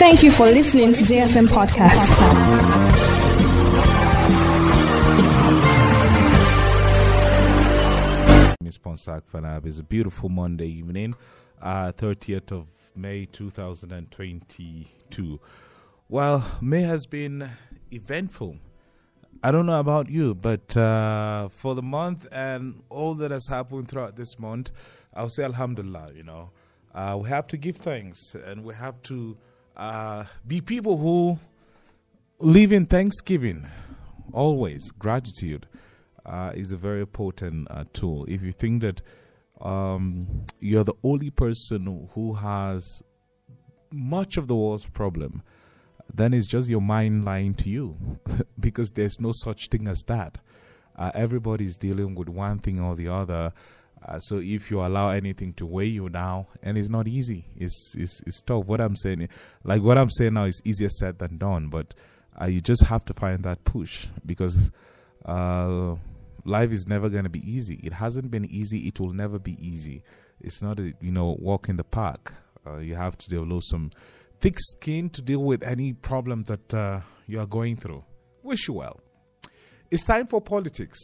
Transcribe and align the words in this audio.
Thank 0.00 0.22
you 0.22 0.30
for 0.30 0.46
listening 0.46 0.94
to 0.94 1.04
JFM 1.04 1.46
Podcast. 1.46 2.16
Miss 8.62 8.78
Ponsak 8.78 9.24
Fanab. 9.30 9.66
It's 9.66 9.78
a 9.78 9.82
beautiful 9.82 10.30
Monday 10.30 10.68
evening, 10.68 11.14
uh, 11.60 11.92
30th 11.92 12.50
of 12.50 12.66
May 12.96 13.26
2022. 13.26 15.38
Well, 16.08 16.50
May 16.62 16.80
has 16.80 17.04
been 17.04 17.50
eventful. 17.90 18.56
I 19.42 19.52
don't 19.52 19.66
know 19.66 19.80
about 19.80 20.08
you, 20.08 20.34
but 20.34 20.74
uh, 20.78 21.50
for 21.50 21.74
the 21.74 21.82
month 21.82 22.26
and 22.32 22.84
all 22.88 23.12
that 23.16 23.32
has 23.32 23.48
happened 23.48 23.88
throughout 23.88 24.16
this 24.16 24.38
month, 24.38 24.70
I'll 25.12 25.28
say 25.28 25.44
Alhamdulillah, 25.44 26.12
you 26.16 26.22
know. 26.22 26.52
Uh, 26.94 27.18
we 27.22 27.28
have 27.28 27.46
to 27.48 27.58
give 27.58 27.76
thanks 27.76 28.34
and 28.34 28.64
we 28.64 28.72
have 28.74 29.02
to 29.02 29.36
uh, 29.76 30.24
be 30.46 30.60
people 30.60 30.98
who 30.98 31.38
live 32.38 32.72
in 32.72 32.86
thanksgiving, 32.86 33.66
always. 34.32 34.90
Gratitude 34.90 35.66
uh, 36.24 36.52
is 36.54 36.72
a 36.72 36.76
very 36.76 37.06
potent 37.06 37.68
uh, 37.70 37.84
tool. 37.92 38.24
If 38.26 38.42
you 38.42 38.52
think 38.52 38.82
that 38.82 39.02
um, 39.60 40.46
you're 40.58 40.84
the 40.84 40.94
only 41.02 41.30
person 41.30 42.08
who 42.14 42.34
has 42.34 43.02
much 43.92 44.36
of 44.36 44.48
the 44.48 44.56
world's 44.56 44.86
problem, 44.86 45.42
then 46.12 46.34
it's 46.34 46.46
just 46.46 46.68
your 46.68 46.80
mind 46.80 47.24
lying 47.24 47.54
to 47.54 47.68
you 47.68 47.96
because 48.60 48.92
there's 48.92 49.20
no 49.20 49.32
such 49.32 49.68
thing 49.68 49.86
as 49.86 50.02
that. 50.04 50.38
Uh, 50.96 51.10
everybody's 51.14 51.78
dealing 51.78 52.14
with 52.14 52.28
one 52.28 52.58
thing 52.58 52.80
or 52.80 52.94
the 52.94 53.08
other. 53.08 53.52
Uh, 54.04 54.18
so 54.18 54.38
if 54.42 54.70
you 54.70 54.80
allow 54.80 55.10
anything 55.10 55.52
to 55.54 55.66
weigh 55.66 55.84
you 55.84 56.08
down, 56.08 56.46
and 56.62 56.78
it's 56.78 56.88
not 56.88 57.06
easy, 57.06 57.44
it's, 57.54 57.94
it's 57.98 58.22
it's 58.22 58.40
tough. 58.42 58.64
What 58.64 58.80
I'm 58.80 58.96
saying, 58.96 59.28
like 59.62 59.82
what 59.82 59.98
I'm 59.98 60.10
saying 60.10 60.34
now, 60.34 60.44
is 60.44 60.62
easier 60.64 60.88
said 60.88 61.18
than 61.18 61.36
done. 61.36 61.68
But 61.68 61.94
uh, 62.40 62.46
you 62.46 62.60
just 62.60 62.86
have 62.86 63.04
to 63.06 63.14
find 63.14 63.44
that 63.44 63.64
push 63.64 64.06
because 64.24 64.70
uh, 65.26 65.96
life 66.44 66.70
is 66.70 66.86
never 66.86 67.10
going 67.10 67.24
to 67.24 67.30
be 67.30 67.50
easy. 67.50 67.78
It 67.82 67.92
hasn't 67.94 68.30
been 68.30 68.46
easy. 68.46 68.88
It 68.88 69.00
will 69.00 69.12
never 69.12 69.38
be 69.38 69.56
easy. 69.60 70.02
It's 70.40 70.62
not 70.62 70.80
a 70.80 70.94
you 71.00 71.12
know 71.12 71.36
walk 71.38 71.68
in 71.68 71.76
the 71.76 71.84
park. 71.84 72.32
Uh, 72.66 72.78
you 72.78 72.94
have 72.94 73.18
to 73.18 73.28
develop 73.28 73.62
some 73.64 73.90
thick 74.40 74.58
skin 74.58 75.10
to 75.10 75.22
deal 75.22 75.42
with 75.42 75.62
any 75.62 75.92
problem 75.92 76.44
that 76.44 76.72
uh, 76.72 77.00
you 77.26 77.38
are 77.38 77.46
going 77.46 77.76
through. 77.76 78.04
Wish 78.42 78.68
you 78.68 78.74
well. 78.74 79.00
It's 79.90 80.04
time 80.04 80.26
for 80.26 80.40
politics. 80.40 80.98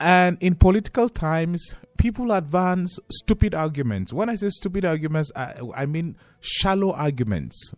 And 0.00 0.36
in 0.40 0.56
political 0.56 1.08
times, 1.08 1.76
people 1.96 2.32
advance 2.32 2.98
stupid 3.10 3.54
arguments. 3.54 4.12
When 4.12 4.28
I 4.28 4.34
say 4.34 4.48
stupid 4.48 4.84
arguments, 4.84 5.30
I, 5.36 5.54
I 5.74 5.86
mean 5.86 6.16
shallow 6.40 6.92
arguments, 6.92 7.72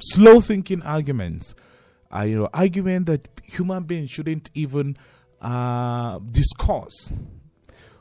slow 0.00 0.40
thinking 0.40 0.82
arguments. 0.84 1.54
Uh, 2.14 2.22
you 2.22 2.38
know, 2.38 2.48
argument 2.54 3.06
that 3.06 3.28
human 3.42 3.82
beings 3.82 4.10
shouldn't 4.10 4.48
even 4.54 4.96
uh, 5.40 6.20
discuss. 6.30 7.10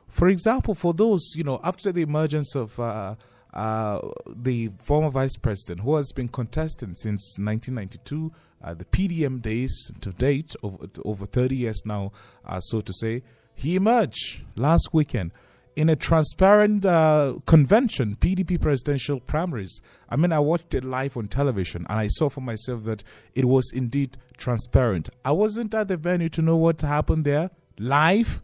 For 0.07 0.29
example, 0.29 0.75
for 0.75 0.93
those, 0.93 1.33
you 1.35 1.43
know, 1.43 1.59
after 1.63 1.91
the 1.91 2.03
emergence 2.03 2.53
of 2.55 2.79
uh, 2.79 3.15
uh, 3.53 3.99
the 4.27 4.71
former 4.79 5.09
vice 5.09 5.37
president, 5.37 5.81
who 5.81 5.95
has 5.95 6.11
been 6.11 6.27
contesting 6.27 6.95
since 6.95 7.37
1992, 7.39 8.31
uh, 8.63 8.73
the 8.73 8.85
PDM 8.85 9.41
days 9.41 9.91
to 10.01 10.11
date, 10.11 10.55
over, 10.63 10.87
over 11.05 11.25
30 11.25 11.55
years 11.55 11.81
now, 11.85 12.11
uh, 12.45 12.59
so 12.59 12.81
to 12.81 12.93
say, 12.93 13.21
he 13.55 13.75
emerged 13.75 14.43
last 14.55 14.89
weekend 14.93 15.31
in 15.75 15.89
a 15.89 15.95
transparent 15.95 16.85
uh, 16.85 17.35
convention, 17.45 18.15
PDP 18.15 18.61
presidential 18.61 19.19
primaries. 19.19 19.81
I 20.09 20.15
mean, 20.15 20.31
I 20.31 20.39
watched 20.39 20.73
it 20.73 20.83
live 20.83 21.17
on 21.17 21.27
television 21.27 21.85
and 21.89 21.99
I 21.99 22.07
saw 22.07 22.29
for 22.29 22.41
myself 22.41 22.83
that 22.83 23.03
it 23.33 23.45
was 23.45 23.71
indeed 23.73 24.17
transparent. 24.37 25.09
I 25.25 25.31
wasn't 25.31 25.73
at 25.73 25.87
the 25.87 25.97
venue 25.97 26.29
to 26.29 26.41
know 26.41 26.57
what 26.57 26.81
happened 26.81 27.25
there 27.25 27.49
live 27.79 28.41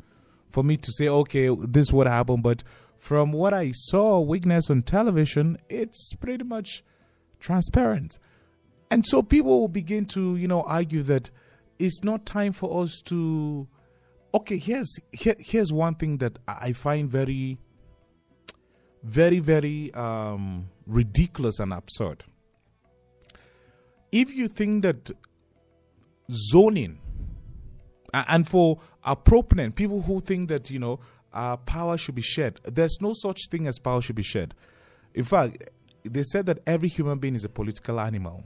for 0.50 0.64
me 0.64 0.78
to 0.78 0.92
say, 0.92 1.08
okay, 1.08 1.56
this 1.56 1.88
is 1.88 1.94
what 1.94 2.08
happened, 2.08 2.42
but 2.42 2.64
from 3.00 3.32
what 3.32 3.54
I 3.54 3.72
saw, 3.72 4.20
witness 4.20 4.70
on 4.70 4.84
television, 4.84 5.58
it's 5.70 6.14
pretty 6.16 6.44
much 6.44 6.84
transparent. 7.40 8.20
And 8.92 9.06
so 9.06 9.24
people 9.24 9.62
will 9.62 9.68
begin 9.70 10.06
to, 10.08 10.36
you 10.36 10.50
know, 10.50 10.62
argue 10.64 11.02
that 11.04 11.32
it's 11.80 12.04
not 12.04 12.26
time 12.26 12.52
for 12.52 12.84
us 12.84 13.02
to. 13.06 13.68
Okay, 14.34 14.58
here's 14.58 15.00
here, 15.12 15.36
here's 15.40 15.72
one 15.72 15.96
thing 15.96 16.18
that 16.18 16.38
I 16.48 16.74
find 16.74 17.10
very, 17.10 17.58
very, 19.02 19.40
very 19.40 19.94
um, 19.94 20.68
ridiculous 20.86 21.60
and 21.60 21.72
absurd. 21.72 22.26
If 24.12 24.36
you 24.36 24.50
think 24.50 24.84
that 24.84 25.12
zoning, 26.30 27.00
and 28.14 28.48
for 28.48 28.80
proponent, 29.16 29.76
people 29.76 30.02
who 30.02 30.20
think 30.20 30.50
that 30.50 30.70
you 30.70 30.80
know 30.80 31.00
uh, 31.34 31.58
power 31.58 31.98
should 31.98 32.16
be 32.16 32.22
shared. 32.22 32.60
There's 32.64 32.98
no 33.02 33.14
such 33.14 33.48
thing 33.50 33.68
as 33.68 33.80
power 33.80 34.02
should 34.02 34.16
be 34.16 34.24
shared. 34.24 34.54
In 35.14 35.24
fact, 35.24 35.70
they 36.04 36.24
said 36.24 36.46
that 36.48 36.60
every 36.66 36.88
human 36.88 37.20
being 37.20 37.36
is 37.36 37.46
a 37.46 37.50
political 37.50 38.00
animal. 38.00 38.44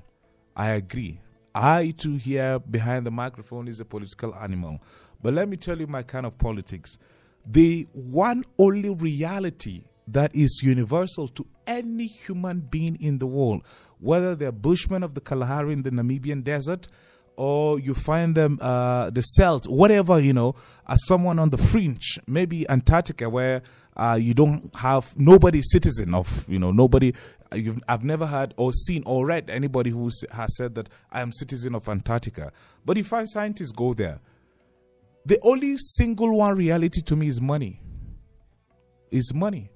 I 0.55 0.71
agree. 0.71 1.22
I 1.55 1.93
too 1.97 2.16
here 2.16 2.59
behind 2.59 3.05
the 3.05 3.11
microphone 3.11 3.67
is 3.67 3.79
a 3.79 3.85
political 3.85 4.33
animal. 4.35 4.79
But 5.22 5.33
let 5.33 5.47
me 5.47 5.57
tell 5.57 5.79
you 5.79 5.88
my 5.88 6.03
kind 6.03 6.25
of 6.25 6.38
politics. 6.38 6.97
The 7.45 7.88
one 7.93 8.43
only 8.57 8.89
reality 8.89 9.83
that 10.07 10.35
is 10.35 10.61
universal 10.63 11.27
to 11.29 11.45
any 11.67 12.07
human 12.07 12.61
being 12.61 12.97
in 12.99 13.19
the 13.19 13.27
world, 13.27 13.66
whether 13.99 14.35
they're 14.35 14.51
Bushmen 14.51 15.03
of 15.03 15.13
the 15.13 15.22
Kalahari 15.22 15.73
in 15.73 15.83
the 15.83 15.91
Namibian 15.91 16.43
desert, 16.43 16.88
or 17.35 17.79
you 17.79 17.94
find 17.94 18.35
them 18.35 18.59
uh, 18.61 19.09
the 19.09 19.21
Celt, 19.21 19.67
whatever 19.67 20.19
you 20.19 20.33
know, 20.33 20.55
as 20.88 21.05
someone 21.05 21.39
on 21.39 21.49
the 21.49 21.57
fringe, 21.57 22.19
maybe 22.27 22.69
Antarctica, 22.69 23.29
where 23.29 23.61
uh, 23.95 24.17
you 24.19 24.33
don't 24.33 24.75
have 24.75 25.17
nobody 25.17 25.61
citizen 25.61 26.13
of 26.13 26.45
you 26.49 26.59
know 26.59 26.72
nobody. 26.72 27.13
You've, 27.53 27.79
I've 27.88 28.03
never 28.03 28.25
heard 28.25 28.53
or 28.57 28.72
seen 28.73 29.03
or 29.05 29.25
read 29.25 29.49
anybody 29.49 29.91
who 29.91 30.09
has 30.31 30.57
said 30.57 30.73
that 30.75 30.89
I 31.11 31.22
am 31.22 31.31
citizen 31.31 31.75
of 31.75 31.88
Antarctica. 31.88 32.51
But 32.83 32.97
you 32.97 33.03
find 33.03 33.29
scientists 33.29 33.72
go 33.72 33.93
there. 33.93 34.19
The 35.25 35.39
only 35.43 35.77
single 35.77 36.35
one 36.35 36.55
reality 36.55 37.01
to 37.01 37.16
me 37.16 37.27
is 37.27 37.39
money. 37.39 37.79
Is 39.11 39.33
money. 39.33 39.69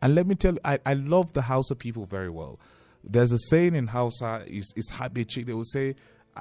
And 0.00 0.14
let 0.14 0.26
me 0.26 0.34
tell 0.34 0.54
you, 0.54 0.60
I, 0.64 0.78
I 0.86 0.94
love 0.94 1.32
the 1.34 1.42
Hausa 1.42 1.74
people 1.76 2.06
very 2.06 2.30
well. 2.30 2.58
There's 3.04 3.32
a 3.32 3.38
saying 3.38 3.74
in 3.74 3.86
Hausa, 3.88 4.44
is 4.46 4.72
is. 4.76 4.90
They 5.44 5.52
will 5.52 5.64
say, 5.64 5.94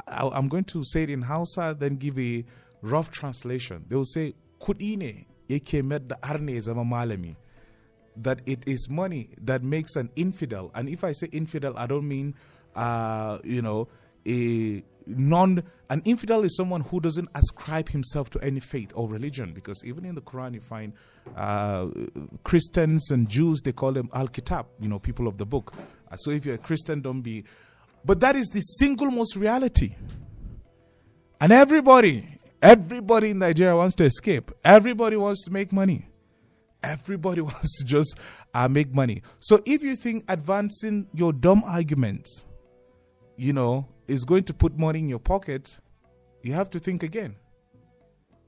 I, 0.08 0.38
am 0.38 0.48
going 0.48 0.66
to 0.66 0.84
say 0.84 1.04
it 1.04 1.10
in 1.10 1.24
Hausa, 1.24 1.76
then 1.78 1.96
give 1.96 2.18
a 2.20 2.44
rough 2.82 3.12
translation. 3.12 3.86
They 3.88 3.96
will 3.96 4.06
say, 4.06 4.34
kuɗi 4.60 4.98
ne 4.98 5.28
yake 5.50 6.08
da 6.08 6.60
zama 6.62 6.84
malami. 6.84 7.36
That 8.18 8.42
it 8.46 8.68
is 8.68 8.90
money 8.90 9.30
that 9.42 9.64
makes 9.64 9.96
an 9.96 10.10
infidel. 10.16 10.72
And 10.74 10.88
if 10.88 11.04
I 11.04 11.12
say 11.12 11.28
infidel, 11.32 11.78
I 11.78 11.86
don't 11.88 12.08
mean, 12.08 12.36
uh, 12.76 13.40
you 13.44 13.62
know, 13.62 13.90
a 14.28 14.84
non 15.08 15.64
an 15.90 16.02
infidel 16.04 16.44
is 16.44 16.56
someone 16.56 16.82
who 16.82 17.00
doesn't 17.00 17.30
ascribe 17.36 17.90
himself 17.90 18.30
to 18.32 18.40
any 18.44 18.60
faith 18.60 18.92
or 18.96 19.08
religion 19.08 19.54
because 19.54 19.84
even 19.86 20.04
in 20.04 20.16
the 20.16 20.22
quran 20.22 20.54
you 20.56 20.62
find 20.62 20.94
uh, 21.36 21.86
christians 22.44 23.12
and 23.12 23.30
jews 23.30 23.62
they 23.62 23.72
call 23.72 23.92
them 23.92 24.10
al-kitab 24.14 24.66
you 24.80 24.88
know 24.88 24.98
people 24.98 25.28
of 25.28 25.38
the 25.38 25.46
book 25.46 25.74
uh, 26.12 26.16
so 26.16 26.32
if 26.32 26.46
you're 26.46 26.56
a 26.56 26.60
christian 26.60 27.02
don't 27.02 27.22
be 27.22 27.44
but 28.06 28.20
that 28.20 28.36
is 28.36 28.50
the 28.50 28.62
single 28.62 29.10
most 29.12 29.36
reality 29.36 29.96
and 31.42 31.52
everybody 31.52 32.38
everybody 32.62 33.32
in 33.32 33.40
nigeria 33.40 33.76
wants 33.76 33.96
to 33.96 34.06
escape 34.06 34.52
everybody 34.64 35.16
wants 35.16 35.44
to 35.44 35.52
make 35.52 35.72
money 35.72 36.08
everybody 36.84 37.42
wants 37.52 37.80
to 37.80 37.86
just 37.86 38.20
uh, 38.54 38.68
make 38.68 38.94
money 38.94 39.22
so 39.40 39.60
if 39.66 39.84
you 39.84 39.96
think 39.96 40.24
advancing 40.30 41.08
your 41.14 41.34
dumb 41.34 41.64
arguments 41.66 42.46
you 43.38 43.54
know 43.54 43.88
is 44.08 44.24
going 44.26 44.44
to 44.44 44.54
put 44.54 44.78
money 44.78 45.00
in 45.00 45.10
your 45.10 45.20
pocket, 45.20 45.80
you 46.44 46.54
have 46.54 46.70
to 46.72 46.80
think 46.80 47.04
again. 47.04 47.36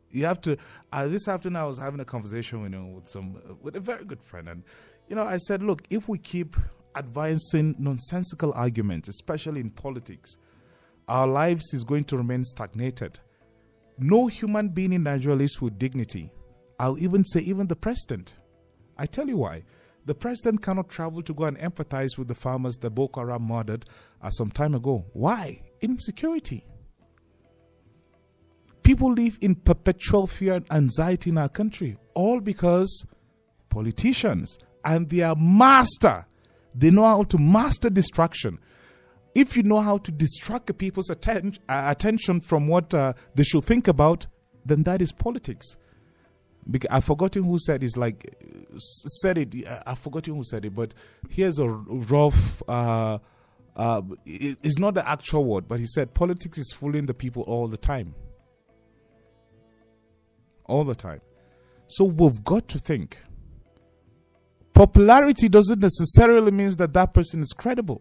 You 0.09 0.25
have 0.25 0.39
to. 0.41 0.57
Uh, 0.91 1.07
this 1.07 1.27
afternoon, 1.27 1.57
I 1.57 1.65
was 1.65 1.77
having 1.77 1.99
a 1.99 2.05
conversation, 2.05 2.61
you 2.63 2.69
know, 2.69 2.85
with 2.85 3.07
some 3.07 3.57
with 3.61 3.75
a 3.75 3.79
very 3.79 4.05
good 4.05 4.23
friend, 4.23 4.47
and 4.47 4.63
you 5.07 5.15
know, 5.15 5.23
I 5.23 5.37
said, 5.37 5.61
look, 5.61 5.83
if 5.89 6.07
we 6.07 6.17
keep 6.17 6.55
advancing 6.97 7.75
nonsensical 7.77 8.53
arguments, 8.53 9.07
especially 9.09 9.61
in 9.61 9.69
politics, 9.69 10.37
our 11.07 11.27
lives 11.27 11.73
is 11.73 11.83
going 11.83 12.03
to 12.05 12.17
remain 12.17 12.43
stagnated. 12.43 13.19
No 13.97 14.27
human 14.27 14.69
being 14.69 14.93
in 14.93 15.03
Nigeria 15.03 15.37
lives 15.37 15.61
with 15.61 15.77
dignity. 15.79 16.31
I'll 16.79 16.97
even 16.99 17.23
say, 17.25 17.41
even 17.41 17.67
the 17.67 17.75
president. 17.75 18.35
I 18.97 19.05
tell 19.05 19.27
you 19.27 19.37
why. 19.37 19.63
The 20.05 20.15
president 20.15 20.61
cannot 20.61 20.89
travel 20.89 21.21
to 21.23 21.33
go 21.33 21.45
and 21.45 21.57
empathize 21.57 22.17
with 22.17 22.27
the 22.27 22.35
farmers 22.35 22.77
that 22.77 22.91
Boko 22.91 23.21
Haram 23.21 23.43
murdered 23.43 23.85
uh, 24.21 24.29
some 24.29 24.51
time 24.51 24.73
ago. 24.73 25.05
Why? 25.13 25.61
Insecurity. 25.81 26.63
People 28.83 29.11
live 29.11 29.37
in 29.41 29.55
perpetual 29.55 30.27
fear 30.27 30.53
and 30.53 30.71
anxiety 30.71 31.29
in 31.29 31.37
our 31.37 31.49
country, 31.49 31.97
all 32.13 32.39
because 32.39 33.05
politicians 33.69 34.57
and 34.85 35.09
their 35.09 35.35
master, 35.35 36.25
They 36.77 36.91
know 36.91 37.05
how 37.05 37.23
to 37.23 37.37
master 37.39 37.89
distraction. 37.89 38.59
If 39.33 39.57
you 39.57 39.63
know 39.63 39.79
how 39.79 39.97
to 39.97 40.11
distract 40.11 40.77
people's 40.77 41.09
atten- 41.09 41.55
uh, 41.67 41.87
attention 41.87 42.41
from 42.41 42.67
what 42.67 42.93
uh, 42.93 43.13
they 43.35 43.43
should 43.43 43.63
think 43.63 43.87
about, 43.87 44.27
then 44.65 44.83
that 44.83 45.01
is 45.01 45.11
politics. 45.11 45.77
Because 46.69 46.89
I've 46.91 47.03
forgotten 47.03 47.43
who 47.43 47.57
said 47.57 47.83
it's 47.83 47.97
like 47.97 48.35
said 48.77 49.37
it. 49.37 49.55
I've 49.85 49.99
forgotten 49.99 50.35
who 50.35 50.43
said 50.43 50.65
it, 50.65 50.75
but 50.75 50.93
here's 51.29 51.59
a 51.59 51.67
rough. 51.67 52.61
Uh, 52.67 53.19
uh, 53.75 54.01
it's 54.25 54.77
not 54.77 54.95
the 54.95 55.07
actual 55.07 55.45
word, 55.45 55.67
but 55.67 55.79
he 55.79 55.85
said 55.85 56.13
politics 56.13 56.57
is 56.57 56.73
fooling 56.73 57.05
the 57.05 57.13
people 57.13 57.43
all 57.43 57.67
the 57.67 57.77
time. 57.77 58.15
All 60.65 60.83
the 60.83 60.95
time. 60.95 61.21
So 61.87 62.03
we've 62.03 62.43
got 62.43 62.67
to 62.69 62.79
think. 62.79 63.19
Popularity 64.77 65.49
doesn't 65.49 65.79
necessarily 65.79 66.51
mean 66.51 66.69
that 66.77 66.93
that 66.93 67.11
person 67.11 67.41
is 67.41 67.51
credible. 67.51 67.99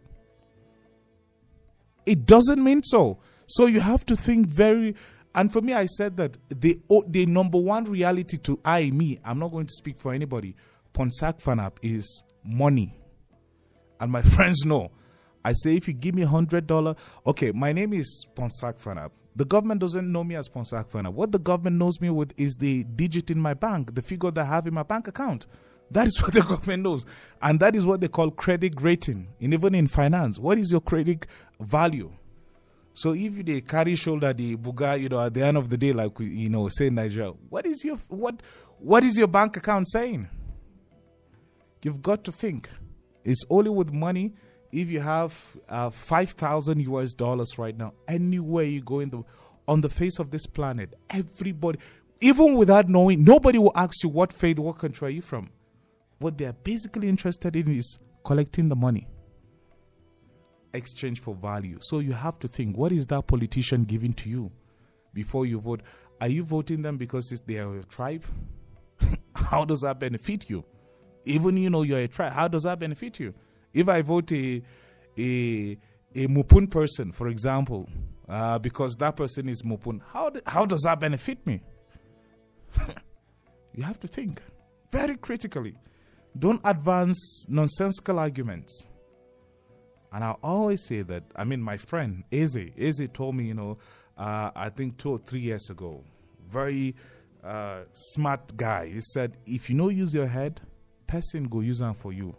It 2.05 2.27
doesn't 2.27 2.63
mean 2.63 2.83
so. 2.83 3.19
So 3.47 3.65
you 3.65 3.81
have 3.81 4.05
to 4.05 4.15
think 4.15 4.49
very. 4.49 4.95
And 5.35 5.51
for 5.51 5.63
me, 5.63 5.73
I 5.73 5.87
said 5.87 6.19
that 6.19 6.37
the 6.51 6.79
the 7.09 7.25
number 7.25 7.57
one 7.57 7.85
reality 7.85 8.37
to 8.43 8.61
I 8.63 8.91
me. 8.91 9.19
I'm 9.25 9.39
not 9.39 9.53
going 9.53 9.65
to 9.65 9.73
speak 9.73 9.97
for 9.97 10.13
anybody. 10.13 10.55
Ponsak 10.93 11.43
Fanap 11.43 11.79
is 11.81 12.25
money, 12.45 13.01
and 13.99 14.13
my 14.13 14.21
friends 14.35 14.67
know. 14.67 14.91
I 15.47 15.53
say 15.53 15.77
if 15.77 15.89
you 15.89 15.95
give 15.95 16.15
me 16.15 16.23
a 16.23 16.29
hundred 16.29 16.67
dollar, 16.67 16.95
okay, 17.27 17.53
my 17.53 17.73
name 17.73 17.95
is 17.95 18.27
Ponsak 18.35 18.83
Fanap. 18.83 19.13
The 19.35 19.47
government 19.47 19.81
doesn't 19.81 20.13
know 20.13 20.25
me 20.25 20.35
as 20.35 20.51
Ponsak 20.51 20.91
Fanap. 20.91 21.15
What 21.15 21.33
the 21.33 21.39
government 21.39 21.77
knows 21.77 22.03
me 22.03 22.11
with 22.11 22.35
is 22.37 22.57
the 22.57 22.85
digit 22.85 23.31
in 23.31 23.41
my 23.41 23.55
bank, 23.55 23.95
the 23.95 24.03
figure 24.03 24.31
that 24.31 24.43
I 24.43 24.45
have 24.45 24.67
in 24.67 24.75
my 24.75 24.83
bank 24.83 25.09
account. 25.09 25.47
That 25.91 26.07
is 26.07 26.21
what 26.23 26.33
the 26.33 26.43
government 26.43 26.83
knows. 26.83 27.05
And 27.41 27.61
that 27.61 27.75
is 27.77 27.87
what 27.87 28.01
they 28.01 28.09
call 28.09 28.31
credit 28.31 28.81
rating. 28.81 29.29
And 29.41 29.55
even 29.55 29.75
in 29.75 29.87
finance, 29.87 30.39
what 30.39 30.59
is 30.59 30.73
your 30.73 30.81
credit 30.81 31.27
value? 31.61 32.13
So 32.93 33.13
if 33.13 33.45
they 33.45 33.61
carry 33.61 33.95
shoulder 33.95 34.33
the 34.33 34.57
buga, 34.57 34.99
you 34.99 35.11
know, 35.11 35.21
at 35.21 35.35
the 35.35 35.45
end 35.45 35.59
of 35.59 35.69
the 35.69 35.77
day, 35.77 35.93
like 35.93 36.19
you 36.19 36.49
know, 36.49 36.69
say 36.69 36.89
Nigeria, 36.89 37.31
what 37.51 37.67
is 37.67 37.85
your 37.85 37.97
what 38.09 38.43
what 38.79 39.05
is 39.05 39.19
your 39.19 39.29
bank 39.29 39.57
account 39.59 39.87
saying? 39.89 40.29
You've 41.83 42.01
got 42.01 42.25
to 42.25 42.33
think. 42.33 42.71
It's 43.23 43.45
only 43.51 43.71
with 43.71 43.93
money. 43.93 44.35
If 44.73 44.91
you 44.91 45.01
have 45.01 45.57
uh, 45.69 45.91
five 45.91 46.31
thousand 46.31 46.81
US 46.81 47.13
dollars 47.13 47.59
right 47.59 47.77
now, 47.77 47.93
anywhere 48.09 48.65
you 48.65 48.81
go 48.81 49.01
in 49.01 49.11
the 49.11 49.23
on 49.69 49.83
the 49.83 49.91
face 49.91 50.19
of 50.19 50.31
this 50.31 50.47
planet, 50.47 50.95
everybody, 51.11 51.79
even 52.23 52.55
without 52.55 52.89
knowing, 52.89 53.25
nobody 53.25 53.59
will 53.59 53.73
ask 53.75 54.03
you 54.03 54.09
what 54.09 54.33
faith, 54.33 54.59
what 54.59 54.79
country 54.79 55.09
are 55.09 55.11
you 55.11 55.23
from 55.23 55.51
what 56.19 56.39
they 56.39 56.47
are 56.47 56.53
basically 56.53 57.09
interested 57.09 57.57
in 57.57 57.69
is 57.69 57.99
collecting 58.25 58.69
the 58.69 58.77
money. 58.77 59.07
Exchange 60.73 61.21
for 61.21 61.35
value. 61.35 61.79
So 61.81 62.01
you 62.01 62.13
have 62.13 62.39
to 62.41 62.49
think 62.49 62.77
what 62.77 62.93
is 62.93 63.07
that 63.07 63.27
politician 63.27 63.85
giving 63.85 64.13
to 64.15 64.29
you 64.29 64.53
before 65.15 65.47
you 65.47 65.61
vote? 65.61 65.83
Are 66.21 66.29
you 66.29 66.45
voting 66.45 66.83
them 66.83 66.97
because 66.97 67.29
they 67.47 67.59
are 67.59 67.83
tribe? 67.85 68.25
How 69.35 69.65
does 69.65 69.81
that 69.81 69.99
benefit 69.99 70.49
you? 70.51 70.65
Even 71.25 71.57
you 71.57 71.71
know 71.71 71.83
you're 71.83 72.01
a 72.01 72.09
tribe. 72.09 72.33
How 72.33 72.49
does 72.49 72.65
that 72.65 72.79
benefit 72.79 73.21
you? 73.21 73.35
If 73.73 73.89
i 73.89 74.01
vote 74.01 74.33
a 74.33 74.63
a 75.19 75.79
a 76.15 76.27
mupun 76.29 76.71
person 76.71 77.13
for 77.13 77.29
example 77.29 77.87
uh, 78.29 78.59
because 78.59 78.95
that 78.97 79.17
person 79.17 79.49
is 79.49 79.63
mupun 79.63 80.01
how, 80.13 80.31
how 80.47 80.65
does 80.65 80.83
that 80.83 80.99
benefit 81.01 81.47
me? 81.47 81.61
You 83.77 83.83
have 83.83 84.01
to 84.01 84.09
think 84.09 84.41
very 84.91 85.17
critically 85.19 85.75
don't 86.39 86.61
advance 86.65 87.47
nonsensical 87.49 88.19
arguments. 88.19 88.89
And 90.13 90.25
I 90.25 90.35
always 90.43 90.85
say 90.85 91.03
that, 91.03 91.25
I 91.35 91.45
mean, 91.45 91.61
my 91.61 91.77
friend, 91.77 92.25
Eze, 92.33 92.71
Eze 92.79 93.09
told 93.13 93.35
me, 93.35 93.45
you 93.45 93.55
know, 93.55 93.79
uh, 94.17 94.51
I 94.55 94.71
think 94.71 94.97
two 94.97 95.11
or 95.11 95.19
three 95.19 95.41
years 95.41 95.69
ago, 95.69 96.05
very 96.49 96.95
uh, 97.45 97.83
smart 97.93 98.57
guy. 98.57 98.89
He 98.89 99.01
said, 99.01 99.37
if 99.47 99.69
you 99.69 99.77
know 99.77 99.89
use 99.89 100.15
your 100.15 100.27
head, 100.27 100.61
person 101.07 101.45
go 101.45 101.61
use 101.61 101.79
them 101.79 101.95
for 101.95 102.13
you. 102.13 102.35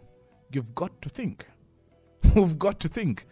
You've 0.50 0.74
got 0.74 1.00
to 1.02 1.08
think. 1.08 1.46
You've 2.34 2.58
got 2.58 2.80
to 2.80 2.88
think. 2.88 3.26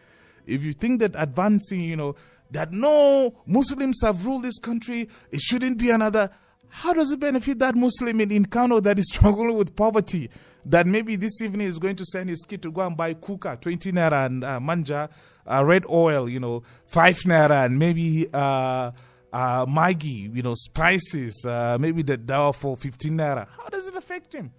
If 0.47 0.63
you 0.63 0.73
think 0.73 1.01
that 1.01 1.13
advancing, 1.17 1.81
you 1.81 1.97
know, 1.97 2.15
that 2.51 2.73
no 2.73 3.35
Muslims 3.47 4.01
have 4.05 4.25
ruled 4.25 4.45
this 4.45 4.59
country, 4.59 5.09
it 5.31 5.41
shouldn't 5.41 5.79
be 5.79 5.91
another. 5.91 6.31
How 6.69 6.93
does 6.93 7.11
it 7.11 7.21
benefit 7.21 7.59
that 7.59 7.75
Muslim 7.75 8.21
in, 8.21 8.31
in 8.31 8.47
Kano 8.47 8.81
that 8.81 8.99
is 8.99 9.09
struggling 9.13 9.57
with 9.57 9.75
poverty? 9.75 10.31
That 10.69 10.87
maybe 10.87 11.15
this 11.15 11.41
evening 11.43 11.69
is 11.69 11.79
going 11.79 11.95
to 11.97 12.05
send 12.05 12.29
his 12.29 12.45
kid 12.45 12.61
to 12.63 12.73
go 12.73 12.81
and 12.81 12.97
buy 12.97 13.15
kuka, 13.15 13.57
20 13.61 13.93
naira, 13.93 14.27
and 14.27 14.43
uh, 14.43 14.59
manja, 14.59 15.09
uh, 15.47 15.65
red 15.65 15.85
oil, 15.89 16.29
you 16.29 16.41
know, 16.41 16.63
5 16.89 17.17
naira, 17.21 17.67
and 17.67 17.79
maybe 17.79 18.27
uh, 18.35 18.91
uh, 19.33 19.67
you 20.01 20.43
know, 20.43 20.55
spices, 20.55 21.45
uh, 21.47 21.77
maybe 21.79 22.03
the 22.03 22.17
dough 22.17 22.53
for 22.53 22.77
15 22.77 23.13
naira. 23.13 23.47
How 23.57 23.69
does 23.69 23.87
it 23.87 23.95
affect 23.95 24.35
him? 24.35 24.51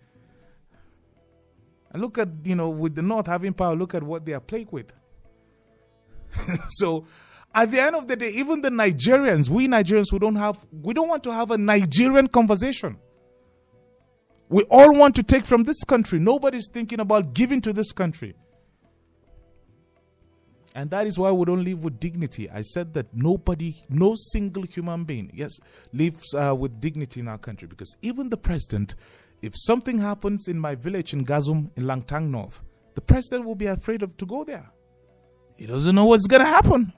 And 1.92 2.02
look 2.02 2.18
at, 2.18 2.30
you 2.44 2.56
know, 2.56 2.70
with 2.70 2.96
the 2.96 3.02
North 3.02 3.28
having 3.28 3.54
power, 3.54 3.76
look 3.76 3.96
at 3.96 4.04
what 4.04 4.26
they 4.26 4.34
are 4.34 4.40
plagued 4.40 4.72
with. 4.72 4.94
so, 6.70 7.06
at 7.56 7.72
the 7.72 7.82
end 7.82 7.96
of 7.96 8.08
the 8.08 8.16
day, 8.16 8.30
even 8.30 8.62
the 8.62 8.70
Nigerians, 8.70 9.50
we 9.50 9.68
Nigerians, 9.68 10.12
we 10.12 10.20
don't 10.20 10.36
have, 10.36 10.66
we 10.72 10.94
don't 10.94 11.08
want 11.08 11.24
to 11.24 11.34
have 11.34 11.52
a 11.52 11.58
Nigerian 11.58 12.28
conversation. 12.28 12.98
We 14.50 14.64
all 14.70 14.98
want 14.98 15.16
to 15.16 15.24
take 15.24 15.46
from 15.46 15.64
this 15.64 15.84
country. 15.84 16.20
Nobody's 16.20 16.70
thinking 16.72 17.00
about 17.00 17.34
giving 17.34 17.62
to 17.62 17.74
this 17.74 17.92
country. 17.92 18.34
And 20.74 20.92
that 20.92 21.08
is 21.08 21.18
why 21.18 21.32
we 21.32 21.44
don't 21.46 21.64
live 21.64 21.84
with 21.84 22.00
dignity. 22.00 22.50
I 22.50 22.62
said 22.62 22.94
that 22.94 23.08
nobody, 23.14 23.76
no 23.90 24.14
single 24.16 24.64
human 24.64 25.06
being, 25.06 25.32
yes, 25.34 25.60
lives 25.92 26.36
uh, 26.36 26.56
with 26.56 26.80
dignity 26.80 27.20
in 27.20 27.28
our 27.28 27.40
country. 27.40 27.68
Because 27.68 27.98
even 28.04 28.30
the 28.30 28.38
president, 28.38 28.96
if 29.42 29.54
something 29.56 29.98
happens 29.98 30.48
in 30.48 30.60
my 30.60 30.76
village 30.76 31.14
in 31.14 31.26
Gazum, 31.26 31.72
in 31.76 31.84
Langtang 31.84 32.30
North, 32.30 32.64
the 32.94 33.02
president 33.02 33.46
will 33.46 33.56
be 33.56 33.66
afraid 33.66 34.04
of 34.04 34.16
to 34.18 34.26
go 34.26 34.44
there. 34.44 34.70
He 35.58 35.66
doesn't 35.66 35.96
know 35.96 36.06
what's 36.06 36.28
going 36.28 36.44
to 36.44 36.48
happen. 36.48 36.94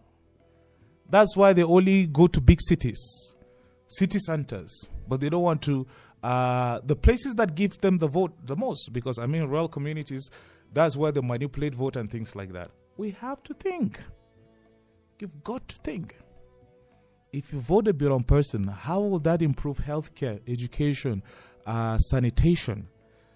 That's 1.10 1.36
why 1.38 1.54
they 1.54 1.63
only 1.63 2.07
go 2.07 2.28
to 2.28 2.42
big 2.42 2.60
cities, 2.62 3.36
city 3.88 4.19
centers, 4.19 4.92
but 5.07 5.22
they 5.22 5.30
don't 5.30 5.42
want 5.42 5.62
to. 5.63 5.88
Uh, 6.21 6.80
the 6.83 6.95
places 6.95 7.36
that 7.36 7.56
give 7.56 7.77
them 7.77 7.98
the 7.98 8.07
vote 8.07 8.33
the 8.45 8.56
most, 8.56 8.92
because 8.92 9.19
I 9.19 9.25
mean, 9.25 9.44
rural 9.44 9.68
communities, 9.68 10.30
that's 10.74 10.95
where 10.95 11.12
they 11.12 11.21
manipulate 11.21 11.74
vote 11.74 11.95
and 11.95 12.12
things 12.12 12.36
like 12.36 12.54
that. 12.54 12.71
We 12.98 13.12
have 13.12 13.42
to 13.44 13.54
think. 13.54 14.00
You've 15.20 15.44
got 15.44 15.67
to 15.70 15.75
think. 15.77 16.15
If 17.32 17.53
you 17.53 17.60
vote 17.60 17.88
a 17.88 17.94
wrong 17.94 18.24
person, 18.24 18.67
how 18.67 19.00
will 19.01 19.20
that 19.20 19.41
improve 19.41 19.77
healthcare, 19.77 20.41
education, 20.48 21.22
uh, 21.65 21.98
sanitation? 21.98 22.88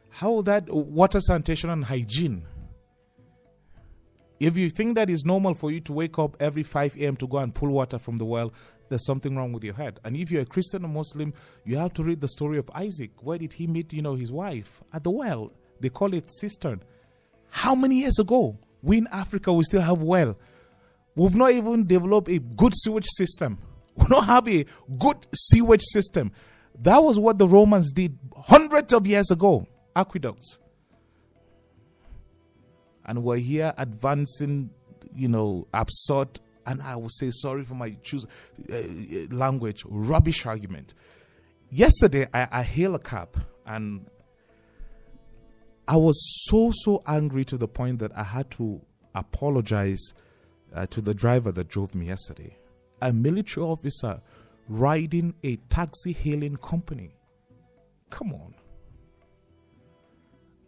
How 0.09 0.31
will 0.31 0.43
that 0.43 0.65
water 0.69 1.19
sanitation 1.19 1.69
and 1.69 1.85
hygiene? 1.85 2.45
If 4.43 4.57
you 4.57 4.69
think 4.69 4.95
that 4.95 5.09
is 5.09 5.23
normal 5.23 5.53
for 5.53 5.71
you 5.71 5.79
to 5.79 5.93
wake 5.93 6.19
up 6.19 6.35
every 6.37 6.63
5 6.63 6.97
a.m. 6.97 7.15
to 7.15 7.27
go 7.27 7.37
and 7.37 7.55
pull 7.55 7.69
water 7.69 7.97
from 7.97 8.17
the 8.17 8.25
well, 8.25 8.51
there's 8.89 9.05
something 9.05 9.37
wrong 9.37 9.53
with 9.53 9.63
your 9.63 9.73
head. 9.73 10.01
And 10.03 10.17
if 10.17 10.31
you're 10.31 10.41
a 10.41 10.45
Christian 10.45 10.83
or 10.83 10.89
Muslim, 10.89 11.33
you 11.63 11.77
have 11.77 11.93
to 11.93 12.03
read 12.03 12.19
the 12.19 12.27
story 12.27 12.57
of 12.57 12.69
Isaac. 12.75 13.11
Where 13.23 13.37
did 13.37 13.53
he 13.53 13.67
meet, 13.67 13.93
you 13.93 14.01
know, 14.01 14.15
his 14.15 14.33
wife? 14.33 14.83
At 14.91 15.05
the 15.05 15.11
well. 15.11 15.53
They 15.79 15.87
call 15.87 16.13
it 16.13 16.29
cistern. 16.29 16.83
How 17.51 17.73
many 17.73 18.01
years 18.01 18.19
ago? 18.19 18.59
We 18.81 18.97
in 18.97 19.07
Africa, 19.13 19.53
we 19.53 19.63
still 19.63 19.81
have 19.81 20.03
well. 20.03 20.37
We've 21.15 21.35
not 21.35 21.51
even 21.51 21.87
developed 21.87 22.27
a 22.27 22.39
good 22.39 22.73
sewage 22.75 23.07
system. 23.15 23.59
We 23.95 24.07
don't 24.07 24.25
have 24.25 24.49
a 24.49 24.65
good 24.99 25.25
sewage 25.33 25.83
system. 25.83 26.33
That 26.81 26.97
was 26.97 27.17
what 27.17 27.37
the 27.37 27.47
Romans 27.47 27.93
did 27.93 28.19
hundreds 28.35 28.93
of 28.93 29.07
years 29.07 29.31
ago. 29.31 29.67
Aqueducts 29.95 30.59
and 33.05 33.23
we're 33.23 33.37
here 33.37 33.73
advancing, 33.77 34.69
you 35.15 35.27
know, 35.27 35.67
absurd, 35.73 36.39
and 36.65 36.81
I 36.81 36.95
will 36.95 37.09
say 37.09 37.29
sorry 37.31 37.63
for 37.63 37.75
my 37.75 37.95
choose 38.03 38.25
uh, 38.71 38.75
uh, 38.75 39.35
language, 39.35 39.83
rubbish 39.85 40.45
argument. 40.45 40.93
Yesterday, 41.69 42.27
I, 42.33 42.47
I 42.51 42.63
hailed 42.63 42.95
a 42.95 42.99
cab 42.99 43.35
and 43.65 44.05
I 45.87 45.97
was 45.97 46.47
so, 46.49 46.71
so 46.73 47.01
angry 47.05 47.43
to 47.45 47.57
the 47.57 47.67
point 47.67 47.99
that 47.99 48.15
I 48.15 48.23
had 48.23 48.49
to 48.51 48.81
apologize 49.15 50.13
uh, 50.73 50.85
to 50.87 51.01
the 51.01 51.13
driver 51.13 51.51
that 51.51 51.67
drove 51.67 51.93
me 51.93 52.07
yesterday. 52.07 52.57
A 53.01 53.11
military 53.11 53.65
officer 53.65 54.21
riding 54.69 55.33
a 55.43 55.57
taxi 55.69 56.13
hailing 56.13 56.55
company. 56.55 57.15
Come 58.09 58.33
on. 58.33 58.55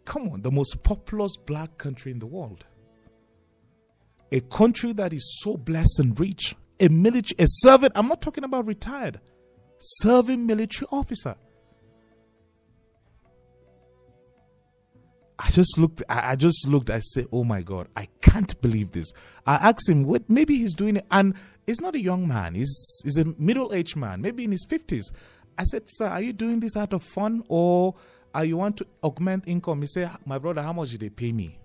Come 0.06 0.28
on, 0.30 0.40
the 0.40 0.50
most 0.50 0.82
populous 0.82 1.36
black 1.36 1.76
country 1.76 2.12
in 2.12 2.20
the 2.20 2.26
world. 2.26 2.64
A 4.32 4.40
country 4.40 4.92
that 4.94 5.12
is 5.12 5.40
so 5.42 5.56
blessed 5.56 6.00
and 6.00 6.18
rich. 6.18 6.54
A 6.80 6.88
military, 6.88 7.36
a 7.38 7.46
servant, 7.46 7.92
I'm 7.94 8.08
not 8.08 8.22
talking 8.22 8.44
about 8.44 8.66
retired, 8.66 9.20
serving 9.78 10.46
military 10.46 10.86
officer. 10.90 11.36
I 15.38 15.50
just 15.50 15.76
looked. 15.76 16.02
I 16.08 16.34
just 16.34 16.66
looked. 16.66 16.88
I 16.88 17.00
said, 17.00 17.26
"Oh 17.30 17.44
my 17.44 17.60
God, 17.60 17.88
I 17.94 18.08
can't 18.22 18.58
believe 18.62 18.92
this." 18.92 19.12
I 19.46 19.56
asked 19.56 19.88
him, 19.88 20.04
"What? 20.04 20.30
Maybe 20.30 20.56
he's 20.56 20.74
doing 20.74 20.96
it." 20.96 21.06
And 21.10 21.34
he's 21.66 21.80
not 21.80 21.94
a 21.94 22.00
young 22.00 22.26
man. 22.26 22.54
He's 22.54 23.02
he's 23.04 23.18
a 23.18 23.26
middle-aged 23.38 23.96
man, 23.96 24.22
maybe 24.22 24.44
in 24.44 24.52
his 24.52 24.64
fifties. 24.68 25.12
I 25.58 25.64
said, 25.64 25.82
"Sir, 25.86 26.06
are 26.06 26.22
you 26.22 26.32
doing 26.32 26.60
this 26.60 26.74
out 26.74 26.94
of 26.94 27.02
fun, 27.02 27.42
or 27.48 27.94
are 28.36 28.44
you 28.44 28.56
want 28.56 28.76
to 28.76 28.86
augment 29.02 29.44
income?" 29.48 29.80
you 29.80 29.86
say, 29.86 30.08
"My 30.24 30.38
brother, 30.38 30.62
how 30.62 30.72
much 30.72 30.90
did 30.90 31.00
they 31.00 31.10
pay 31.10 31.32
me?" 31.32 31.58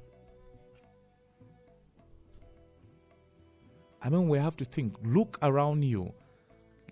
I 4.01 4.09
mean, 4.09 4.27
we 4.27 4.39
have 4.39 4.55
to 4.57 4.65
think. 4.65 4.95
Look 5.03 5.37
around 5.43 5.83
you. 5.83 6.13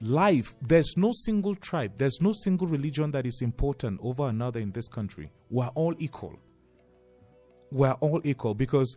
Life, 0.01 0.55
there's 0.61 0.95
no 0.95 1.11
single 1.11 1.55
tribe, 1.55 1.93
there's 1.97 2.21
no 2.21 2.31
single 2.31 2.67
religion 2.67 3.11
that 3.11 3.25
is 3.25 3.41
important 3.41 3.99
over 4.01 4.27
another 4.29 4.59
in 4.59 4.71
this 4.71 4.87
country. 4.87 5.29
We're 5.49 5.67
all 5.75 5.93
equal. 5.97 6.39
We're 7.71 7.93
all 7.93 8.21
equal 8.23 8.53
because 8.53 8.95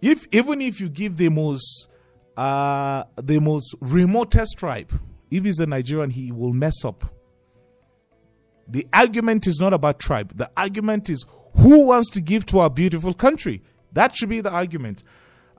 if 0.00 0.26
even 0.32 0.60
if 0.60 0.80
you 0.80 0.88
give 0.88 1.16
the 1.16 1.28
most 1.28 1.88
uh 2.36 3.04
the 3.16 3.38
most 3.38 3.74
remotest 3.80 4.56
tribe, 4.58 4.90
if 5.30 5.44
he's 5.44 5.60
a 5.60 5.66
Nigerian, 5.66 6.10
he 6.10 6.32
will 6.32 6.52
mess 6.52 6.84
up. 6.84 7.04
The 8.72 8.86
argument 8.90 9.46
is 9.46 9.60
not 9.60 9.74
about 9.74 9.98
tribe. 9.98 10.32
The 10.34 10.50
argument 10.56 11.10
is 11.10 11.26
who 11.58 11.86
wants 11.88 12.10
to 12.12 12.22
give 12.22 12.46
to 12.46 12.60
our 12.60 12.70
beautiful 12.70 13.12
country. 13.12 13.60
That 13.92 14.16
should 14.16 14.30
be 14.30 14.40
the 14.40 14.50
argument. 14.50 15.02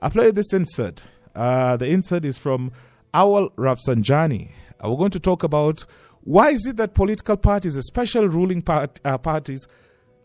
I 0.00 0.08
play 0.08 0.32
this 0.32 0.52
insert. 0.52 1.04
Uh, 1.32 1.76
the 1.76 1.86
insert 1.86 2.24
is 2.24 2.38
from 2.38 2.72
Auwal 3.14 3.54
Rafsanjani. 3.54 4.50
Uh, 4.84 4.90
we're 4.90 4.96
going 4.96 5.12
to 5.12 5.20
talk 5.20 5.44
about 5.44 5.86
why 6.22 6.50
is 6.50 6.66
it 6.66 6.76
that 6.78 6.94
political 6.94 7.36
parties, 7.36 7.76
especially 7.76 8.26
ruling 8.26 8.62
part, 8.62 9.00
uh, 9.04 9.16
parties, 9.16 9.68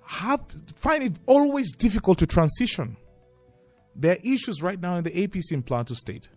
have 0.07 0.41
find 0.75 1.03
it 1.03 1.19
always 1.27 1.71
difficult 1.71 2.17
to 2.17 2.25
transition. 2.25 2.97
There 3.95 4.13
are 4.13 4.17
issues 4.23 4.63
right 4.63 4.79
now 4.79 4.95
in 4.95 5.03
the 5.03 5.11
APC 5.11 5.51
in 5.51 5.61
Plateau 5.61 5.93
State, 5.93 6.29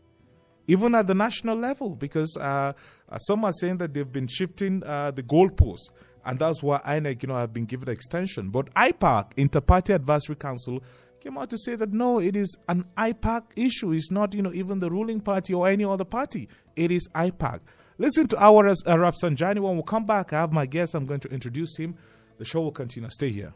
even 0.67 0.95
at 0.95 1.07
the 1.07 1.15
national 1.15 1.57
level, 1.57 1.97
because 1.97 2.37
uh, 2.37 2.75
some 3.17 3.43
are 3.47 3.53
saying 3.53 3.79
that 3.79 3.95
they've 3.95 4.13
been 4.13 4.27
shifting 4.27 4.85
uh, 4.85 5.13
the 5.13 5.23
goalposts, 5.23 5.91
and 6.25 6.39
that's 6.39 6.63
why 6.63 6.79
INEC, 6.79 7.23
you 7.23 7.29
know, 7.29 7.37
have 7.37 7.53
been 7.53 7.65
given 7.65 7.89
extension. 7.89 8.51
But 8.51 8.73
IPAC, 8.75 9.33
Inter-Party 9.37 9.93
Advisory 9.93 10.37
Council, 10.37 10.83
came 11.21 11.39
out 11.39 11.51
to 11.51 11.59
say 11.59 11.77
that 11.77 11.93
no, 11.93 12.19
it 12.21 12.37
is 12.37 12.57
an 12.69 12.85
IPAC 12.97 13.43
issue. 13.57 13.93
It's 13.93 14.11
not, 14.11 14.35
you 14.35 14.43
know, 14.43 14.53
even 14.53 14.81
the 14.81 14.91
ruling 14.91 15.21
party 15.21 15.55
or 15.55 15.69
any 15.69 15.85
other 15.85 16.05
party. 16.05 16.49
It 16.77 16.91
is 16.91 17.09
IPAC. 17.15 17.61
Listen 17.99 18.27
to 18.29 18.43
our 18.43 18.67
uh, 18.69 18.75
Rafsanjani. 18.87 19.61
When 19.61 19.77
we 19.77 19.83
come 19.87 20.07
back, 20.07 20.33
I 20.33 20.41
have 20.41 20.53
my 20.53 20.67
guest. 20.67 20.95
I'm 20.95 21.07
going 21.07 21.21
to 21.21 21.29
introduce 21.29 21.77
him. 21.77 21.97
The 22.39 22.45
show 22.45 22.63
will 22.63 22.73
continue. 22.73 23.09
Stay 23.11 23.31
here. 23.31 23.53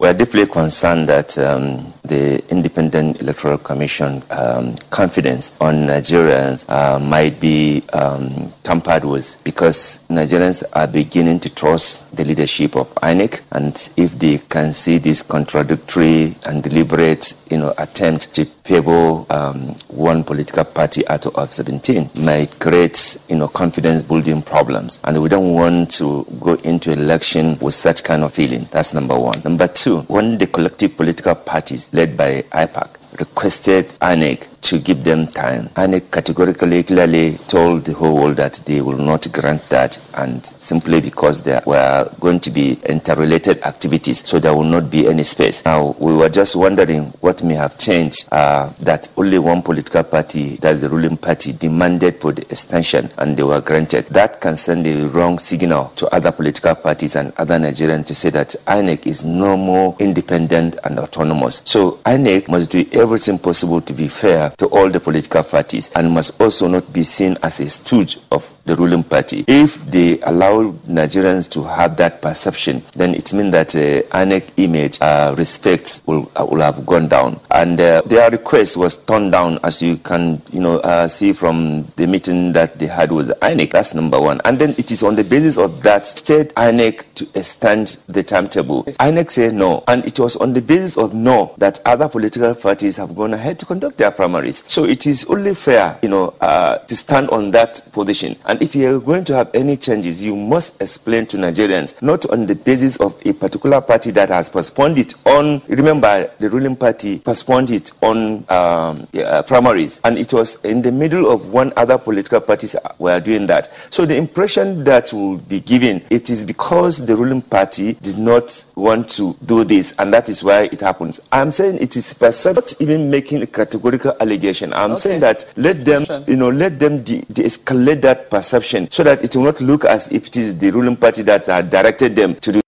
We 0.00 0.08
are 0.08 0.14
deeply 0.14 0.46
concerned 0.46 1.10
that 1.10 1.36
um, 1.36 1.92
the 2.04 2.42
Independent 2.50 3.20
Electoral 3.20 3.58
Commission 3.58 4.22
um, 4.30 4.74
confidence 4.88 5.52
on 5.60 5.74
Nigerians 5.88 6.64
uh, 6.70 6.98
might 6.98 7.38
be 7.38 7.82
um, 7.92 8.50
tampered 8.62 9.04
with 9.04 9.36
because 9.44 10.00
Nigerians 10.08 10.64
are 10.72 10.86
beginning 10.86 11.38
to 11.40 11.54
trust 11.54 12.16
the 12.16 12.24
leadership 12.24 12.76
of 12.76 12.88
INEC, 12.94 13.42
and 13.52 13.90
if 13.98 14.18
they 14.18 14.38
can 14.38 14.72
see 14.72 14.96
this 14.96 15.20
contradictory 15.20 16.34
and 16.46 16.62
deliberate, 16.62 17.34
you 17.50 17.58
know, 17.58 17.74
attempt 17.76 18.34
to 18.36 18.46
favor 18.70 19.26
um, 19.30 19.74
one 19.88 20.22
political 20.22 20.62
party 20.64 21.04
out 21.08 21.26
of 21.26 21.52
17, 21.52 22.08
might 22.14 22.56
create, 22.60 23.18
you 23.28 23.34
know, 23.34 23.48
confidence-building 23.48 24.42
problems, 24.42 25.00
and 25.02 25.20
we 25.20 25.28
don't 25.28 25.54
want 25.54 25.90
to 25.90 26.24
go 26.38 26.54
into 26.62 26.92
election 26.92 27.58
with 27.58 27.74
such 27.74 28.04
kind 28.04 28.22
of 28.22 28.32
feeling. 28.32 28.68
That's 28.70 28.94
number 28.94 29.18
one. 29.18 29.42
Number 29.44 29.66
two 29.66 30.02
when 30.02 30.38
the 30.38 30.46
collective 30.46 30.96
political 30.96 31.34
parties 31.34 31.92
led 31.92 32.16
by 32.16 32.42
IPAC 32.52 32.99
requested 33.20 33.94
INEC 34.00 34.46
to 34.62 34.78
give 34.78 35.04
them 35.04 35.26
time. 35.26 35.68
INEC 35.76 36.10
categorically 36.10 36.82
clearly 36.82 37.38
told 37.48 37.84
the 37.84 37.92
whole 37.92 38.14
world 38.14 38.36
that 38.36 38.54
they 38.66 38.80
will 38.80 38.96
not 38.96 39.30
grant 39.32 39.66
that 39.68 39.98
and 40.14 40.44
simply 40.46 41.00
because 41.00 41.42
there 41.42 41.62
were 41.66 42.10
going 42.20 42.40
to 42.40 42.50
be 42.50 42.78
interrelated 42.86 43.60
activities 43.62 44.26
so 44.26 44.38
there 44.38 44.54
will 44.54 44.64
not 44.64 44.90
be 44.90 45.06
any 45.06 45.22
space. 45.22 45.64
Now 45.64 45.94
we 45.98 46.14
were 46.14 46.28
just 46.28 46.56
wondering 46.56 47.04
what 47.20 47.42
may 47.42 47.54
have 47.54 47.78
changed 47.78 48.28
uh, 48.32 48.72
that 48.80 49.08
only 49.16 49.38
one 49.38 49.62
political 49.62 50.02
party, 50.04 50.56
that's 50.56 50.82
the 50.82 50.88
ruling 50.88 51.16
party, 51.16 51.52
demanded 51.52 52.20
for 52.20 52.32
the 52.32 52.42
extension 52.42 53.10
and 53.18 53.36
they 53.36 53.42
were 53.42 53.60
granted. 53.60 54.06
That 54.06 54.40
can 54.40 54.56
send 54.56 54.86
a 54.86 55.08
wrong 55.08 55.38
signal 55.38 55.90
to 55.96 56.06
other 56.14 56.32
political 56.32 56.74
parties 56.74 57.16
and 57.16 57.32
other 57.36 57.58
Nigerians 57.58 58.06
to 58.06 58.14
say 58.14 58.30
that 58.30 58.54
INEC 58.66 59.06
is 59.06 59.24
no 59.24 59.56
more 59.56 59.96
independent 59.98 60.76
and 60.84 60.98
autonomous. 60.98 61.62
So 61.64 61.92
INEC 62.04 62.48
must 62.48 62.70
do 62.70 62.84
everything 62.92 63.09
possible 63.38 63.80
to 63.80 63.92
be 63.92 64.08
fair 64.08 64.50
to 64.58 64.66
all 64.66 64.88
the 64.88 65.00
political 65.00 65.42
parties 65.42 65.90
and 65.94 66.10
must 66.10 66.40
also 66.40 66.68
not 66.68 66.92
be 66.92 67.02
seen 67.02 67.36
as 67.42 67.60
a 67.60 67.68
stooge 67.68 68.18
of 68.30 68.50
the 68.64 68.76
ruling 68.76 69.02
party. 69.02 69.44
If 69.48 69.84
they 69.86 70.20
allow 70.20 70.72
Nigerians 70.88 71.50
to 71.52 71.62
have 71.64 71.96
that 71.96 72.22
perception, 72.22 72.82
then 72.94 73.14
it 73.14 73.32
means 73.32 73.52
that 73.52 73.74
uh, 73.74 74.02
INEC 74.16 74.50
image 74.56 74.98
uh, 75.00 75.34
respect 75.36 76.02
will, 76.06 76.30
uh, 76.36 76.44
will 76.44 76.60
have 76.60 76.84
gone 76.86 77.08
down. 77.08 77.40
And 77.50 77.80
uh, 77.80 78.02
their 78.06 78.30
request 78.30 78.76
was 78.76 78.96
turned 78.96 79.32
down, 79.32 79.58
as 79.64 79.82
you 79.82 79.96
can 79.96 80.40
you 80.52 80.60
know 80.60 80.78
uh, 80.80 81.08
see 81.08 81.32
from 81.32 81.86
the 81.96 82.06
meeting 82.06 82.52
that 82.52 82.78
they 82.78 82.86
had 82.86 83.12
with 83.12 83.28
INEC. 83.40 83.72
That's 83.72 83.94
number 83.94 84.20
one. 84.20 84.40
And 84.44 84.58
then 84.58 84.74
it 84.78 84.90
is 84.90 85.02
on 85.02 85.16
the 85.16 85.24
basis 85.24 85.58
of 85.58 85.82
that 85.82 86.06
state 86.06 86.54
INEC 86.54 87.04
to 87.14 87.28
extend 87.34 87.98
the 88.08 88.22
timetable. 88.22 88.84
INEC 88.84 89.30
said 89.30 89.54
no, 89.54 89.84
and 89.88 90.04
it 90.04 90.18
was 90.18 90.36
on 90.36 90.52
the 90.52 90.62
basis 90.62 90.96
of 90.96 91.14
no 91.14 91.54
that 91.58 91.80
other 91.86 92.08
political 92.08 92.54
parties 92.54 92.96
have 92.96 93.14
gone 93.16 93.34
ahead 93.34 93.58
to 93.58 93.66
conduct 93.66 93.98
their 93.98 94.10
primaries. 94.10 94.64
So 94.66 94.84
it 94.84 95.06
is 95.06 95.24
only 95.26 95.54
fair, 95.54 95.98
you 96.02 96.08
know, 96.08 96.34
uh, 96.40 96.78
to 96.78 96.96
stand 96.96 97.30
on 97.30 97.50
that 97.52 97.80
position. 97.92 98.36
And 98.50 98.60
if 98.62 98.74
you 98.74 98.96
are 98.96 98.98
going 98.98 99.22
to 99.26 99.34
have 99.36 99.48
any 99.54 99.76
changes, 99.76 100.24
you 100.24 100.34
must 100.34 100.82
explain 100.82 101.24
to 101.26 101.36
Nigerians, 101.36 102.02
not 102.02 102.26
on 102.30 102.46
the 102.46 102.56
basis 102.56 102.96
of 102.96 103.14
a 103.24 103.32
particular 103.32 103.80
party 103.80 104.10
that 104.10 104.28
has 104.28 104.48
postponed 104.48 104.98
it 104.98 105.14
on, 105.24 105.62
remember, 105.68 106.28
the 106.40 106.50
ruling 106.50 106.74
party 106.74 107.20
postponed 107.20 107.70
it 107.70 107.92
on 108.02 108.44
um, 108.48 109.06
uh, 109.14 109.44
primaries. 109.44 110.00
And 110.02 110.18
it 110.18 110.32
was 110.32 110.56
in 110.64 110.82
the 110.82 110.90
middle 110.90 111.30
of 111.30 111.50
one 111.50 111.72
other 111.76 111.96
political 111.96 112.40
parties 112.40 112.74
were 112.98 113.20
doing 113.20 113.46
that. 113.46 113.68
So 113.90 114.04
the 114.04 114.16
impression 114.16 114.82
that 114.82 115.12
will 115.12 115.36
be 115.36 115.60
given, 115.60 116.02
it 116.10 116.28
is 116.28 116.44
because 116.44 117.06
the 117.06 117.14
ruling 117.14 117.42
party 117.42 117.92
did 118.02 118.18
not 118.18 118.66
want 118.74 119.08
to 119.10 119.36
do 119.46 119.62
this, 119.62 119.94
and 120.00 120.12
that 120.12 120.28
is 120.28 120.42
why 120.42 120.62
it 120.72 120.80
happens. 120.80 121.20
I'm 121.30 121.52
saying 121.52 121.78
it 121.80 121.94
is 121.96 122.12
perceived, 122.14 122.56
not 122.56 122.74
even 122.80 123.12
making 123.12 123.42
a 123.42 123.46
categorical 123.46 124.16
allegation. 124.20 124.72
I'm 124.72 124.90
Okay. 124.94 125.00
saying 125.02 125.20
that 125.20 125.44
let 125.56 125.76
them, 125.84 126.24
you 126.26 126.34
know, 126.34 126.48
let 126.48 126.80
them 126.80 127.04
de- 127.04 127.20
de-escalate 127.32 128.00
that 128.02 128.28
perception 128.40 128.90
so 128.90 129.04
that 129.04 129.22
it 129.22 129.36
will 129.36 129.44
not 129.44 129.60
look 129.60 129.84
as 129.84 130.08
if 130.08 130.28
it 130.28 130.36
is 130.38 130.56
the 130.56 130.70
ruling 130.70 130.96
party 130.96 131.22
that 131.22 131.44
directed 131.68 132.16
them 132.16 132.34
to 132.36 132.52
do 132.52 132.60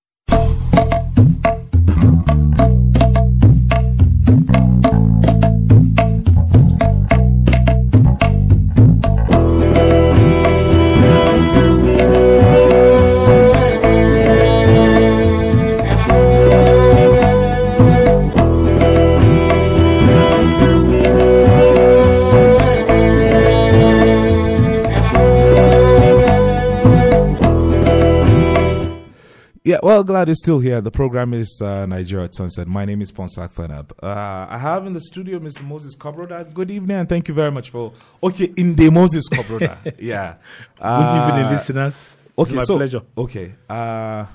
well, 30.03 30.17
glad 30.17 30.27
you're 30.27 30.35
still 30.35 30.59
here. 30.59 30.81
The 30.81 30.91
program 30.91 31.33
is 31.33 31.61
uh, 31.63 31.87
Nigeria 31.87 32.25
at 32.25 32.35
Sunset. 32.35 32.67
My 32.67 32.85
name 32.85 33.03
is 33.03 33.13
Ponsak 33.13 33.53
Fanab. 33.53 33.93
Uh, 34.03 34.49
I 34.51 34.59
have 34.59 34.85
in 34.85 34.93
the 34.93 35.01
studio 35.01 35.39
Mr. 35.39 35.63
Moses 35.65 35.95
Kobroda. 35.97 36.53
Good 36.53 36.73
evening, 36.73 36.97
and 36.97 37.09
thank 37.09 37.29
you 37.29 37.35
very 37.35 37.53
much 37.53 37.71
for. 37.71 37.93
Okay, 38.21 38.53
in 38.57 38.75
the 38.75 38.91
Moses 38.91 39.29
Kobroda. 39.29 39.77
yeah. 40.01 40.39
Good 40.81 41.29
evening, 41.29 41.47
Uh, 41.47 41.51
listeners. 41.53 42.29
Okay, 42.37 42.51
it's 42.51 42.57
my 42.57 42.65
so, 42.65 42.77
pleasure. 42.79 43.03
Okay. 43.17 43.55
Uh, 43.71 44.27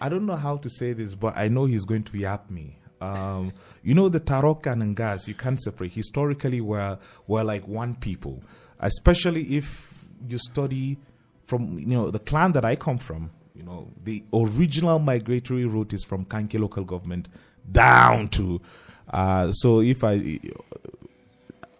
I 0.00 0.08
don't 0.08 0.24
know 0.24 0.36
how 0.36 0.56
to 0.58 0.70
say 0.70 0.92
this, 0.92 1.16
but 1.16 1.36
I 1.36 1.48
know 1.48 1.64
he's 1.64 1.84
going 1.84 2.04
to 2.04 2.16
yap 2.16 2.48
me. 2.48 2.78
Um, 3.00 3.52
you 3.82 3.94
know 3.94 4.08
the 4.08 4.20
Tarok 4.20 4.70
and 4.70 4.96
Ngas, 4.96 5.26
you 5.26 5.34
can't 5.34 5.60
separate. 5.60 5.94
Historically, 5.94 6.60
we're, 6.60 6.96
we're 7.26 7.42
like 7.42 7.66
one 7.66 7.96
people, 7.96 8.40
especially 8.78 9.56
if 9.56 10.04
you 10.28 10.38
study 10.38 10.98
from 11.44 11.76
you 11.76 11.86
know 11.86 12.12
the 12.12 12.20
clan 12.20 12.52
that 12.52 12.64
I 12.64 12.76
come 12.76 12.98
from. 12.98 13.32
You 13.54 13.62
know 13.62 13.88
the 14.02 14.24
original 14.32 14.98
migratory 14.98 15.64
route 15.64 15.92
is 15.92 16.04
from 16.04 16.24
Kanke 16.24 16.58
local 16.58 16.84
government 16.84 17.28
down 17.70 18.28
to. 18.28 18.60
Uh, 19.08 19.52
so 19.52 19.80
if 19.80 20.02
I, 20.02 20.40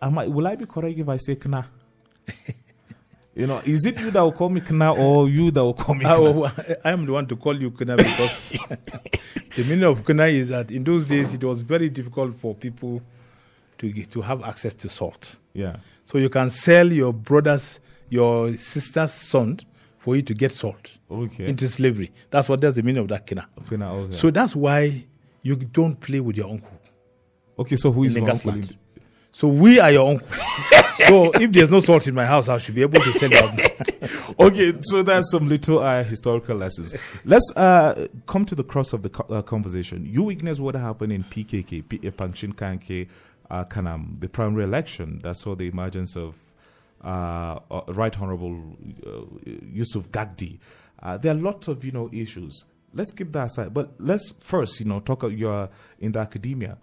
am 0.01 0.19
I, 0.19 0.29
will 0.29 0.47
I 0.47 0.55
be 0.55 0.67
correct 0.67 0.99
if 0.99 1.09
I 1.09 1.17
say 1.17 1.37
Kna? 1.37 1.67
You 3.37 3.49
know, 3.49 3.61
is 3.65 3.85
it 3.85 3.99
you 3.99 4.13
that 4.13 4.21
will 4.23 4.31
call 4.31 4.49
me 4.49 4.61
Kna 4.61 4.97
or 4.97 5.29
you 5.29 5.51
that 5.51 5.65
will 5.65 5.75
call 5.75 5.97
me 5.97 6.05
I, 6.05 6.17
Kna? 6.17 6.77
I 6.85 6.93
am 6.93 7.05
the 7.05 7.13
one 7.15 7.27
to 7.27 7.35
call 7.35 7.61
you 7.61 7.73
Kuna 7.73 7.97
because 7.97 8.51
the 9.57 9.67
meaning 9.69 9.83
of 9.83 10.07
Kuna 10.07 10.27
is 10.27 10.51
that 10.51 10.71
in 10.71 10.85
those 10.85 11.09
days 11.09 11.35
it 11.35 11.43
was 11.43 11.61
very 11.61 11.89
difficult 11.89 12.37
for 12.37 12.55
people 12.55 13.03
to 13.79 13.91
get, 13.91 14.13
to 14.13 14.21
have 14.21 14.45
access 14.45 14.73
to 14.77 14.89
salt. 14.89 15.35
Yeah. 15.53 15.79
So 16.05 16.19
you 16.19 16.29
can 16.29 16.49
sell 16.49 16.93
your 16.93 17.13
brother's, 17.13 17.81
your 18.09 18.53
sister's 18.53 19.13
son 19.13 19.59
for 20.05 20.15
you 20.17 20.23
to 20.23 20.35
get 20.35 20.53
salt 20.53 20.99
Okay. 21.11 21.47
into 21.47 21.67
slavery. 21.67 22.13
That's 22.31 22.47
what 22.47 22.61
that's 22.61 22.77
the 22.77 22.83
meaning 22.83 23.01
of 23.03 23.09
that 23.09 23.27
Kina. 23.27 23.49
Kna, 23.61 23.91
okay. 24.05 24.13
So 24.13 24.31
that's 24.31 24.55
why 24.55 25.07
you 25.43 25.57
don't 25.57 25.99
play 25.99 26.21
with 26.21 26.37
your 26.37 26.51
uncle. 26.51 26.79
okay, 27.59 27.77
so 27.77 27.91
who 27.91 28.05
is 28.05 28.15
my 28.15 28.27
the 28.27 28.33
uncle? 28.33 28.53
Gasland. 28.53 28.77
So 29.33 29.49
we 29.49 29.81
are 29.81 29.91
your 29.91 30.11
uncle. 30.11 30.29
so 31.09 31.33
if 31.33 31.51
there's 31.53 31.71
no 31.71 31.81
salt 31.81 32.07
in 32.07 32.15
my 32.15 32.27
house, 32.27 32.49
I 32.51 32.59
should 32.59 32.75
be 32.75 32.83
able 32.83 33.01
to 33.01 33.11
it 33.11 33.33
out. 33.33 34.37
okay, 34.41 34.75
so 34.83 35.03
that's 35.03 35.31
some 35.31 35.49
little 35.49 35.79
uh, 35.79 36.05
historical 36.05 36.57
lessons. 36.57 36.95
Let's 37.25 37.51
uh, 37.57 38.07
come 38.27 38.45
to 38.45 38.55
the 38.55 38.63
cross 38.65 38.93
of 38.93 39.03
the 39.03 39.09
co- 39.09 39.35
uh, 39.35 39.41
conversation. 39.43 40.05
You 40.05 40.25
witnessed 40.25 40.61
what 40.61 40.75
happened 40.75 41.13
in 41.13 41.25
PKK, 41.25 41.89
P- 41.89 42.07
uh, 42.07 42.11
Pankshin 42.11 42.55
Kanke, 42.55 43.09
uh, 43.51 43.65
Kanam, 43.65 44.21
the 44.21 44.29
primary 44.29 44.65
election 44.65 45.21
that 45.23 45.37
saw 45.37 45.55
the 45.55 45.67
emergence 45.67 46.15
of 46.15 46.37
Right 47.05 48.21
Honorable 48.21 48.77
uh, 49.07 49.21
Yusuf 49.45 50.09
Gagdi. 50.11 50.59
Uh, 51.03 51.19
there 51.19 51.33
are 51.33 51.39
lots 51.39 51.69
of 51.69 51.85
you 51.85 51.93
know 51.93 52.09
issues. 52.13 52.65
Let's 52.93 53.11
keep 53.11 53.33
that 53.33 53.47
aside, 53.47 53.75
but 53.75 53.93
let's 53.99 54.33
first 54.39 54.81
you 54.81 54.87
know 54.87 55.01
talk. 55.01 55.25
You're 55.31 55.69
in 55.99 56.13
the 56.13 56.21
academia. 56.21 56.79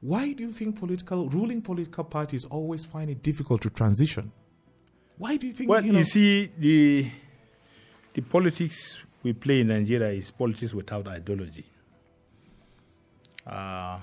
Why 0.00 0.32
do 0.32 0.44
you 0.44 0.52
think 0.52 0.78
political 0.78 1.28
ruling 1.30 1.62
political 1.62 2.04
parties 2.04 2.44
always 2.44 2.84
find 2.84 3.10
it 3.10 3.22
difficult 3.22 3.62
to 3.62 3.70
transition? 3.70 4.30
Why 5.16 5.36
do 5.36 5.46
you 5.46 5.52
think? 5.52 5.70
Well, 5.70 5.84
you 5.84 5.92
you, 5.94 6.04
see, 6.04 6.50
the 6.58 7.06
the 8.12 8.22
politics 8.22 9.02
we 9.22 9.32
play 9.32 9.60
in 9.60 9.68
Nigeria 9.68 10.10
is 10.10 10.30
politics 10.30 10.74
without 10.74 11.08
ideology. 11.08 11.64
Uh, 13.46 13.98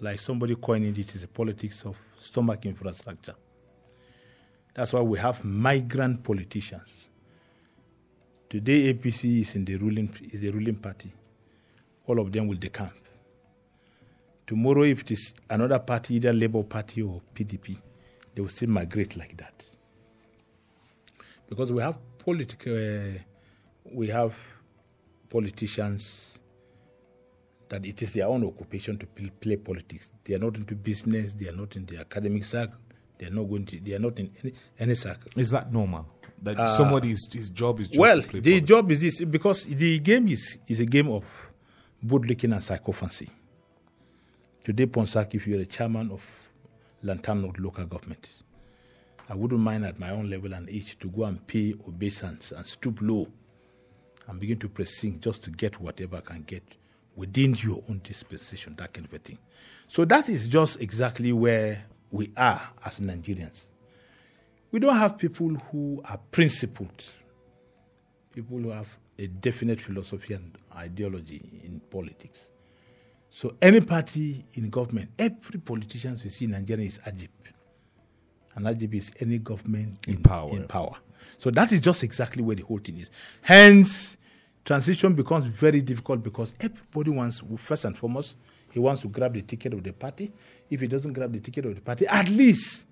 like 0.00 0.18
somebody 0.18 0.56
coined 0.56 0.86
it, 0.86 0.98
it, 0.98 1.14
is 1.14 1.22
a 1.24 1.28
politics 1.28 1.84
of 1.84 1.96
stomach 2.18 2.64
infrastructure. 2.66 3.34
That's 4.74 4.92
why 4.92 5.00
we 5.00 5.18
have 5.18 5.44
migrant 5.44 6.22
politicians. 6.22 7.08
Today, 8.48 8.92
APC 8.92 9.40
is 9.40 9.56
in 9.56 9.64
the 9.64 9.76
ruling 9.76 10.10
is 10.32 10.40
the 10.42 10.50
ruling 10.50 10.76
party. 10.76 11.12
All 12.06 12.18
of 12.20 12.30
them 12.30 12.48
will 12.48 12.58
decamp. 12.58 12.92
Tomorrow, 14.46 14.82
if 14.82 15.00
it 15.02 15.12
is 15.12 15.34
another 15.48 15.78
party, 15.78 16.16
either 16.16 16.32
Labour 16.32 16.62
Party 16.64 17.02
or 17.02 17.22
PDP, 17.34 17.76
they 18.34 18.42
will 18.42 18.48
still 18.50 18.68
migrate 18.68 19.16
like 19.16 19.36
that 19.38 19.64
because 21.48 21.72
we 21.72 21.82
have 21.82 21.96
political, 22.18 22.74
uh, 22.74 23.18
we 23.92 24.08
have 24.08 24.38
politicians 25.28 26.40
that 27.68 27.84
it 27.86 28.02
is 28.02 28.12
their 28.12 28.26
own 28.26 28.44
occupation 28.46 28.98
to 28.98 29.06
play 29.06 29.56
politics. 29.56 30.10
They 30.24 30.34
are 30.34 30.38
not 30.38 30.56
into 30.56 30.74
business. 30.74 31.34
They 31.34 31.48
are 31.48 31.56
not 31.56 31.76
in 31.76 31.86
the 31.86 31.98
academic 31.98 32.44
circle. 32.44 32.78
They 33.18 33.26
are 33.26 33.30
not 33.30 33.44
going 33.44 33.66
to. 33.66 33.80
They 33.80 33.94
are 33.94 33.98
not 33.98 34.18
in 34.18 34.30
any, 34.42 34.52
any 34.78 34.94
circle. 34.94 35.30
Is 35.36 35.50
that 35.50 35.72
normal? 35.72 36.06
That 36.42 36.68
somebody's 36.68 37.32
his 37.32 37.48
job 37.50 37.80
is 37.80 37.88
just 37.88 37.98
Uh, 37.98 38.02
well, 38.02 38.18
the 38.18 38.60
job 38.60 38.90
is 38.90 39.00
this 39.00 39.24
because 39.24 39.64
the 39.66 39.98
game 40.00 40.28
is 40.28 40.58
is 40.66 40.80
a 40.80 40.84
game 40.86 41.08
of 41.10 41.50
bootlicking 42.04 42.52
and 42.52 42.62
sycophancy. 42.62 43.28
Today, 44.62 44.86
Ponsak, 44.86 45.34
if 45.34 45.46
you're 45.46 45.60
a 45.60 45.66
chairman 45.66 46.10
of 46.10 46.48
Langtang 47.04 47.42
North 47.42 47.58
local 47.58 47.86
government, 47.86 48.42
I 49.28 49.34
wouldn't 49.34 49.60
mind 49.60 49.84
at 49.86 49.98
my 49.98 50.10
own 50.10 50.28
level 50.28 50.52
and 50.52 50.68
age 50.68 50.98
to 50.98 51.08
go 51.08 51.24
and 51.24 51.44
pay 51.46 51.74
obeisance 51.88 52.52
and 52.52 52.66
stoop 52.66 52.98
low 53.00 53.26
and 54.28 54.40
begin 54.40 54.58
to 54.58 54.68
precinct 54.68 55.22
just 55.22 55.44
to 55.44 55.50
get 55.50 55.80
whatever 55.80 56.16
I 56.16 56.20
can 56.20 56.42
get 56.42 56.62
within 57.16 57.54
your 57.54 57.82
own 57.88 58.00
dispensation, 58.02 58.74
that 58.76 58.92
kind 58.92 59.06
of 59.06 59.12
a 59.14 59.18
thing. 59.18 59.38
So 59.86 60.04
that 60.06 60.28
is 60.28 60.48
just 60.48 60.80
exactly 60.80 61.32
where 61.32 61.84
we 62.14 62.30
are 62.36 62.62
as 62.84 63.00
Nigerians. 63.00 63.70
We 64.70 64.78
don't 64.78 64.96
have 64.96 65.18
people 65.18 65.48
who 65.48 66.00
are 66.08 66.18
principled, 66.30 67.04
people 68.32 68.58
who 68.58 68.70
have 68.70 68.96
a 69.18 69.26
definite 69.26 69.80
philosophy 69.80 70.34
and 70.34 70.56
ideology 70.76 71.42
in 71.64 71.80
politics. 71.90 72.50
So 73.30 73.56
any 73.60 73.80
party 73.80 74.44
in 74.54 74.70
government, 74.70 75.10
every 75.18 75.58
politician 75.58 76.16
we 76.22 76.30
see 76.30 76.44
in 76.44 76.52
Nigeria 76.52 76.84
is 76.86 77.00
AGIP. 77.04 77.28
And 78.54 78.66
AGIP 78.66 78.94
is 78.94 79.12
any 79.18 79.38
government 79.38 79.98
In 80.06 80.22
power. 80.22 80.50
In 80.52 80.68
power. 80.68 80.94
So 81.36 81.50
that 81.50 81.72
is 81.72 81.80
just 81.80 82.04
exactly 82.04 82.44
where 82.44 82.54
the 82.54 82.62
whole 82.64 82.78
thing 82.78 82.96
is. 82.98 83.10
Hence, 83.42 84.16
transition 84.64 85.14
becomes 85.14 85.46
very 85.46 85.80
difficult 85.82 86.22
because 86.22 86.54
everybody 86.60 87.10
wants, 87.10 87.42
first 87.56 87.84
and 87.86 87.98
foremost, 87.98 88.36
he 88.70 88.78
wants 88.78 89.02
to 89.02 89.08
grab 89.08 89.34
the 89.34 89.42
ticket 89.42 89.72
of 89.72 89.82
the 89.82 89.92
party. 89.92 90.32
If 90.74 90.80
he 90.80 90.88
doesn't 90.88 91.12
grab 91.12 91.32
the 91.32 91.40
ticket 91.40 91.66
of 91.66 91.74
the 91.74 91.80
party, 91.80 92.06
at 92.06 92.28
least 92.28 92.86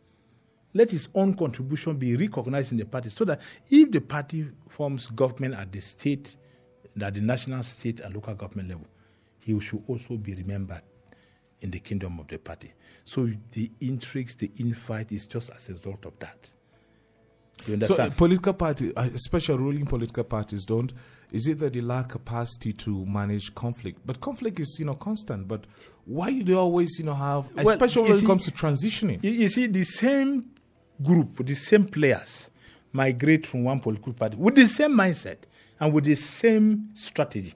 let 0.72 0.90
his 0.90 1.08
own 1.14 1.34
contribution 1.34 1.96
be 1.96 2.16
recognized 2.16 2.72
in 2.72 2.78
the 2.78 2.86
party 2.86 3.08
so 3.08 3.24
that 3.24 3.40
if 3.68 3.90
the 3.90 4.00
party 4.00 4.48
forms 4.68 5.08
government 5.08 5.54
at 5.54 5.70
the 5.72 5.80
state, 5.80 6.36
at 7.00 7.14
the 7.14 7.20
national, 7.20 7.62
state, 7.62 8.00
and 8.00 8.14
local 8.14 8.34
government 8.34 8.68
level, 8.68 8.86
he 9.40 9.58
should 9.60 9.82
also 9.88 10.16
be 10.16 10.34
remembered 10.34 10.82
in 11.60 11.70
the 11.70 11.78
kingdom 11.78 12.18
of 12.20 12.28
the 12.28 12.38
party. 12.38 12.72
So 13.04 13.28
the 13.52 13.70
intrigues, 13.80 14.36
the 14.36 14.48
infight 14.48 15.10
is 15.12 15.26
just 15.26 15.50
as 15.50 15.68
a 15.68 15.72
result 15.72 16.06
of 16.06 16.18
that. 16.20 16.50
You 17.66 17.74
So 17.80 17.94
understand? 17.94 18.12
uh, 18.12 18.16
political 18.16 18.52
party, 18.54 18.96
uh, 18.96 19.08
especially 19.14 19.58
ruling 19.58 19.86
political 19.86 20.24
parties, 20.24 20.64
don't. 20.64 20.92
Is 21.32 21.46
it 21.46 21.58
that 21.60 21.72
they 21.72 21.80
lack 21.80 22.08
capacity 22.10 22.72
to 22.74 23.04
manage 23.06 23.54
conflict? 23.54 24.00
But 24.04 24.20
conflict 24.20 24.58
is 24.60 24.76
you 24.78 24.84
know 24.86 24.94
constant. 24.94 25.46
But 25.48 25.64
why 26.04 26.32
do 26.32 26.44
they 26.44 26.54
always 26.54 26.98
you 26.98 27.04
know 27.04 27.14
have, 27.14 27.48
especially 27.56 28.04
you 28.04 28.08
when 28.10 28.18
it 28.18 28.26
comes 28.26 28.44
to 28.44 28.50
transitioning? 28.50 29.22
You, 29.22 29.30
you 29.30 29.48
see, 29.48 29.66
the 29.66 29.84
same 29.84 30.50
group, 31.02 31.44
the 31.44 31.54
same 31.54 31.84
players 31.84 32.50
migrate 32.92 33.46
from 33.46 33.64
one 33.64 33.80
political 33.80 34.12
party 34.12 34.36
with 34.36 34.54
the 34.54 34.66
same 34.66 34.92
mindset 34.92 35.38
and 35.80 35.92
with 35.92 36.04
the 36.04 36.14
same 36.14 36.90
strategy. 36.94 37.54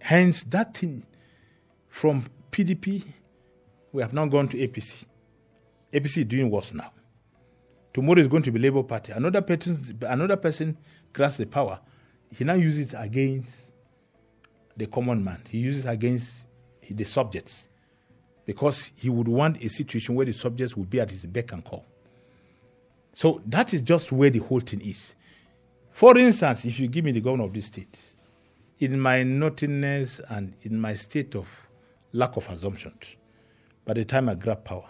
Hence, 0.00 0.44
that 0.44 0.76
thing 0.76 1.04
from 1.88 2.24
PDP, 2.50 3.04
we 3.92 4.02
have 4.02 4.12
now 4.12 4.26
gone 4.26 4.48
to 4.48 4.56
APC. 4.56 5.04
APC 5.92 6.18
is 6.18 6.24
doing 6.24 6.50
worse 6.50 6.74
now. 6.74 6.92
Tomorrow 7.92 8.18
is 8.20 8.28
going 8.28 8.42
to 8.42 8.50
be 8.50 8.58
Labour 8.58 8.82
Party. 8.82 9.12
Another 9.12 9.42
person, 9.42 9.98
another 10.08 10.36
person 10.36 10.78
grasps 11.12 11.38
the 11.38 11.46
power. 11.46 11.78
He 12.36 12.44
now 12.44 12.54
uses 12.54 12.94
it 12.94 12.96
against 12.98 13.72
the 14.76 14.86
common 14.86 15.22
man. 15.22 15.40
He 15.48 15.58
uses 15.58 15.84
it 15.84 15.90
against 15.90 16.46
the 16.90 17.04
subjects 17.04 17.68
because 18.44 18.92
he 18.96 19.08
would 19.08 19.28
want 19.28 19.62
a 19.62 19.68
situation 19.68 20.14
where 20.14 20.26
the 20.26 20.32
subjects 20.32 20.76
would 20.76 20.90
be 20.90 21.00
at 21.00 21.10
his 21.10 21.26
beck 21.26 21.52
and 21.52 21.64
call. 21.64 21.84
So 23.12 23.40
that 23.46 23.72
is 23.74 23.82
just 23.82 24.10
where 24.10 24.30
the 24.30 24.40
whole 24.40 24.60
thing 24.60 24.80
is. 24.80 25.14
For 25.90 26.16
instance, 26.16 26.64
if 26.64 26.80
you 26.80 26.88
give 26.88 27.04
me 27.04 27.12
the 27.12 27.20
governor 27.20 27.44
of 27.44 27.52
this 27.52 27.66
state, 27.66 27.98
in 28.78 28.98
my 28.98 29.22
naughtiness 29.22 30.20
and 30.28 30.54
in 30.62 30.80
my 30.80 30.94
state 30.94 31.36
of 31.36 31.68
lack 32.12 32.36
of 32.36 32.48
assumptions, 32.50 33.16
by 33.84 33.92
the 33.92 34.04
time 34.04 34.28
I 34.28 34.34
grab 34.34 34.64
power, 34.64 34.88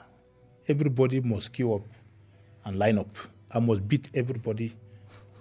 everybody 0.68 1.20
must 1.20 1.52
queue 1.52 1.74
up 1.74 1.82
and 2.64 2.78
line 2.78 2.98
up. 2.98 3.16
I 3.50 3.58
must 3.58 3.86
beat 3.86 4.08
everybody 4.14 4.72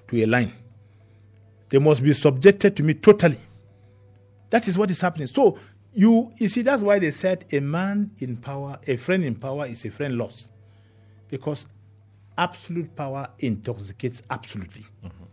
to 0.08 0.24
a 0.24 0.26
line. 0.26 0.52
They 1.70 1.80
must 1.80 2.04
be 2.04 2.12
subjected 2.14 2.76
to 2.78 2.84
me 2.84 2.96
totally. 2.96 3.38
That 4.50 4.68
is 4.68 4.78
what 4.78 4.90
is 4.92 5.00
happening. 5.00 5.28
So 5.28 5.58
you 5.94 6.32
you 6.38 6.48
see 6.48 6.62
that's 6.62 6.82
why 6.82 7.00
they 7.00 7.12
said 7.12 7.46
a 7.52 7.60
man 7.60 8.12
in 8.20 8.38
power, 8.38 8.80
a 8.88 8.96
friend 8.98 9.24
in 9.24 9.36
power 9.36 9.66
is 9.66 9.86
a 9.86 9.92
friend 9.92 10.18
lost. 10.18 10.50
Because 11.28 11.68
absolute 12.38 12.96
power 12.96 13.30
intoxicates 13.40 14.22
absolutely. 14.30 14.86
Mm-hmm. 15.04 15.24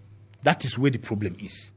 That 0.42 0.64
is 0.64 0.78
where 0.78 0.90
the 0.90 0.98
problem 0.98 1.36
is. 1.40 1.72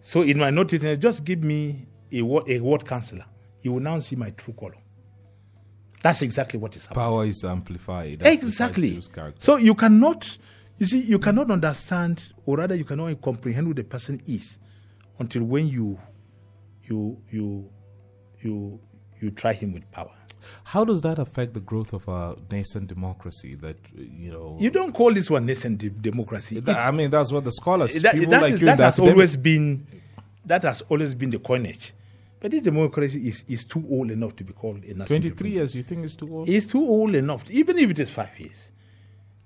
So 0.00 0.22
in 0.22 0.38
my 0.38 0.50
notice, 0.50 0.98
just 0.98 1.24
give 1.24 1.44
me 1.44 1.86
a 2.10 2.22
word, 2.22 2.48
a 2.48 2.60
word 2.60 2.84
counselor. 2.84 3.24
You 3.62 3.74
will 3.74 3.80
now 3.80 3.98
see 4.00 4.16
my 4.16 4.30
true 4.30 4.54
color. 4.54 4.74
That's 6.02 6.22
exactly 6.22 6.58
what 6.58 6.74
is 6.74 6.86
happening. 6.86 7.04
Power 7.04 7.24
is 7.24 7.44
amplified. 7.44 8.22
Exactly. 8.26 9.00
So 9.38 9.56
you 9.56 9.76
cannot, 9.76 10.36
you 10.78 10.86
see, 10.86 10.98
you 10.98 11.20
cannot 11.20 11.52
understand, 11.52 12.32
or 12.44 12.56
rather, 12.56 12.74
you 12.74 12.84
cannot 12.84 13.20
comprehend 13.22 13.68
who 13.68 13.74
the 13.74 13.84
person 13.84 14.20
is 14.26 14.58
until 15.20 15.44
when 15.44 15.68
you, 15.68 16.00
you, 16.84 17.18
you, 17.30 17.68
you, 18.40 18.80
you 19.20 19.30
try 19.30 19.52
him 19.52 19.72
with 19.72 19.90
power. 19.92 20.10
How 20.64 20.84
does 20.84 21.02
that 21.02 21.18
affect 21.20 21.54
the 21.54 21.60
growth 21.60 21.92
of 21.92 22.08
our 22.08 22.36
nascent 22.50 22.88
democracy? 22.88 23.54
That 23.54 23.76
you 23.94 24.32
know, 24.32 24.56
You 24.58 24.70
don't 24.70 24.92
call 24.92 25.12
this 25.14 25.30
one 25.30 25.46
nascent 25.46 25.78
de- 25.78 25.90
democracy. 25.90 26.58
That- 26.60 26.76
I 26.78 26.90
mean, 26.90 27.10
that's 27.10 27.30
what 27.30 27.44
the 27.44 27.52
scholars, 27.52 27.94
It- 27.96 28.02
that 28.02 28.14
people 28.14 28.30
that 28.30 28.42
like 28.42 28.54
is- 28.54 28.60
you, 28.60 28.66
that 28.66 28.78
has 28.80 28.94
academic- 28.94 29.12
always 29.14 29.36
been, 29.36 29.86
that 30.44 30.62
has 30.64 30.82
always 30.82 31.14
been 31.14 31.30
the 31.30 31.38
coinage. 31.38 31.92
But 32.40 32.50
this 32.50 32.62
democracy 32.64 33.28
is, 33.28 33.44
is 33.46 33.64
too 33.64 33.84
old 33.88 34.10
enough 34.10 34.34
to 34.34 34.42
be 34.42 34.52
called 34.52 34.82
a 34.82 34.88
nascent 34.94 35.06
twenty-three 35.06 35.50
years. 35.52 35.76
You 35.76 35.84
think 35.84 36.04
it's 36.04 36.16
too 36.16 36.28
old? 36.34 36.48
It's 36.48 36.66
too 36.66 36.80
old 36.82 37.14
enough, 37.14 37.48
even 37.52 37.78
if 37.78 37.90
it 37.90 37.98
is 38.00 38.10
five 38.10 38.36
years. 38.40 38.72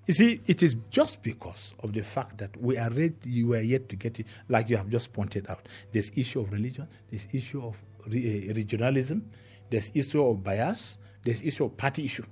You 0.06 0.14
see, 0.14 0.40
it 0.46 0.62
is 0.62 0.76
just 0.90 1.22
because 1.22 1.74
of 1.80 1.92
the 1.92 2.02
fact 2.02 2.38
that 2.38 2.56
we 2.60 2.78
are 2.78 2.90
ready, 2.90 3.14
you 3.24 3.54
are 3.54 3.60
yet 3.60 3.88
to 3.88 3.96
get 3.96 4.20
it, 4.20 4.26
like 4.48 4.68
you 4.68 4.76
have 4.76 4.88
just 4.88 5.12
pointed 5.12 5.50
out. 5.50 5.66
There's 5.92 6.10
issue 6.16 6.40
of 6.40 6.52
religion, 6.52 6.86
there's 7.10 7.26
issue 7.32 7.64
of 7.66 7.76
re- 8.08 8.48
uh, 8.48 8.54
regionalism, 8.54 9.22
there's 9.68 9.90
issue 9.94 10.24
of 10.24 10.44
bias, 10.44 10.98
there's 11.24 11.42
issue 11.42 11.64
of 11.64 11.76
party 11.76 12.04
issue. 12.04 12.24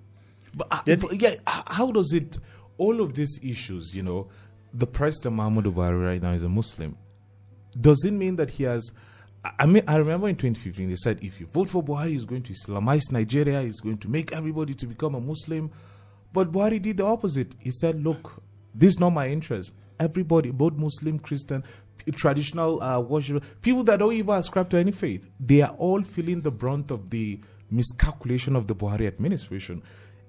But 0.55 0.69
uh, 0.71 0.83
but 0.87 1.21
yeah, 1.21 1.35
how 1.47 1.91
does 1.91 2.13
it? 2.13 2.39
All 2.77 3.01
of 3.01 3.15
these 3.15 3.41
issues, 3.43 3.95
you 3.95 4.03
know, 4.03 4.29
the 4.73 4.87
president 4.87 5.37
Mahmoud 5.37 5.65
Buhari 5.67 6.05
right 6.05 6.23
now 6.23 6.33
is 6.33 6.43
a 6.45 6.49
Muslim. 6.49 6.97
Does 7.81 8.05
it 8.05 8.13
mean 8.13 8.37
that 8.37 8.53
he 8.53 8.65
has? 8.65 8.93
I 9.59 9.67
mean, 9.67 9.83
I 9.87 9.97
remember 9.97 10.29
in 10.29 10.37
2015 10.37 10.89
they 10.89 10.97
said 10.97 11.23
if 11.23 11.41
you 11.41 11.47
vote 11.47 11.69
for 11.69 11.83
Buhari, 11.83 12.11
he's 12.11 12.25
going 12.25 12.43
to 12.45 12.53
Islamize 12.53 13.11
Nigeria. 13.11 13.63
He's 13.63 13.81
going 13.81 13.99
to 13.99 14.09
make 14.09 14.33
everybody 14.33 14.75
to 14.75 14.87
become 14.87 15.15
a 15.17 15.21
Muslim. 15.21 15.71
But 16.35 16.53
Buhari 16.53 16.83
did 16.83 16.99
the 16.99 17.05
opposite. 17.07 17.55
He 17.59 17.71
said, 17.71 18.03
"Look, 18.05 18.43
this 18.75 18.91
is 18.95 19.01
not 19.01 19.11
my 19.11 19.29
interest. 19.29 19.73
Everybody, 19.99 20.51
both 20.51 20.75
Muslim, 20.75 21.19
Christian, 21.21 21.63
traditional 22.13 22.83
uh, 22.83 22.99
worship, 23.01 23.43
people 23.63 23.85
that 23.85 24.01
don't 24.01 24.13
even 24.13 24.35
ascribe 24.35 24.69
to 24.71 24.77
any 24.77 24.93
faith, 24.93 25.29
they 25.41 25.63
are 25.63 25.75
all 25.79 26.03
feeling 26.03 26.41
the 26.43 26.51
brunt 26.51 26.91
of 26.91 27.09
the 27.11 27.41
miscalculation 27.71 28.57
of 28.57 28.67
the 28.67 28.75
Buhari 28.75 29.07
administration. 29.07 29.81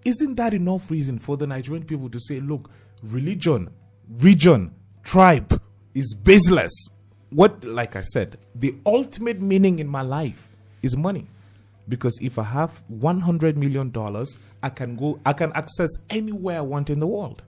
Isn't 0.06 0.36
that 0.36 0.54
enough 0.54 0.90
reason 0.92 1.18
for 1.20 1.36
the 1.38 1.48
Nigerian 1.48 1.84
people 1.84 2.10
to 2.10 2.20
say, 2.20 2.40
look, 2.40 2.70
religion, 3.02 3.70
region, 4.08 4.74
tribe 5.04 5.60
is 5.96 6.14
baseless? 6.14 6.90
What, 7.32 7.64
like 7.66 7.96
I 7.96 8.02
said, 8.02 8.38
the 8.54 8.76
ultimate 8.86 9.42
meaning 9.42 9.80
in 9.80 9.88
my 9.88 10.02
life 10.04 10.50
is 10.84 10.96
money. 10.96 11.26
Because 11.88 12.20
if 12.22 12.40
I 12.40 12.44
have 12.44 12.84
$100 12.92 13.56
million, 13.58 13.94
I 14.64 14.70
can 14.70 14.96
go, 14.96 15.20
I 15.26 15.34
can 15.34 15.52
access 15.54 15.90
anywhere 16.10 16.58
I 16.58 16.62
want 16.62 16.90
in 16.90 17.00
the 17.00 17.08
world. 17.08 17.44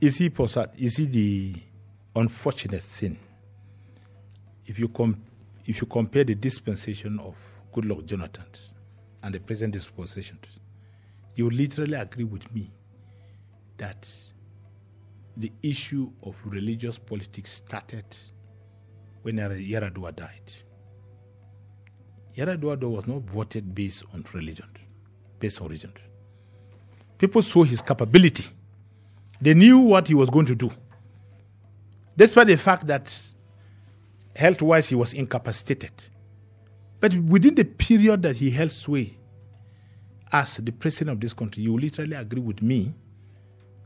You 0.00 0.10
see, 0.10 0.28
Posat, 0.28 0.70
you 0.76 0.90
see 0.90 1.06
the 1.06 1.54
unfortunate 2.16 2.82
thing. 2.82 3.18
If 4.66 4.78
you 4.78 4.88
com- 4.88 5.22
if 5.66 5.80
you 5.80 5.86
compare 5.86 6.24
the 6.24 6.34
dispensation 6.34 7.18
of 7.20 7.34
Good 7.72 7.84
Goodluck 7.84 8.04
Jonathan 8.06 8.44
and 9.22 9.34
the 9.34 9.40
present 9.40 9.72
dispensation, 9.72 10.38
you 11.34 11.48
literally 11.48 11.94
agree 11.94 12.24
with 12.24 12.52
me 12.54 12.70
that 13.78 14.08
the 15.36 15.50
issue 15.62 16.10
of 16.22 16.36
religious 16.44 16.98
politics 16.98 17.52
started 17.52 18.04
when 19.22 19.38
Yara- 19.38 19.56
Yaradua 19.56 20.14
died. 20.14 20.52
Yaradua 22.36 22.82
was 22.90 23.06
not 23.06 23.22
voted 23.22 23.74
based 23.74 24.04
on 24.12 24.24
religion, 24.32 24.68
based 25.38 25.60
on 25.60 25.68
religion. 25.68 25.92
People 27.18 27.42
saw 27.42 27.62
his 27.62 27.80
capability. 27.80 28.44
They 29.40 29.54
knew 29.54 29.78
what 29.78 30.08
he 30.08 30.14
was 30.14 30.30
going 30.30 30.46
to 30.46 30.54
do. 30.54 30.70
Despite 32.16 32.48
the 32.48 32.56
fact 32.56 32.86
that 32.86 33.16
health 34.34 34.62
wise 34.62 34.88
he 34.88 34.94
was 34.94 35.14
incapacitated. 35.14 35.92
But 37.00 37.14
within 37.14 37.54
the 37.54 37.64
period 37.64 38.22
that 38.22 38.36
he 38.36 38.50
held 38.50 38.72
sway 38.72 39.16
as 40.32 40.56
the 40.56 40.72
president 40.72 41.16
of 41.16 41.20
this 41.20 41.32
country, 41.32 41.62
you 41.62 41.76
literally 41.76 42.16
agree 42.16 42.40
with 42.40 42.62
me 42.62 42.94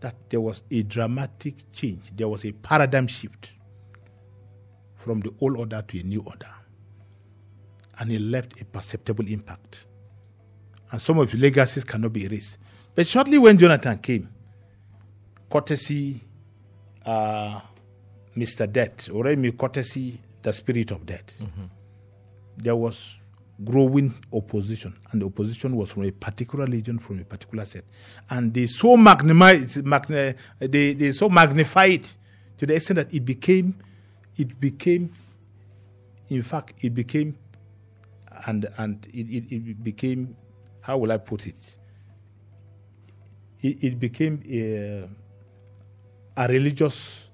that 0.01 0.15
there 0.31 0.41
was 0.41 0.63
a 0.71 0.83
dramatic 0.85 1.71
change. 1.73 2.17
There 2.17 2.29
was 2.29 2.45
a 2.45 2.53
paradigm 2.53 3.09
shift 3.09 3.53
from 4.95 5.21
the 5.21 5.35
old 5.41 5.59
order 5.59 5.83
to 5.87 6.01
a 6.01 6.03
new 6.03 6.23
order. 6.23 6.49
And 7.99 8.13
it 8.13 8.21
left 8.21 8.61
a 8.61 8.65
perceptible 8.65 9.27
impact. 9.29 9.87
And 10.91 11.01
some 11.01 11.19
of 11.19 11.31
the 11.31 11.39
legacies 11.39 11.85
cannot 11.85 12.13
be 12.13 12.25
erased. 12.25 12.59
But 12.95 13.07
shortly 13.07 13.39
when 13.39 13.59
Jonathan 13.59 13.99
came, 13.99 14.29
courtesy 15.51 16.21
uh, 17.05 17.61
Mr. 18.37 18.71
Death, 18.71 19.11
or 19.11 19.25
me 19.37 19.53
courtesy 19.53 20.21
the 20.43 20.53
spirit 20.53 20.91
of 20.91 21.05
death. 21.05 21.35
There 22.57 22.77
was 22.77 23.19
growing 23.65 24.15
opposition, 24.33 24.95
and 25.11 25.23
the 25.23 25.27
opposition 25.27 25.77
was 25.77 25.91
from 25.91 26.05
a 26.05 26.13
particular 26.13 26.65
region, 26.67 26.99
from 26.99 27.19
a 27.19 27.25
particular 27.25 27.65
set, 27.65 27.85
and 28.31 28.55
they 28.55 28.67
so 28.67 28.97
magnify, 28.97 29.59
magne, 29.83 30.35
they, 30.59 30.95
they 30.95 31.13
so 31.13 31.29
magnify 31.29 31.87
it 31.87 32.17
to 32.57 32.67
the 32.67 32.75
extent 32.75 32.97
that 32.97 33.13
it 33.15 33.25
became, 33.25 33.75
it 34.37 34.61
became, 34.61 35.11
in 36.31 36.43
fact, 36.43 36.75
it 36.83 36.95
became, 36.95 37.37
and 38.47 38.67
and 38.79 39.07
it, 39.13 39.27
it, 39.29 39.53
it 39.55 39.85
became, 39.85 40.37
how 40.81 40.99
will 40.99 41.13
I 41.13 41.19
put 41.19 41.47
it? 41.47 41.77
It, 43.61 43.85
it 43.85 44.01
became 44.01 44.43
a, 44.49 45.09
a 46.37 46.49
religious 46.49 47.29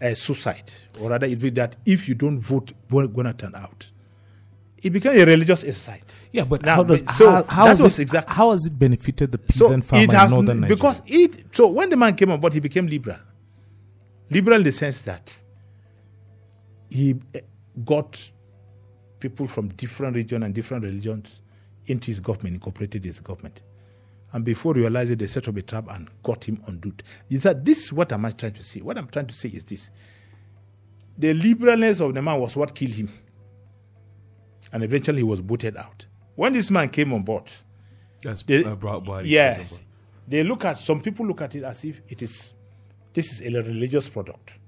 uh, 0.00 0.14
suicide, 0.14 0.72
or 1.00 1.10
rather, 1.10 1.26
it 1.26 1.38
be 1.38 1.50
that 1.50 1.76
if 1.84 2.08
you 2.08 2.14
don't 2.14 2.40
vote, 2.40 2.72
we're 2.90 3.06
going 3.06 3.26
to 3.26 3.34
turn 3.34 3.54
out. 3.54 3.88
It 4.82 4.90
became 4.90 5.16
a 5.20 5.24
religious 5.24 5.62
exercise. 5.62 6.02
Yeah, 6.32 6.44
but 6.44 6.64
Now, 6.64 6.76
how 6.76 6.82
does 6.82 7.04
so 7.16 7.30
how, 7.30 7.44
how 7.44 7.64
that 7.66 7.78
was 7.82 7.98
it, 7.98 8.02
exact- 8.02 8.30
how 8.30 8.50
has 8.50 8.66
it 8.66 8.76
benefited 8.76 9.30
the 9.30 9.38
peasant 9.38 9.84
farmer 9.84 10.02
in 10.02 10.10
northern 10.30 10.60
Nigeria? 10.60 10.76
because 10.76 11.02
it 11.06 11.54
so 11.54 11.68
when 11.68 11.88
the 11.88 11.96
man 11.96 12.16
came 12.16 12.32
on 12.32 12.40
board, 12.40 12.52
he 12.54 12.60
became 12.60 12.86
liberal. 12.88 13.18
Liberal 14.28 14.56
in 14.58 14.64
the 14.64 14.72
sense 14.72 15.02
that 15.02 15.36
he 16.90 17.14
eh, 17.34 17.40
got 17.84 18.30
people 19.22 19.46
from 19.46 19.68
different 19.68 20.16
regions 20.16 20.44
and 20.44 20.52
different 20.54 20.82
religions 20.84 21.40
into 21.86 22.08
his 22.08 22.18
government, 22.20 22.54
incorporated 22.56 23.04
his 23.04 23.20
government. 23.20 23.62
And 24.32 24.44
before 24.44 24.74
realizing 24.74 25.16
they 25.18 25.26
set 25.26 25.46
up 25.46 25.56
a 25.56 25.62
trap 25.62 25.86
and 25.90 26.08
got 26.22 26.44
him 26.44 26.60
undone. 26.66 26.96
Is 27.30 27.42
that 27.44 27.64
this 27.64 27.84
is 27.84 27.92
what 27.92 28.12
am 28.12 28.24
I 28.24 28.30
trying 28.30 28.54
to 28.54 28.62
say? 28.62 28.80
What 28.80 28.98
I'm 28.98 29.06
trying 29.08 29.26
to 29.28 29.34
say 29.34 29.50
is 29.50 29.64
this. 29.64 29.90
The 31.16 31.34
liberalness 31.34 32.00
of 32.00 32.14
the 32.14 32.22
man 32.22 32.40
was 32.40 32.56
what 32.56 32.74
killed 32.74 32.94
him. 32.94 33.10
And 34.72 34.82
eventually 34.82 35.18
he 35.18 35.22
was 35.24 35.40
booted 35.40 35.76
out. 35.76 36.06
When 36.34 36.54
this 36.54 36.70
man 36.70 36.88
came 36.88 37.12
on 37.12 37.22
board, 37.22 37.50
That's 38.22 38.42
they- 38.42 38.64
uh, 38.64 38.74
brought 38.74 39.04
by 39.04 39.22
yes, 39.22 39.84
they 40.26 40.42
look 40.42 40.64
at 40.64 40.78
some 40.78 41.00
people 41.00 41.26
look 41.26 41.42
at 41.42 41.54
it 41.54 41.62
as 41.64 41.84
if 41.84 42.00
it 42.08 42.22
is 42.22 42.54
this 43.12 43.32
is 43.32 43.40
a 43.42 43.62
religious 43.62 44.08
product, 44.08 44.58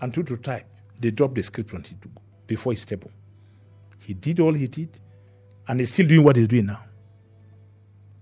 and 0.00 0.12
to 0.12 0.22
to 0.24 0.36
type 0.36 0.66
they 0.98 1.10
drop 1.12 1.34
the 1.34 1.42
script 1.42 1.72
on 1.74 1.80
it 1.82 1.94
before 2.48 2.72
his 2.72 2.84
table. 2.84 3.10
He 4.06 4.14
did 4.14 4.38
all 4.38 4.54
he 4.54 4.68
did, 4.68 4.88
and 5.66 5.80
he's 5.80 5.92
still 5.92 6.06
doing 6.06 6.24
what 6.24 6.36
he's 6.36 6.48
doing 6.48 6.66
now 6.66 6.80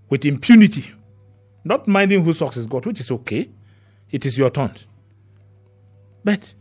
with 0.09 0.25
impunity, 0.25 0.91
not 1.63 1.87
minding 1.87 2.23
who 2.23 2.33
socks 2.33 2.55
he's 2.55 2.67
got, 2.67 2.85
which 2.85 2.99
is 2.99 3.11
okay. 3.11 3.49
It 4.11 4.25
is 4.25 4.37
your 4.37 4.49
turn. 4.49 4.71
But 6.23 6.53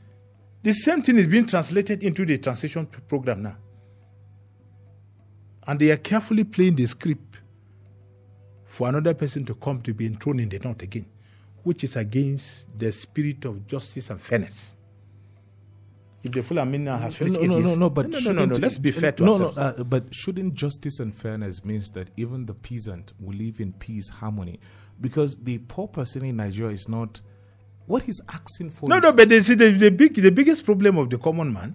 the 0.62 0.72
same 0.72 1.02
thing 1.02 1.18
is 1.18 1.26
being 1.26 1.46
translated 1.46 2.02
into 2.02 2.24
the 2.24 2.38
transition 2.38 2.86
program 2.86 3.42
now. 3.42 3.56
And 5.66 5.78
they 5.78 5.90
are 5.90 5.96
carefully 5.96 6.44
playing 6.44 6.76
the 6.76 6.86
script 6.86 7.38
for 8.64 8.88
another 8.88 9.14
person 9.14 9.44
to 9.46 9.54
come 9.54 9.80
to 9.82 9.94
be 9.94 10.06
enthroned 10.06 10.40
in 10.40 10.48
the 10.48 10.58
north 10.58 10.82
again, 10.82 11.06
which 11.62 11.84
is 11.84 11.96
against 11.96 12.78
the 12.78 12.90
spirit 12.92 13.44
of 13.44 13.66
justice 13.66 14.10
and 14.10 14.20
fairness. 14.20 14.72
If 16.24 16.32
the 16.32 16.40
Fulamina 16.40 16.98
has 16.98 17.20
No, 17.20 17.26
finished 17.26 17.40
no, 17.42 17.58
no, 17.58 17.58
no, 17.58 17.74
no, 17.74 17.90
but 17.90 18.08
no, 18.08 18.18
no, 18.18 18.32
no, 18.32 18.44
no, 18.46 18.54
Let's 18.54 18.78
be 18.78 18.90
fair 18.92 19.12
to 19.12 19.24
no, 19.24 19.36
no, 19.36 19.48
uh, 19.48 19.84
but 19.84 20.14
shouldn't 20.14 20.54
justice 20.54 20.98
and 20.98 21.14
fairness 21.14 21.66
means 21.66 21.90
that 21.90 22.08
even 22.16 22.46
the 22.46 22.54
peasant 22.54 23.12
will 23.20 23.36
live 23.36 23.60
in 23.60 23.74
peace, 23.74 24.08
harmony, 24.08 24.58
because 24.98 25.36
the 25.36 25.58
poor 25.58 25.86
person 25.86 26.24
in 26.24 26.36
Nigeria 26.36 26.72
is 26.72 26.88
not 26.88 27.20
what 27.84 28.04
he's 28.04 28.22
asking 28.32 28.70
for. 28.70 28.88
No, 28.88 28.98
no, 28.98 29.14
but 29.14 29.28
they 29.28 29.42
see 29.42 29.52
the, 29.54 29.70
the 29.72 29.90
big, 29.90 30.14
the 30.14 30.30
biggest 30.32 30.64
problem 30.64 30.96
of 30.96 31.10
the 31.10 31.18
common 31.18 31.52
man 31.52 31.74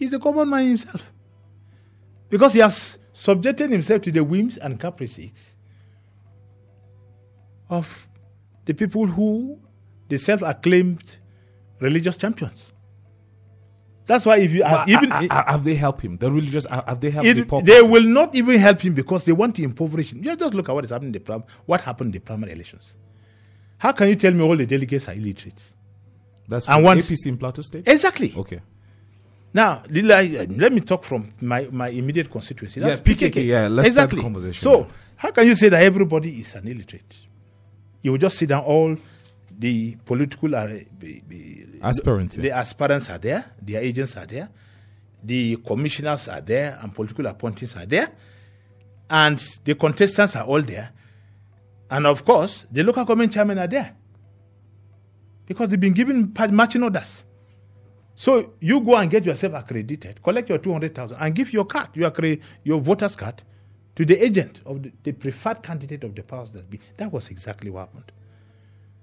is 0.00 0.10
the 0.10 0.18
common 0.18 0.50
man 0.50 0.66
himself, 0.66 1.12
because 2.28 2.54
he 2.54 2.58
has 2.60 2.98
subjected 3.12 3.70
himself 3.70 4.02
to 4.02 4.10
the 4.10 4.24
whims 4.24 4.58
and 4.58 4.80
caprices 4.80 5.54
of 7.70 8.08
the 8.64 8.74
people 8.74 9.06
who 9.06 9.60
the 10.08 10.18
self-acclaimed 10.18 11.18
religious 11.78 12.16
champions. 12.16 12.72
That's 14.08 14.24
why 14.24 14.38
if 14.38 14.52
you 14.52 14.62
ask, 14.62 14.88
even 14.88 15.10
have 15.10 15.62
they 15.62 15.74
helped 15.74 16.00
him? 16.00 16.16
The 16.16 16.32
religious 16.32 16.64
have 16.70 16.98
they 16.98 17.10
helped 17.10 17.28
it- 17.28 17.34
the 17.36 17.44
poor? 17.44 17.60
they 17.62 17.74
person? 17.74 17.90
will 17.90 18.04
not 18.04 18.34
even 18.34 18.58
help 18.58 18.80
him 18.80 18.94
because 18.94 19.26
they 19.26 19.32
want 19.32 19.54
to 19.56 19.62
impoverish 19.62 20.14
him. 20.14 20.24
You 20.24 20.34
just 20.34 20.54
look 20.54 20.66
at 20.70 20.74
what 20.74 20.84
is 20.86 20.90
happening 20.90 21.08
in 21.10 21.12
the 21.12 21.20
prim- 21.20 21.44
what 21.66 21.82
happened 21.82 22.08
in 22.08 22.12
the 22.12 22.20
primary 22.20 22.52
elections. 22.52 22.96
How 23.76 23.92
can 23.92 24.08
you 24.08 24.16
tell 24.16 24.32
me 24.32 24.42
all 24.42 24.56
the 24.56 24.64
delegates 24.64 25.08
are 25.08 25.12
illiterate? 25.14 25.62
That's 26.48 26.64
from 26.64 26.82
want- 26.82 27.00
APC 27.00 27.26
in 27.28 27.36
Plateau 27.36 27.60
State. 27.60 27.86
Exactly. 27.86 28.32
Okay. 28.34 28.60
Now, 29.52 29.82
let 29.90 30.72
me 30.72 30.80
talk 30.80 31.04
from 31.04 31.28
my, 31.42 31.68
my 31.70 31.88
immediate 31.88 32.30
constituency. 32.30 32.80
Yeah, 32.80 32.96
PKK, 32.96 33.44
yeah, 33.44 33.68
let's 33.68 33.90
start 33.90 34.10
the 34.10 34.20
conversation 34.20 34.54
So, 34.62 34.86
how 35.16 35.30
can 35.32 35.46
you 35.46 35.54
say 35.54 35.68
that 35.68 35.82
everybody 35.82 36.38
is 36.40 36.54
an 36.54 36.66
illiterate? 36.66 37.14
You 38.02 38.12
will 38.12 38.18
just 38.18 38.38
sit 38.38 38.48
down, 38.48 38.64
all 38.64 38.96
the 39.58 39.96
political 40.04 40.48
be- 40.98 41.66
Aspirants, 41.82 42.36
the 42.36 42.48
yeah. 42.48 42.60
aspirants 42.60 43.10
are 43.10 43.18
there, 43.18 43.44
their 43.60 43.82
agents 43.82 44.16
are 44.16 44.26
there, 44.26 44.48
the 45.22 45.56
commissioners 45.56 46.28
are 46.28 46.40
there, 46.40 46.78
and 46.80 46.94
political 46.94 47.26
appointees 47.26 47.76
are 47.76 47.86
there, 47.86 48.12
and 49.10 49.38
the 49.64 49.74
contestants 49.74 50.36
are 50.36 50.44
all 50.44 50.62
there. 50.62 50.90
And 51.90 52.06
of 52.06 52.24
course, 52.24 52.66
the 52.70 52.82
local 52.82 53.04
government 53.04 53.32
chairmen 53.32 53.58
are 53.58 53.66
there 53.66 53.96
because 55.46 55.70
they've 55.70 55.80
been 55.80 55.94
given 55.94 56.32
matching 56.50 56.82
orders. 56.82 57.24
So 58.14 58.54
you 58.60 58.80
go 58.80 58.96
and 58.96 59.10
get 59.10 59.24
yourself 59.24 59.54
accredited, 59.54 60.22
collect 60.22 60.48
your 60.48 60.58
200,000 60.58 61.16
and 61.18 61.34
give 61.34 61.52
your 61.52 61.64
card, 61.64 61.90
your, 61.94 62.12
your 62.64 62.80
voter's 62.80 63.16
card 63.16 63.42
to 63.94 64.04
the 64.04 64.22
agent 64.22 64.60
of 64.66 64.82
the, 64.82 64.92
the 65.04 65.12
preferred 65.12 65.62
candidate 65.62 66.04
of 66.04 66.14
the 66.14 66.22
powers 66.22 66.50
that 66.50 66.68
be. 66.68 66.80
That 66.96 67.12
was 67.12 67.30
exactly 67.30 67.70
what 67.70 67.88
happened. 67.88 68.12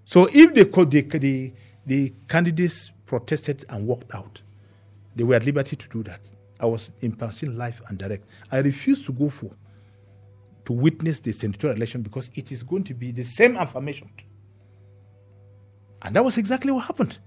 So 0.05 0.29
if 0.31 0.53
the, 0.53 0.63
the, 0.63 1.01
the, 1.17 1.53
the 1.85 2.13
candidates 2.27 2.91
protested 3.05 3.65
and 3.69 3.85
walked 3.85 4.13
out, 4.13 4.41
they 5.15 5.23
were 5.23 5.35
at 5.35 5.45
liberty 5.45 5.75
to 5.75 5.89
do 5.89 6.03
that. 6.03 6.21
I 6.59 6.67
was 6.67 6.91
person 7.17 7.57
live 7.57 7.81
and 7.89 7.97
direct. 7.97 8.25
I 8.51 8.59
refused 8.59 9.05
to 9.07 9.11
go 9.11 9.29
for 9.29 9.51
to 10.65 10.73
witness 10.73 11.19
the 11.19 11.31
senatorial 11.31 11.77
election 11.77 12.01
because 12.01 12.31
it 12.35 12.51
is 12.51 12.63
going 12.63 12.83
to 12.85 12.93
be 12.93 13.11
the 13.11 13.23
same 13.23 13.57
information. 13.57 14.09
And 16.01 16.15
that 16.15 16.23
was 16.23 16.37
exactly 16.37 16.71
what 16.71 16.85
happened. 16.85 17.17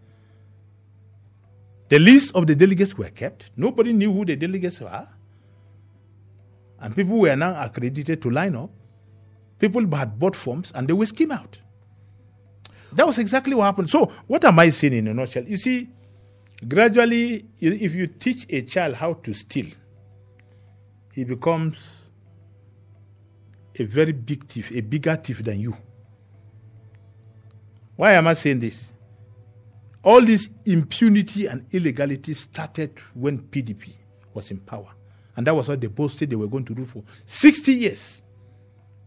The 1.89 1.99
list 1.99 2.35
of 2.35 2.47
the 2.47 2.55
delegates 2.55 2.97
were 2.97 3.09
kept. 3.11 3.51
Nobody 3.57 3.93
knew 3.93 4.13
who 4.13 4.25
the 4.25 4.37
delegates 4.37 4.81
were. 4.81 5.09
And 6.81 6.95
people 6.95 7.19
were 7.19 7.35
now 7.35 7.63
accredited 7.63 8.23
to 8.23 8.31
line 8.31 8.55
up. 8.55 8.71
People 9.59 9.85
had 9.97 10.19
bought 10.19 10.37
forms 10.37 10.73
and 10.75 10.87
they 10.87 10.93
were 10.93 11.07
scheme 11.07 11.33
out. 11.33 11.59
That 12.93 13.07
was 13.07 13.19
exactly 13.19 13.55
what 13.55 13.65
happened. 13.65 13.91
So, 13.91 14.07
what 14.27 14.45
am 14.45 14.59
I 14.59 14.71
saying 14.71 14.95
in 14.95 15.09
a 15.09 15.15
nutshell? 15.15 15.45
You 15.45 15.57
see, 15.57 15.89
gradually, 16.67 17.47
if 17.61 17.95
you 17.95 18.07
teach 18.07 18.47
a 18.49 18.63
child 18.63 18.95
how 18.95 19.15
to 19.15 19.35
steal, 19.35 19.67
he 21.13 21.25
becomes 21.25 22.09
a 23.79 23.85
very 23.85 24.13
big 24.13 24.47
thief, 24.47 24.73
a 24.75 24.81
bigger 24.81 25.17
thief 25.17 25.43
than 25.45 25.61
you. 25.61 25.77
Why 27.97 28.13
am 28.13 28.29
I 28.29 28.33
saying 28.35 28.61
this? 28.61 28.93
All 30.03 30.21
this 30.21 30.49
impunity 30.65 31.47
and 31.47 31.67
illegality 31.73 32.35
started 32.35 32.99
when 33.15 33.39
PDP 33.41 33.93
was 34.33 34.51
in 34.51 34.59
power. 34.59 34.95
And 35.37 35.47
that 35.47 35.55
was 35.55 35.69
what 35.69 35.81
they 35.81 35.89
both 35.89 36.13
said 36.13 36.31
they 36.31 36.37
were 36.37 36.49
going 36.49 36.65
to 36.65 36.75
do 36.75 36.87
for 36.87 37.03
60 37.27 37.73
years 37.73 38.23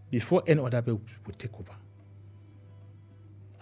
before 0.10 0.44
any 0.46 0.62
other 0.62 0.82
bill 0.82 1.02
would 1.26 1.40
take 1.40 1.54
over. 1.54 1.74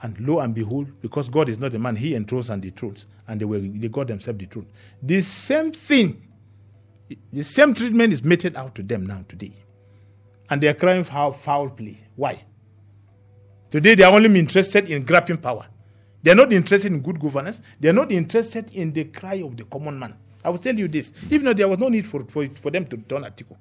And 0.01 0.19
lo 0.19 0.39
and 0.39 0.55
behold, 0.55 1.01
because 1.01 1.27
God 1.29 1.49
is 1.49 1.59
not 1.59 1.75
a 1.75 1.79
man, 1.79 1.95
he 1.95 2.15
enthrones 2.15 2.49
and 2.49 2.61
dethrones, 2.61 3.07
and 3.27 3.39
they 3.39 3.45
were 3.45 3.59
they 3.59 3.89
got 3.89 4.07
themselves 4.07 4.39
dethroned. 4.39 4.67
The 5.03 5.21
same 5.21 5.71
thing, 5.71 6.25
the 7.33 7.43
same 7.43 7.73
treatment 7.73 8.13
is 8.13 8.23
meted 8.23 8.55
out 8.55 8.75
to 8.75 8.83
them 8.83 9.05
now 9.05 9.25
today. 9.27 9.53
And 10.49 10.61
they 10.61 10.67
are 10.67 10.73
crying 10.73 11.03
for 11.03 11.33
foul 11.33 11.69
play. 11.69 11.99
Why? 12.15 12.43
Today 13.69 13.95
they 13.95 14.03
are 14.03 14.13
only 14.13 14.39
interested 14.39 14.89
in 14.89 15.03
grabbing 15.03 15.37
power. 15.37 15.67
They 16.23 16.31
are 16.31 16.35
not 16.35 16.51
interested 16.51 16.91
in 16.91 17.01
good 17.01 17.19
governance. 17.19 17.61
They 17.79 17.89
are 17.89 17.93
not 17.93 18.11
interested 18.11 18.73
in 18.73 18.93
the 18.93 19.05
cry 19.05 19.41
of 19.43 19.55
the 19.55 19.65
common 19.65 19.99
man. 19.99 20.15
I 20.43 20.49
will 20.49 20.57
tell 20.57 20.75
you 20.75 20.87
this. 20.87 21.11
Even 21.31 21.45
though 21.45 21.53
there 21.53 21.67
was 21.67 21.79
no 21.79 21.89
need 21.89 22.05
for, 22.05 22.23
for, 22.23 22.47
for 22.49 22.71
them 22.71 22.85
to 22.87 22.97
turn 22.97 23.23
Atiku. 23.23 23.55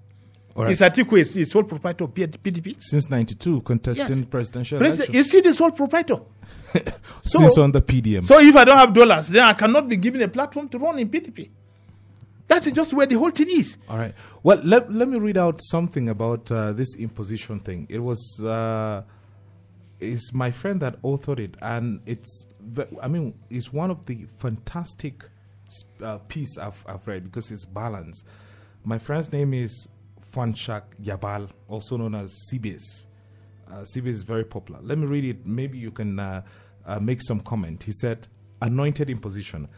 All 0.57 0.65
right. 0.65 0.73
Is 0.73 0.81
Atiku 0.81 1.19
is, 1.19 1.37
is 1.37 1.51
sole 1.51 1.63
proprietor 1.63 2.05
of 2.05 2.15
PDP? 2.15 2.77
Since 2.81 3.11
92, 3.11 3.61
contesting 3.61 4.09
Yes. 4.09 4.25
presidential 4.25 4.79
President, 4.79 5.11
election. 5.11 5.21
is 5.21 5.33
he 5.33 5.41
the 5.41 5.55
sole 5.55 5.71
proprietor? 5.71 6.21
so- 7.23 7.39
Since 7.39 7.59
on 7.59 7.73
the 7.73 7.81
PDM. 7.83 8.25
So 8.25 8.41
if 8.41 8.57
I 8.57 8.65
don't 8.65 8.77
have 8.77 8.93
dollars, 8.93 9.29
then 9.29 9.45
I 9.45 9.53
cannot 9.53 9.89
be 9.89 9.97
given 9.97 10.21
a 10.23 10.29
platform 10.29 10.69
to 10.71 10.79
run 10.79 10.99
in 10.99 11.09
PDP. 11.09 11.51
That's 12.49 12.71
just 12.73 12.95
where 12.95 13.07
the 13.07 13.17
whole 13.17 13.31
thing 13.31 13.47
is. 13.51 13.77
All 13.89 13.99
right. 13.99 14.15
Well, 14.43 14.59
let, 14.65 14.91
let 14.93 15.07
me 15.07 15.19
read 15.19 15.37
out 15.37 15.61
something 15.61 16.09
about 16.09 16.51
uh, 16.51 16.73
this 16.73 16.97
imposition 16.97 17.61
thing. 17.61 17.87
It 17.91 17.99
was 17.99 18.43
uh, 18.43 19.03
is 20.01 20.33
my 20.33 20.51
friend 20.51 20.81
that 20.81 21.01
authored 21.03 21.41
it, 21.41 21.57
and 21.61 22.01
it's 22.07 22.47
I 23.03 23.09
mean 23.09 23.35
it's 23.51 23.71
one 23.73 23.91
of 23.91 24.07
the 24.07 24.27
fantastic 24.39 25.25
uh, 26.03 26.19
piece 26.29 26.57
I've, 26.57 26.83
I've 26.89 27.07
read 27.07 27.25
because 27.25 27.51
it's 27.51 27.67
balanced. 27.67 28.27
My 28.85 28.99
friend's 28.99 29.31
name 29.31 29.53
is 29.53 29.87
Fanchak 30.33 30.83
Yabal, 31.03 31.49
also 31.69 31.97
known 31.97 32.14
as 32.14 32.49
CBS. 32.53 33.07
Uh, 33.71 33.81
CBS 33.83 34.09
is 34.09 34.23
very 34.23 34.45
popular. 34.45 34.81
Let 34.83 34.99
me 34.99 35.07
read 35.07 35.25
it. 35.25 35.47
Maybe 35.47 35.79
you 35.79 35.91
can 35.91 36.19
uh, 36.19 36.43
uh, 36.87 37.01
make 37.01 37.23
some 37.23 37.41
comment. 37.41 37.83
He 37.83 37.93
said, 37.93 38.29
"Anointed 38.62 39.11
imposition." 39.11 39.69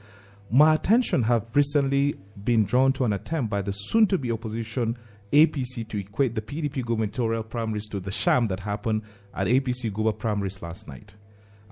My 0.50 0.74
attention 0.74 1.24
have 1.24 1.54
recently 1.54 2.16
been 2.42 2.64
drawn 2.64 2.92
to 2.94 3.04
an 3.04 3.12
attempt 3.12 3.50
by 3.50 3.62
the 3.62 3.72
soon 3.72 4.06
to 4.08 4.18
be 4.18 4.32
opposition 4.32 4.96
APC 5.32 5.86
to 5.88 5.98
equate 5.98 6.34
the 6.34 6.42
PDP 6.42 6.84
gubernatorial 6.84 7.44
primaries 7.44 7.86
to 7.88 8.00
the 8.00 8.10
sham 8.10 8.46
that 8.46 8.60
happened 8.60 9.02
at 9.34 9.46
APC 9.46 9.90
guber 9.92 10.16
primaries 10.16 10.60
last 10.60 10.88
night. 10.88 11.14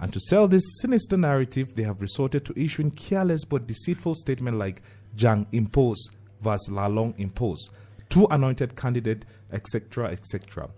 And 0.00 0.12
to 0.12 0.20
sell 0.20 0.46
this 0.46 0.62
sinister 0.80 1.16
narrative, 1.16 1.74
they 1.74 1.82
have 1.82 2.00
resorted 2.00 2.44
to 2.46 2.60
issuing 2.60 2.92
careless 2.92 3.44
but 3.44 3.66
deceitful 3.66 4.14
statements 4.14 4.58
like 4.58 4.82
Jang 5.16 5.46
impose 5.50 6.10
versus 6.40 6.68
Lalong 6.72 7.14
impose, 7.18 7.70
two 8.08 8.26
anointed 8.30 8.76
candidate, 8.76 9.24
etc., 9.52 10.10
etc. 10.10 10.70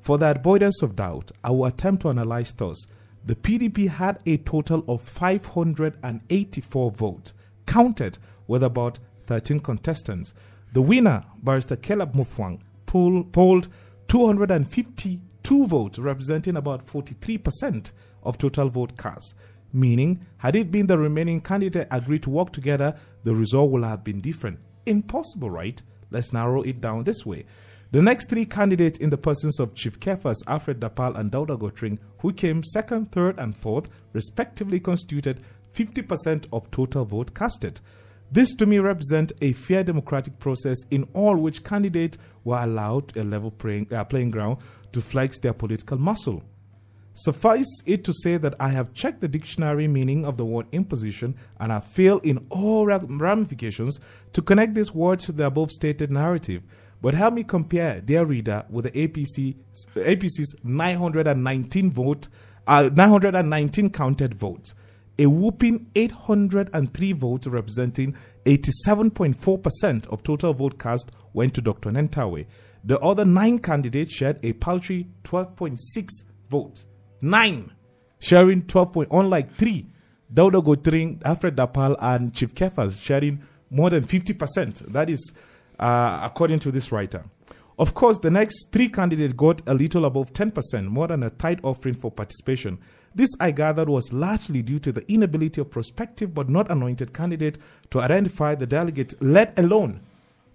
For 0.00 0.18
the 0.18 0.30
avoidance 0.30 0.82
of 0.82 0.96
doubt, 0.96 1.32
I 1.42 1.50
will 1.50 1.66
attempt 1.66 2.02
to 2.02 2.10
analyze 2.10 2.52
thus. 2.52 2.86
The 3.24 3.34
PDP 3.34 3.88
had 3.88 4.22
a 4.24 4.36
total 4.36 4.84
of 4.86 5.02
584 5.02 6.90
votes, 6.92 7.34
counted 7.66 8.18
with 8.46 8.62
about 8.62 9.00
13 9.26 9.58
contestants. 9.60 10.32
The 10.72 10.82
winner, 10.82 11.24
Barrister 11.42 11.74
Caleb 11.76 12.14
Mutfwang, 12.14 12.60
polled 12.86 13.68
252 14.06 15.66
votes, 15.66 15.98
representing 15.98 16.56
about 16.56 16.86
43% 16.86 17.90
of 18.22 18.38
total 18.38 18.68
vote 18.68 18.96
cast. 18.96 19.34
Meaning, 19.72 20.24
had 20.38 20.54
it 20.54 20.70
been 20.70 20.86
the 20.86 20.96
remaining 20.96 21.40
candidate 21.40 21.88
agreed 21.90 22.22
to 22.22 22.30
work 22.30 22.52
together, 22.52 22.96
the 23.24 23.34
result 23.34 23.72
would 23.72 23.82
have 23.82 24.04
been 24.04 24.20
different. 24.20 24.60
Impossible, 24.86 25.50
right? 25.50 25.82
Let's 26.10 26.32
narrow 26.32 26.62
it 26.62 26.80
down 26.80 27.04
this 27.04 27.24
way. 27.26 27.44
The 27.92 28.02
next 28.02 28.28
three 28.28 28.46
candidates 28.46 28.98
in 28.98 29.10
the 29.10 29.18
persons 29.18 29.60
of 29.60 29.74
Chief 29.74 29.98
Kefas, 30.00 30.42
Alfred 30.46 30.80
Dapal, 30.80 31.16
and 31.16 31.30
Dauda 31.30 31.56
Gotring, 31.56 31.98
who 32.18 32.32
came 32.32 32.64
second, 32.64 33.12
third, 33.12 33.38
and 33.38 33.56
fourth, 33.56 33.88
respectively 34.12 34.80
constituted 34.80 35.42
50% 35.72 36.48
of 36.52 36.70
total 36.70 37.04
vote 37.04 37.34
casted. 37.34 37.80
This 38.30 38.54
to 38.56 38.66
me 38.66 38.80
represents 38.80 39.32
a 39.40 39.52
fair 39.52 39.84
democratic 39.84 40.38
process 40.40 40.78
in 40.90 41.06
all 41.14 41.36
which 41.36 41.62
candidates 41.62 42.18
were 42.42 42.58
allowed 42.60 43.16
a 43.16 43.22
level 43.22 43.52
playing, 43.52 43.92
uh, 43.92 44.04
playing 44.04 44.32
ground 44.32 44.58
to 44.92 45.00
flex 45.00 45.38
their 45.38 45.52
political 45.52 45.96
muscle. 45.96 46.42
Suffice 47.18 47.82
it 47.86 48.04
to 48.04 48.12
say 48.12 48.36
that 48.36 48.54
I 48.60 48.68
have 48.68 48.92
checked 48.92 49.22
the 49.22 49.28
dictionary 49.28 49.88
meaning 49.88 50.26
of 50.26 50.36
the 50.36 50.44
word 50.44 50.66
imposition 50.70 51.34
and 51.58 51.72
I 51.72 51.80
fail 51.80 52.18
in 52.18 52.46
all 52.50 52.84
ramifications 52.86 53.98
to 54.34 54.42
connect 54.42 54.74
this 54.74 54.94
word 54.94 55.20
to 55.20 55.32
the 55.32 55.46
above 55.46 55.70
stated 55.70 56.10
narrative. 56.10 56.62
But 57.00 57.14
help 57.14 57.32
me 57.32 57.42
compare, 57.42 58.02
dear 58.02 58.26
reader, 58.26 58.66
with 58.68 58.84
the 58.84 59.08
APC, 59.08 59.56
APC's 59.94 60.56
919 60.62 61.90
vote, 61.90 62.28
uh, 62.66 62.90
919 62.92 63.88
counted 63.88 64.34
votes. 64.34 64.74
A 65.18 65.24
whooping 65.24 65.86
803 65.94 67.12
votes 67.12 67.46
representing 67.46 68.14
87.4% 68.44 70.06
of 70.08 70.22
total 70.22 70.52
vote 70.52 70.78
cast 70.78 71.10
went 71.32 71.54
to 71.54 71.62
Dr. 71.62 71.92
Nentawe. 71.92 72.44
The 72.84 72.98
other 73.00 73.24
nine 73.24 73.58
candidates 73.60 74.12
shared 74.12 74.38
a 74.42 74.52
paltry 74.52 75.08
12.6 75.24 75.78
votes. 76.50 76.86
Nine 77.20 77.72
sharing 78.18 78.62
12 78.62 78.92
point, 78.92 79.08
unlike 79.10 79.56
three, 79.56 79.86
Dauda 80.32 80.62
Gotring, 80.62 81.22
Alfred 81.24 81.56
Dapal, 81.56 81.96
and 82.00 82.34
Chief 82.34 82.54
Kefas 82.54 83.02
sharing 83.02 83.42
more 83.70 83.90
than 83.90 84.02
50%. 84.02 84.92
That 84.92 85.10
is 85.10 85.34
uh, 85.78 86.20
according 86.22 86.60
to 86.60 86.70
this 86.70 86.90
writer. 86.92 87.24
Of 87.78 87.92
course, 87.92 88.18
the 88.18 88.30
next 88.30 88.72
three 88.72 88.88
candidates 88.88 89.34
got 89.34 89.60
a 89.66 89.74
little 89.74 90.06
above 90.06 90.32
10%, 90.32 90.86
more 90.86 91.08
than 91.08 91.22
a 91.22 91.30
tight 91.30 91.60
offering 91.62 91.94
for 91.94 92.10
participation. 92.10 92.78
This, 93.14 93.28
I 93.38 93.50
gathered, 93.50 93.90
was 93.90 94.14
largely 94.14 94.62
due 94.62 94.78
to 94.78 94.92
the 94.92 95.10
inability 95.12 95.60
of 95.60 95.70
prospective 95.70 96.34
but 96.34 96.48
not 96.48 96.70
anointed 96.70 97.12
candidates 97.12 97.58
to 97.90 98.00
identify 98.00 98.54
the 98.54 98.66
delegates, 98.66 99.14
let 99.20 99.58
alone 99.58 100.00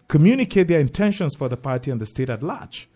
communicate 0.07 0.67
their 0.67 0.79
intentions 0.79 1.35
for 1.35 1.47
the 1.47 1.57
party 1.57 1.91
and 1.91 2.01
the 2.01 2.07
state 2.07 2.29
at 2.29 2.41
large. 2.41 2.89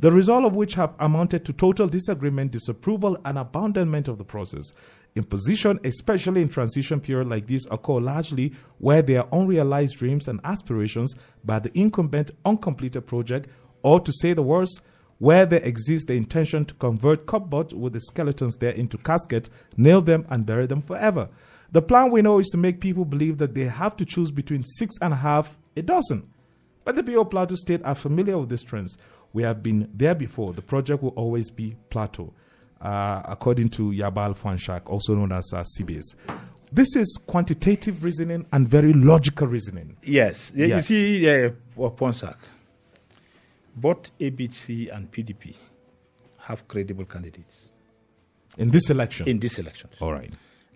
The 0.00 0.10
result 0.10 0.46
of 0.46 0.56
which 0.56 0.74
have 0.74 0.94
amounted 0.98 1.44
to 1.44 1.52
total 1.52 1.86
disagreement, 1.86 2.52
disapproval, 2.52 3.18
and 3.22 3.36
abandonment 3.36 4.08
of 4.08 4.16
the 4.16 4.24
process. 4.24 4.72
Imposition, 5.14 5.78
especially 5.84 6.40
in 6.40 6.48
transition 6.48 7.00
period 7.00 7.28
like 7.28 7.46
this, 7.46 7.66
occur 7.70 8.00
largely 8.00 8.54
where 8.78 9.02
there 9.02 9.20
are 9.20 9.28
unrealized 9.30 9.98
dreams 9.98 10.26
and 10.26 10.40
aspirations 10.42 11.16
by 11.44 11.58
the 11.58 11.70
incumbent 11.78 12.30
uncompleted 12.46 13.06
project, 13.06 13.50
or 13.82 14.00
to 14.00 14.10
say 14.10 14.32
the 14.32 14.42
worst, 14.42 14.82
where 15.18 15.44
there 15.44 15.62
exists 15.62 16.06
the 16.06 16.14
intention 16.14 16.64
to 16.64 16.72
convert 16.76 17.26
cupboard 17.26 17.74
with 17.74 17.92
the 17.92 18.00
skeletons 18.00 18.56
there 18.56 18.72
into 18.72 18.96
casket, 18.96 19.50
nail 19.76 20.00
them, 20.00 20.24
and 20.30 20.46
bury 20.46 20.64
them 20.66 20.80
forever. 20.80 21.28
The 21.72 21.82
plan 21.82 22.10
we 22.10 22.22
know 22.22 22.38
is 22.38 22.48
to 22.48 22.58
make 22.58 22.80
people 22.80 23.04
believe 23.04 23.36
that 23.36 23.54
they 23.54 23.64
have 23.64 23.98
to 23.98 24.06
choose 24.06 24.30
between 24.30 24.64
six 24.64 24.96
and 25.02 25.12
a 25.12 25.16
half, 25.16 25.58
a 25.76 25.82
dozen 25.82 26.30
But 26.84 26.96
the 26.96 27.04
people 27.04 27.22
of 27.22 27.30
Plateau 27.30 27.54
State 27.54 27.84
are 27.84 27.94
familiar 27.94 28.38
with 28.38 28.48
these 28.48 28.62
trends. 28.62 28.96
We 29.32 29.42
have 29.44 29.62
been 29.62 29.88
there 29.94 30.14
before. 30.14 30.52
The 30.54 30.62
project 30.62 31.02
will 31.02 31.10
always 31.10 31.50
be 31.50 31.76
Plateau, 31.88 32.32
uh, 32.80 33.22
according 33.26 33.68
to 33.70 33.90
Yabal 33.92 34.34
Fanshak, 34.36 34.88
also 34.90 35.14
known 35.14 35.32
as 35.32 35.52
uh, 35.54 35.62
CBS. 35.62 36.16
This 36.72 36.94
is 36.96 37.18
quantitative 37.26 38.04
reasoning 38.04 38.46
and 38.52 38.66
very 38.66 38.92
logical 38.92 39.46
reasoning. 39.46 39.96
Yes. 40.02 40.52
You- 40.54 40.66
Yeah. 40.66 40.76
You 40.76 40.82
see, 40.82 41.28
uh, 41.28 41.50
Ponsak, 41.90 42.36
both 43.76 44.10
APC 44.18 44.88
and 44.94 45.10
PDP 45.10 45.54
have 46.38 46.66
credible 46.68 47.04
candidates 47.04 47.70
In 48.58 48.70
this 48.70 48.90
election. 48.90 49.28
in 49.28 49.38
these 49.38 49.58
elections. 49.58 49.94
All 50.00 50.12
right. 50.12 50.32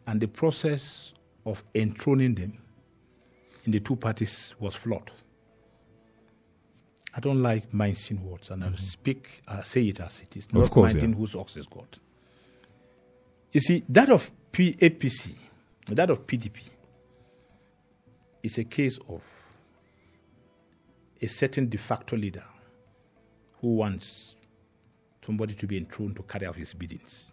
And 0.07 0.21
the 0.21 0.29
process 0.29 1.13
of 1.47 1.63
enthroning 1.75 2.35
them 2.35 2.59
in 3.65 3.73
the 3.73 3.81
two 3.81 3.97
parties 3.97 4.55
was 4.61 4.75
flawed. 4.77 5.11
I 7.17 7.21
don't 7.21 7.43
like 7.43 7.73
mincing 7.73 8.29
words, 8.29 8.51
and 8.51 8.65
I'll 8.65 8.77
speak, 8.77 9.43
uh, 9.47 9.63
say 9.63 9.83
it 9.85 10.01
as 10.01 10.21
it 10.23 10.37
is, 10.37 10.53
not 10.53 10.59
Mm-hmm. 10.59 10.65
Of 10.65 10.71
course, 10.71 10.95
minding 10.95 11.11
yeah. 11.11 11.17
whose 11.17 11.35
ox 11.37 11.57
is 11.57 11.67
God. 11.67 11.87
You 13.53 13.61
see, 13.61 13.85
that 13.89 14.11
of 14.11 14.31
P- 14.51 14.73
APC, 14.75 15.37
that 15.89 16.11
of 16.11 16.27
PDP, 16.27 16.59
is 18.43 18.59
a 18.59 18.65
case 18.65 18.99
of 19.09 19.23
a 21.23 21.27
certain 21.27 21.69
de 21.69 21.79
facto 21.79 22.17
leader 22.17 22.45
who 23.61 23.77
wants 23.77 24.37
somebody 25.25 25.55
to 25.55 25.67
be 25.67 25.79
enthroned 25.79 26.17
to 26.17 26.23
carry 26.25 26.47
out 26.47 26.57
his 26.57 26.75
biddings 26.75 27.33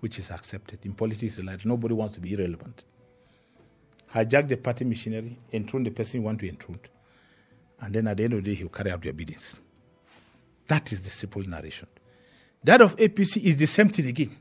which 0.00 0.18
is 0.18 0.30
accepted. 0.30 0.78
In 0.84 0.92
politics, 0.94 1.38
like 1.42 1.64
nobody 1.64 1.94
wants 1.94 2.14
to 2.14 2.20
be 2.20 2.32
irrelevant. 2.32 2.84
Hijack 4.14 4.48
the 4.48 4.56
party 4.56 4.84
machinery, 4.84 5.36
enthrone 5.52 5.84
the 5.84 5.90
person 5.90 6.20
you 6.20 6.24
want 6.24 6.40
to 6.40 6.48
enthrone, 6.48 6.78
and 7.80 7.94
then 7.94 8.06
at 8.08 8.16
the 8.16 8.24
end 8.24 8.32
of 8.34 8.44
the 8.44 8.50
day, 8.50 8.56
he'll 8.56 8.68
carry 8.68 8.90
out 8.90 9.04
your 9.04 9.14
biddings. 9.14 9.56
That 10.66 10.92
is 10.92 11.00
the 11.02 11.10
simple 11.10 11.42
narration. 11.42 11.88
That 12.64 12.80
of 12.80 12.96
APC 12.96 13.42
is 13.44 13.56
the 13.56 13.66
same 13.66 13.88
thing 13.88 14.06
again. 14.06 14.36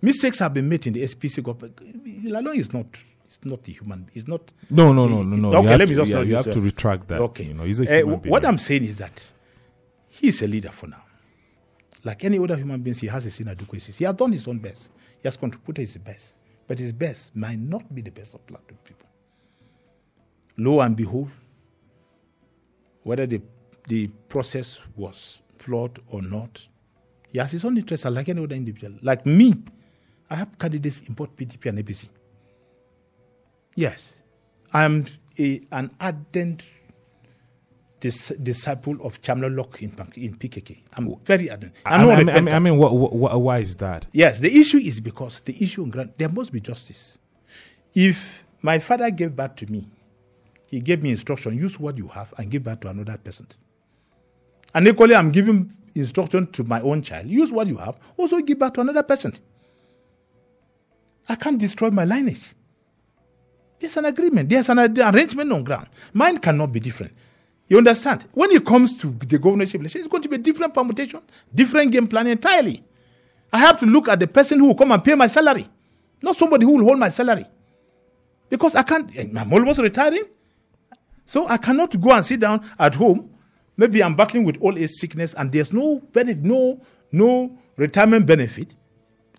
Mistakes 0.00 0.38
have 0.38 0.54
been 0.54 0.68
made 0.68 0.86
in 0.86 0.94
the 0.94 1.02
SPC 1.02 1.42
government. 1.42 1.76
Lalong 2.24 2.56
is 2.56 2.72
not. 2.72 2.86
It's 3.26 3.44
not 3.44 3.66
a 3.68 3.70
human. 3.70 4.08
It's 4.14 4.26
not. 4.26 4.50
No, 4.70 4.92
no, 4.92 5.06
no, 5.06 5.22
no, 5.22 5.36
no. 5.36 5.48
Okay, 5.58 5.62
you 5.62 5.68
have 5.68 5.78
let 5.78 5.88
me 5.88 5.94
to, 5.94 6.00
just 6.00 6.10
yeah, 6.10 6.20
you 6.22 6.34
have 6.36 6.50
to 6.50 6.60
retract 6.60 7.08
that. 7.08 7.20
Okay. 7.20 7.44
You 7.44 7.54
know, 7.54 7.64
he's 7.64 7.80
a 7.80 7.90
Eh, 7.90 7.98
human 7.98 8.18
being. 8.20 8.30
what 8.30 8.44
I'm 8.46 8.58
saying 8.58 8.84
is 8.84 8.96
that 8.96 9.32
he 10.08 10.28
is 10.28 10.42
a 10.42 10.46
leader 10.48 10.70
for 10.70 10.86
now. 10.88 11.02
Like 12.02 12.24
any 12.24 12.38
other 12.38 12.56
human 12.56 12.80
beings, 12.80 12.98
he 13.00 13.06
has 13.08 13.24
his 13.24 13.38
inadequacies. 13.40 13.98
He 13.98 14.04
has 14.04 14.14
done 14.14 14.32
his 14.32 14.48
own 14.48 14.58
best. 14.58 14.90
He 15.20 15.26
has 15.28 15.36
contributed 15.36 15.82
his 15.82 15.96
best. 15.98 16.34
But 16.66 16.78
his 16.78 16.92
best 16.92 17.36
might 17.36 17.58
not 17.58 17.94
be 17.94 18.00
the 18.00 18.10
best 18.10 18.34
of 18.34 18.46
Plateau 18.46 18.74
people. 18.84 19.06
Lo 20.56 20.80
and 20.80 20.96
behold, 20.96 21.28
whether 23.10 23.26
the, 23.26 23.42
the 23.88 24.06
process 24.28 24.78
was 24.94 25.42
flawed 25.58 25.98
or 26.12 26.22
not, 26.22 26.68
he 27.28 27.38
has 27.40 27.50
his 27.50 27.64
own 27.64 27.76
interests 27.76 28.06
like 28.06 28.28
any 28.28 28.40
other 28.40 28.54
individual. 28.54 28.96
Like 29.02 29.26
me, 29.26 29.52
I 30.30 30.36
have 30.36 30.56
candidates 30.56 31.00
in 31.08 31.14
both 31.14 31.34
PDP 31.34 31.66
and 31.70 31.78
APC. 31.80 32.08
Yes, 33.74 34.22
I 34.72 34.84
am 34.84 35.06
a, 35.40 35.60
an 35.72 35.90
ardent 36.00 36.62
dis- 37.98 38.32
disciple 38.40 38.96
of 39.04 39.20
Chamlo 39.20 39.52
Locke 39.56 39.82
in, 39.82 39.90
in 40.14 40.36
PKK. 40.36 40.78
I'm 40.96 41.16
very 41.24 41.50
ardent. 41.50 41.74
I, 41.84 41.96
I 41.96 42.16
mean, 42.22 42.28
I 42.28 42.40
mean. 42.40 42.54
I 42.54 42.58
mean 42.60 42.78
what, 42.78 42.94
what, 42.94 43.40
why 43.40 43.58
is 43.58 43.76
that? 43.78 44.06
Yes, 44.12 44.38
the 44.38 44.56
issue 44.56 44.78
is 44.78 45.00
because 45.00 45.40
the 45.40 45.60
issue 45.60 45.82
on 45.82 45.90
ground, 45.90 46.12
there 46.16 46.28
must 46.28 46.52
be 46.52 46.60
justice. 46.60 47.18
If 47.92 48.46
my 48.62 48.78
father 48.78 49.10
gave 49.10 49.34
birth 49.34 49.56
to 49.56 49.66
me, 49.66 49.86
he 50.70 50.78
gave 50.78 51.02
me 51.02 51.10
instruction, 51.10 51.58
use 51.58 51.80
what 51.80 51.98
you 51.98 52.06
have 52.08 52.32
and 52.38 52.48
give 52.48 52.62
birth 52.62 52.80
to 52.80 52.88
another 52.88 53.18
person. 53.18 53.46
And 54.72 54.86
equally, 54.86 55.16
I'm 55.16 55.32
giving 55.32 55.72
instruction 55.96 56.46
to 56.52 56.62
my 56.62 56.80
own 56.80 57.02
child, 57.02 57.26
use 57.26 57.50
what 57.50 57.66
you 57.66 57.76
have, 57.78 57.96
also 58.16 58.38
give 58.40 58.60
birth 58.60 58.74
to 58.74 58.82
another 58.82 59.02
person. 59.02 59.32
I 61.28 61.34
can't 61.34 61.58
destroy 61.58 61.90
my 61.90 62.04
lineage. 62.04 62.54
There's 63.80 63.96
an 63.96 64.04
agreement, 64.04 64.48
there's 64.48 64.68
an 64.68 64.78
arrangement 64.78 65.52
on 65.52 65.64
ground. 65.64 65.88
Mine 66.12 66.38
cannot 66.38 66.70
be 66.70 66.78
different. 66.78 67.14
You 67.66 67.78
understand? 67.78 68.28
When 68.32 68.52
it 68.52 68.64
comes 68.64 68.94
to 68.98 69.08
the 69.10 69.38
governorship 69.38 69.80
election, 69.80 70.02
it's 70.02 70.08
going 70.08 70.22
to 70.22 70.28
be 70.28 70.36
a 70.36 70.38
different 70.38 70.72
permutation, 70.72 71.20
different 71.52 71.90
game 71.90 72.06
plan 72.06 72.28
entirely. 72.28 72.84
I 73.52 73.58
have 73.58 73.80
to 73.80 73.86
look 73.86 74.06
at 74.08 74.20
the 74.20 74.28
person 74.28 74.60
who 74.60 74.66
will 74.66 74.74
come 74.76 74.92
and 74.92 75.02
pay 75.02 75.16
my 75.16 75.26
salary, 75.26 75.66
not 76.22 76.36
somebody 76.36 76.64
who 76.64 76.72
will 76.76 76.84
hold 76.84 76.98
my 77.00 77.08
salary. 77.08 77.46
Because 78.48 78.76
I 78.76 78.82
can't, 78.82 79.16
eh, 79.16 79.26
I'm 79.36 79.52
almost 79.52 79.80
retiring. 79.80 80.24
So 81.30 81.46
I 81.46 81.58
cannot 81.58 82.00
go 82.00 82.10
and 82.10 82.24
sit 82.24 82.40
down 82.40 82.60
at 82.76 82.96
home. 82.96 83.30
Maybe 83.76 84.02
I'm 84.02 84.16
battling 84.16 84.42
with 84.42 84.60
old 84.60 84.76
age 84.76 84.90
sickness 84.90 85.32
and 85.34 85.52
there's 85.52 85.72
no 85.72 86.00
benefit, 86.12 86.42
no, 86.42 86.80
no 87.12 87.56
retirement 87.76 88.26
benefit. 88.26 88.74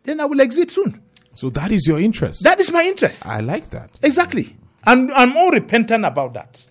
Then 0.04 0.22
I 0.22 0.26
will 0.26 0.40
exit 0.40 0.72
soon. 0.72 1.02
So 1.34 1.50
that 1.50 1.70
is 1.70 1.86
your 1.86 2.00
interest. 2.00 2.46
That 2.46 2.62
is 2.62 2.72
my 2.72 2.84
interest. 2.84 3.26
I 3.28 3.42
like 3.42 3.72
that. 3.72 4.00
Exactly. 4.04 4.56
And 4.86 5.12
I'm 5.12 5.36
unrepentant 5.36 6.06
about 6.06 6.34
that. 6.36 6.64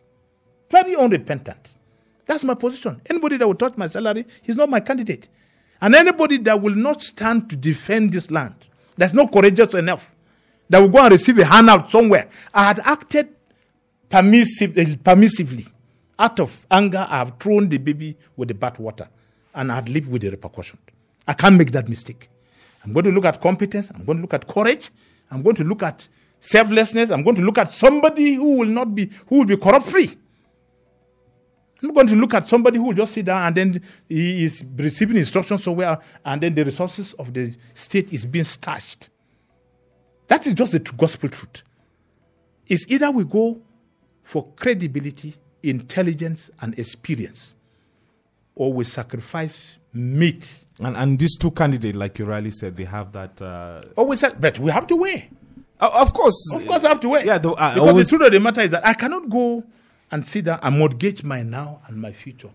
Very 0.70 0.96
unrepentant. 0.96 1.74
That's 2.24 2.42
my 2.42 2.54
position. 2.54 3.02
Anybody 3.10 3.36
that 3.36 3.46
will 3.46 3.54
touch 3.54 3.76
my 3.76 3.88
salary, 3.88 4.24
he's 4.40 4.56
not 4.56 4.70
my 4.70 4.80
candidate. 4.80 5.28
And 5.82 5.94
anybody 5.94 6.38
that 6.38 6.62
will 6.62 6.74
not 6.74 7.02
stand 7.02 7.50
to 7.50 7.56
defend 7.56 8.14
this 8.14 8.30
land, 8.30 8.54
that's 8.96 9.12
not 9.12 9.30
courageous 9.30 9.74
enough, 9.74 10.14
that 10.70 10.78
will 10.78 10.88
go 10.88 11.00
and 11.00 11.12
receive 11.12 11.38
a 11.40 11.44
handout 11.44 11.90
somewhere. 11.90 12.30
I 12.54 12.68
had 12.68 12.80
acted 12.86 13.34
permissive, 14.10 14.76
eh, 14.76 14.96
permissively. 15.02 15.66
Out 16.18 16.38
of 16.40 16.66
anger, 16.70 17.06
I 17.08 17.18
have 17.18 17.38
thrown 17.38 17.68
the 17.68 17.78
baby 17.78 18.16
with 18.36 18.48
the 18.48 18.54
bath 18.54 18.78
water 18.78 19.08
and 19.54 19.72
I 19.72 19.76
had 19.76 19.88
lived 19.88 20.10
with 20.10 20.22
the 20.22 20.30
repercussion. 20.30 20.78
I 21.26 21.32
can't 21.32 21.56
make 21.56 21.70
that 21.70 21.88
mistake. 21.88 22.28
I'm 22.84 22.92
going 22.92 23.04
to 23.04 23.10
look 23.10 23.24
at 23.24 23.40
competence. 23.40 23.90
I'm 23.94 24.04
going 24.04 24.18
to 24.18 24.22
look 24.22 24.34
at 24.34 24.46
courage. 24.46 24.90
I'm 25.30 25.42
going 25.42 25.56
to 25.56 25.64
look 25.64 25.82
at 25.82 26.06
selflessness. 26.38 27.10
I'm 27.10 27.22
going 27.22 27.36
to 27.36 27.42
look 27.42 27.58
at 27.58 27.70
somebody 27.70 28.34
who 28.34 28.58
will 28.58 28.68
not 28.68 28.94
be, 28.94 29.10
who 29.28 29.38
will 29.38 29.44
be 29.46 29.56
corrupt 29.56 29.86
free. 29.86 30.10
I'm 31.82 31.88
not 31.88 31.94
going 31.94 32.06
to 32.08 32.16
look 32.16 32.34
at 32.34 32.46
somebody 32.46 32.76
who 32.76 32.84
will 32.84 32.94
just 32.94 33.14
sit 33.14 33.24
down 33.24 33.46
and 33.46 33.56
then 33.56 33.82
he 34.06 34.44
is 34.44 34.64
receiving 34.76 35.16
instructions 35.16 35.64
somewhere 35.64 35.98
and 36.24 36.40
then 36.40 36.54
the 36.54 36.64
resources 36.64 37.14
of 37.14 37.32
the 37.32 37.54
state 37.72 38.12
is 38.12 38.26
being 38.26 38.44
stashed. 38.44 39.08
That 40.26 40.46
is 40.46 40.54
just 40.54 40.72
the 40.72 40.80
gospel 40.80 41.30
truth. 41.30 41.62
It's 42.66 42.86
either 42.88 43.10
we 43.10 43.24
go 43.24 43.62
for 44.30 44.46
credibility, 44.54 45.34
intelligence, 45.64 46.52
and 46.60 46.78
experience, 46.78 47.52
or 48.54 48.72
we 48.72 48.84
sacrifice 48.84 49.80
meat. 49.92 50.46
And 50.80 50.96
and 50.96 51.18
these 51.18 51.36
two 51.36 51.50
candidates, 51.50 51.96
like 51.96 52.16
you 52.20 52.26
rightly 52.26 52.52
said, 52.52 52.76
they 52.76 52.84
have 52.84 53.10
that. 53.12 53.42
Uh, 53.42 53.82
Or 53.96 54.06
we 54.06 54.14
say, 54.14 54.28
but 54.38 54.56
we 54.60 54.70
have 54.70 54.86
to 54.86 54.94
weigh. 54.94 55.28
uh, 55.80 55.90
of 56.00 56.12
course, 56.14 56.38
Of 56.54 56.64
course, 56.64 56.84
I 56.84 56.90
have 56.90 57.00
to 57.00 57.08
wait. 57.08 57.26
Yeah, 57.26 57.38
though, 57.38 57.56
I 57.56 57.74
because 57.74 57.88
always- 57.88 58.08
the 58.08 58.16
truth 58.18 58.26
of 58.28 58.32
the 58.32 58.38
matter 58.40 58.60
is 58.60 58.70
that 58.70 58.86
I 58.86 58.94
cannot 58.94 59.28
go 59.28 59.64
and 60.12 60.24
sit 60.24 60.44
down 60.44 60.60
and 60.62 60.78
mortgage 60.78 61.24
my 61.24 61.42
now 61.42 61.80
and 61.88 61.96
my 62.00 62.12
future 62.12 62.50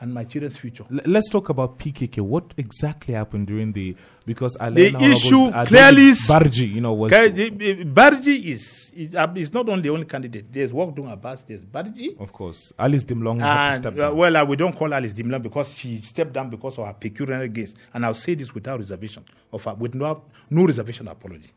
and 0.00 0.12
my 0.12 0.24
children's 0.24 0.56
future. 0.56 0.84
L- 0.90 1.00
Let's 1.06 1.30
talk 1.30 1.48
about 1.48 1.78
PKK. 1.78 2.20
What 2.20 2.52
exactly 2.56 3.14
happened 3.14 3.46
during 3.46 3.72
the 3.72 3.94
because 4.26 4.56
I 4.60 4.70
The 4.70 4.88
issue 5.02 5.50
clearly 5.66 6.10
Barji, 6.12 6.74
you 6.74 6.80
know, 6.80 6.92
was 6.92 7.12
Okay, 7.12 7.28
the- 7.30 7.50
the- 7.50 7.84
Barji 7.84 8.44
is, 8.46 8.92
is, 8.96 9.14
uh, 9.14 9.26
not 9.52 9.68
only 9.68 9.82
the 9.82 9.90
only 9.90 10.04
candidate. 10.06 10.46
There's 10.52 10.72
work 10.72 10.94
doing 10.94 11.10
Abbas, 11.10 11.44
there's 11.44 11.64
Barji. 11.64 12.18
of 12.20 12.32
course 12.32 12.72
Alice 12.78 13.04
Dimlong 13.04 13.40
had 13.40 13.54
to 13.66 13.70
And, 13.72 13.82
step 13.96 13.98
uh, 13.98 14.14
well, 14.14 14.36
uh, 14.36 14.44
we 14.44 14.56
don't 14.56 14.74
call 14.74 14.92
Alice 14.92 15.12
Dimlong 15.14 15.42
because 15.42 15.74
she 15.74 15.98
stepped 16.00 16.32
down 16.32 16.50
because 16.50 16.78
of 16.78 16.86
her 16.86 16.94
pecuniary 16.94 17.48
gains. 17.48 17.74
And 17.92 18.04
I'll 18.04 18.14
say 18.14 18.34
this 18.34 18.54
without 18.54 18.78
reservation, 18.80 19.24
of 19.52 19.64
her, 19.64 19.74
with 19.74 19.94
no, 19.94 20.22
no 20.50 20.64
reservation 20.66 21.08
apology. 21.08 21.50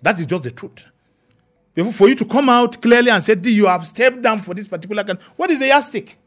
That 0.00 0.18
is 0.18 0.26
just 0.26 0.42
the 0.44 0.50
truth. 0.50 0.86
Before, 1.74 1.92
for 1.92 2.08
you 2.08 2.14
to 2.16 2.24
come 2.26 2.48
out 2.50 2.82
clearly 2.82 3.10
and 3.10 3.22
say, 3.24 3.34
"D, 3.34 3.50
you 3.50 3.66
have 3.66 3.86
stepped 3.86 4.20
down 4.20 4.38
for 4.40 4.52
this 4.54 4.66
particular 4.68 5.04
can 5.04 5.18
what 5.36 5.50
is 5.50 5.58
the 5.58 5.68
yardstick? 5.68 6.18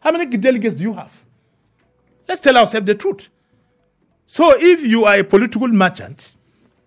How 0.00 0.12
many 0.12 0.36
delegates 0.36 0.74
do 0.74 0.82
you 0.82 0.92
have? 0.94 1.12
Let's 2.28 2.40
tell 2.40 2.56
ourselves 2.56 2.86
the 2.86 2.94
truth. 2.94 3.28
So 4.26 4.52
if 4.56 4.84
you 4.86 5.04
are 5.04 5.18
a 5.18 5.24
political 5.24 5.68
merchant 5.68 6.34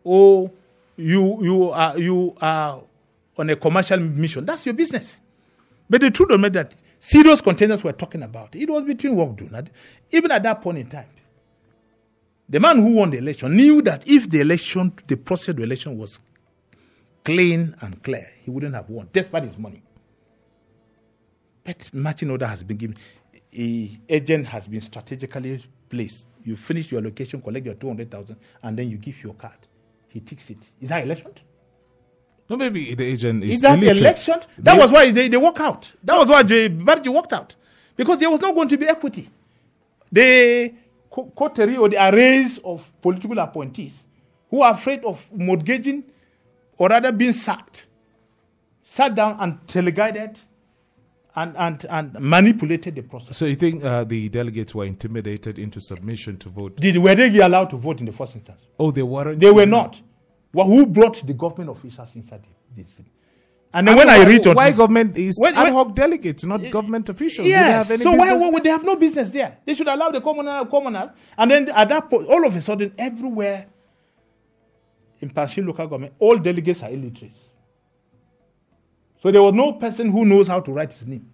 or 0.04 0.52
you 0.98 1.44
you 1.44 1.70
are 1.70 1.98
you 1.98 2.36
are 2.42 2.82
on 3.38 3.50
a 3.50 3.56
commercial 3.56 4.00
mission, 4.00 4.46
that's 4.46 4.66
your 4.66 4.74
business. 4.76 5.20
But 5.90 6.02
the 6.02 6.12
truth 6.12 6.32
of 6.32 6.40
matter 6.40 6.64
that 6.64 6.74
serious 7.00 7.42
contenders 7.42 7.84
we're 7.84 7.92
talking 7.92 8.24
about, 8.24 8.56
it 8.56 8.70
was 8.70 8.84
between 8.84 9.16
Wogdu. 9.16 9.52
and- 9.54 9.70
Even 10.12 10.32
at 10.32 10.44
that 10.44 10.62
point 10.62 10.78
in 10.78 10.88
time, 10.88 11.08
the 12.48 12.60
man 12.60 12.78
who 12.78 12.94
won 12.94 13.10
the 13.10 13.18
election 13.18 13.56
knew 13.56 13.82
that 13.82 14.08
if 14.08 14.30
the 14.30 14.40
election, 14.40 14.94
the 15.08 15.18
process 15.18 15.50
of 15.50 15.56
the 15.58 15.64
election 15.64 15.98
was 15.98 16.20
clean 17.26 17.76
and 17.82 18.02
clear, 18.04 18.28
he 18.44 18.52
wouldn't 18.52 18.76
have 18.76 18.90
won, 18.90 19.10
despite 19.12 19.44
his 19.44 19.58
money. 19.58 19.82
But 21.64 21.90
matching 21.94 22.30
order 22.30 22.46
has 22.46 22.64
been 22.64 22.78
given. 22.78 22.98
A 23.58 23.90
agent 24.10 24.48
has 24.48 24.68
been 24.68 24.82
strategically 24.82 25.64
placed. 25.90 26.28
You 26.44 26.56
finish 26.56 26.92
your 26.92 27.02
allocation, 27.02 27.42
collect 27.42 27.66
your 27.66 27.76
200,000, 27.76 28.36
and 28.64 28.78
then 28.78 28.90
you 28.90 28.98
give 28.98 29.22
your 29.24 29.34
card. 29.36 29.58
He 30.10 30.20
takes 30.20 30.50
it. 30.50 30.58
Is 30.82 30.90
that 30.90 31.04
election? 31.04 31.32
No, 32.50 32.58
maybe 32.58 32.94
the 32.96 33.06
agent 33.06 33.44
is 33.44 33.56
Is 33.56 33.62
that 33.62 33.78
illiterate. 33.78 34.00
election? 34.02 34.36
That 34.58 34.74
They- 34.74 34.80
was 34.80 34.92
why 34.92 35.12
they, 35.12 35.28
they 35.30 35.38
walk 35.38 35.60
out. 35.62 35.92
That 36.04 36.18
was 36.18 36.28
why 36.30 36.44
Jay 36.44 36.68
Barji 36.70 37.08
walked 37.14 37.32
out. 37.34 37.56
Because 37.96 38.20
there 38.20 38.30
was 38.30 38.42
not 38.42 38.54
going 38.56 38.68
to 38.68 38.78
be 38.78 38.88
equity. 38.88 39.30
The 40.12 40.74
coterie 41.36 41.78
or 41.78 41.90
the 41.90 41.98
arrays 42.10 42.58
of 42.60 42.92
political 43.02 43.38
appointees 43.40 44.06
who 44.50 44.62
are 44.62 44.74
afraid 44.74 45.04
of 45.06 45.26
mortgaging 45.32 46.04
or 46.78 46.90
rather 46.90 47.12
being 47.12 47.34
sacked 47.34 47.86
sat 48.84 49.14
down 49.16 49.38
and 49.40 49.60
teleguided 49.68 50.38
and, 51.36 51.56
and, 51.58 51.86
and 51.90 52.14
manipulated 52.20 52.96
the 52.96 53.02
process. 53.02 53.38
So 53.38 53.46
you 53.46 53.56
think 53.56 53.84
uh, 53.84 54.04
the 54.04 54.30
delegates 54.30 54.76
were 54.76 54.86
intimidated 54.86 55.58
into 55.58 55.82
submission 55.82 56.38
to 56.38 56.50
vote? 56.50 56.78
Did, 56.78 56.98
were 56.98 57.16
they 57.16 57.36
allowed 57.40 57.70
to 57.72 57.78
vote 57.78 58.00
in 58.00 58.06
the 58.06 58.12
first 58.12 58.36
instance? 58.36 58.68
Oh, 58.80 58.92
they 58.92 59.04
weren't. 59.04 59.40
They 59.40 59.52
were 59.52 59.66
not. 59.66 60.00
Well, 60.54 60.68
who 60.68 60.86
brought 60.86 61.26
the 61.26 61.34
government 61.34 61.72
officials 61.72 62.16
inside 62.16 62.44
the- 62.44 62.82
this 62.84 62.92
thing? 62.94 63.08
And 63.76 63.88
then 63.88 63.96
when 63.98 64.08
I 64.08 64.24
read 64.24 64.46
on 64.46 64.56
why 64.56 64.70
this- 64.70 64.78
government 64.78 65.18
is 65.18 65.40
When- 65.44 65.56
ad 65.56 65.74
hoc 65.74 65.96
delegates, 65.96 66.44
not 66.46 66.62
government 66.70 67.10
officials. 67.10 67.48
Yes. 67.48 67.88
have 67.88 67.92
any 67.92 68.04
So 68.04 68.12
why, 68.12 68.34
why 68.34 68.50
would 68.50 68.64
they 68.64 68.70
have 68.70 68.84
no 68.84 68.96
business 68.96 69.32
there? 69.32 69.58
They 69.66 69.74
should 69.74 69.88
allow 69.88 70.12
the 70.12 70.22
commoner, 70.22 70.64
commoners, 70.66 71.10
and 71.36 71.50
then 71.50 71.70
at 71.70 71.90
that 71.90 72.08
point, 72.08 72.28
all 72.28 72.46
of 72.46 72.56
a 72.56 72.62
sudden, 72.62 72.94
everywhere 73.00 73.66
in 75.22 75.32
Pankshin 75.32 75.66
local 75.66 75.88
government, 75.88 76.14
all 76.20 76.38
delegates 76.38 76.84
are 76.84 76.92
illiterate. 76.92 77.34
So 79.24 79.32
there 79.32 79.42
was 79.42 79.54
no 79.54 79.72
person 79.72 80.12
who 80.12 80.26
knows 80.26 80.50
how 80.50 80.60
to 80.60 80.74
write 80.74 80.92
his 80.92 81.08
name. 81.08 81.26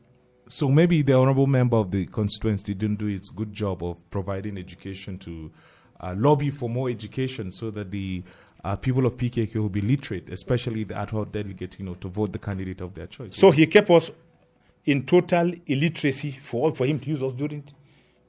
So 0.48 0.70
maybe 0.70 1.02
the 1.02 1.14
honorable 1.14 1.48
member 1.48 1.76
of 1.76 1.90
the 1.90 2.06
constituency 2.06 2.76
didn't 2.76 3.00
do 3.00 3.08
its 3.08 3.32
good 3.32 3.52
job 3.52 3.84
of 3.84 4.08
providing 4.12 4.60
education 4.60 5.18
to 5.20 5.52
uh, 6.00 6.14
lobby 6.16 6.52
for 6.52 6.70
more 6.70 6.88
education 6.92 7.52
so 7.52 7.72
that 7.72 7.90
the 7.90 8.22
uh, 8.64 8.76
people 8.76 9.08
of 9.08 9.18
PKK 9.18 9.56
will 9.56 9.70
be 9.70 9.82
literate, 9.82 10.30
especially 10.30 10.84
the 10.84 10.96
ad 10.96 11.10
hoc 11.10 11.32
delegate, 11.32 11.80
you 11.80 11.86
know, 11.86 11.96
to 11.96 12.08
vote 12.08 12.32
the 12.32 12.38
candidate 12.38 12.82
of 12.82 12.94
their 12.94 13.08
choice. 13.08 13.36
So 13.36 13.50
he 13.50 13.66
kept 13.66 13.90
us 13.90 14.12
in 14.86 15.04
total 15.04 15.52
illiteracy 15.66 16.30
for 16.32 16.76
for 16.76 16.86
him 16.86 17.00
to 17.00 17.10
use 17.10 17.24
us 17.24 17.34
during 17.34 17.64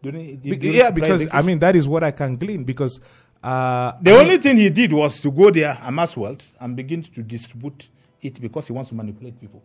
during. 0.03 0.37
Be- 0.37 0.57
during 0.57 0.75
yeah, 0.75 0.91
because 0.91 1.29
I 1.31 1.43
mean 1.43 1.59
that 1.59 1.77
is 1.77 1.87
what 1.87 2.03
I 2.03 2.13
can 2.13 2.37
glean 2.37 2.65
because 2.65 3.03
uh, 3.43 3.93
The 4.01 4.11
I 4.11 4.15
mean, 4.15 4.23
only 4.23 4.39
thing 4.39 4.57
he 4.57 4.71
did 4.71 4.93
was 4.93 5.21
to 5.21 5.31
go 5.31 5.51
there, 5.51 5.77
amass 5.83 6.17
wealth, 6.17 6.51
and 6.61 6.75
begin 6.75 7.03
to 7.03 7.23
distribute 7.23 7.91
it 8.23 8.41
because 8.41 8.67
he 8.67 8.73
wants 8.73 8.91
to 8.91 8.95
manipulate 8.95 9.41
people. 9.41 9.63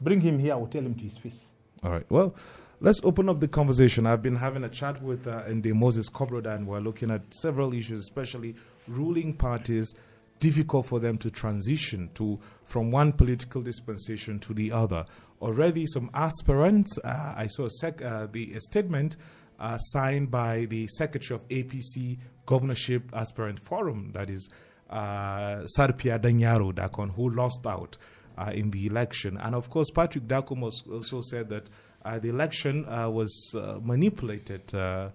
Bring 0.00 0.20
him 0.20 0.38
here, 0.38 0.54
I 0.54 0.56
will 0.56 0.66
tell 0.66 0.82
him 0.82 0.94
to 0.94 1.02
his 1.02 1.16
face. 1.16 1.52
All 1.82 1.92
right. 1.92 2.06
Well, 2.08 2.34
let's 2.80 3.00
open 3.04 3.28
up 3.28 3.40
the 3.40 3.48
conversation. 3.48 4.06
I've 4.06 4.22
been 4.22 4.36
having 4.36 4.64
a 4.64 4.68
chat 4.68 5.02
with 5.02 5.26
uh, 5.26 5.44
Nde 5.44 5.74
Moses 5.74 6.08
Kobroda, 6.08 6.54
and 6.54 6.66
we're 6.66 6.80
looking 6.80 7.10
at 7.10 7.32
several 7.34 7.72
issues, 7.74 8.00
especially 8.00 8.54
ruling 8.88 9.34
parties. 9.34 9.94
Difficult 10.38 10.86
for 10.86 10.98
them 10.98 11.18
to 11.18 11.30
transition 11.30 12.10
to 12.14 12.40
from 12.64 12.90
one 12.90 13.12
political 13.12 13.62
dispensation 13.62 14.40
to 14.40 14.52
the 14.52 14.72
other. 14.72 15.04
Already, 15.40 15.86
some 15.86 16.10
aspirants. 16.14 16.98
Uh, 17.04 17.34
I 17.36 17.46
saw 17.46 17.66
a 17.66 17.70
sec, 17.70 18.02
uh, 18.02 18.26
the 18.26 18.52
a 18.54 18.60
statement 18.60 19.16
uh, 19.60 19.78
signed 19.78 20.30
by 20.32 20.64
the 20.64 20.88
secretary 20.88 21.38
of 21.38 21.48
APC 21.48 22.18
Governorship 22.44 23.04
Aspirant 23.12 23.60
Forum, 23.60 24.10
that 24.14 24.28
is 24.28 24.50
uh, 24.92 25.64
Sarpia 25.76 26.18
Danyaro 26.20 26.74
Dakon, 26.74 27.08
who 27.08 27.30
lost 27.30 27.66
out 27.66 27.96
uh, 28.38 28.52
in 28.54 28.70
the 28.70 28.86
election. 28.86 29.36
And 29.38 29.54
of 29.54 29.68
course, 29.70 29.90
Patrick 29.90 30.28
Dakum 30.28 30.62
also 30.62 31.20
said 31.22 31.48
that 31.48 31.70
uh, 32.04 32.18
the 32.18 32.28
election 32.28 32.86
uh, 32.88 33.08
was 33.08 33.54
uh, 33.56 33.78
manipulated 33.82 34.74
uh, 34.74 35.10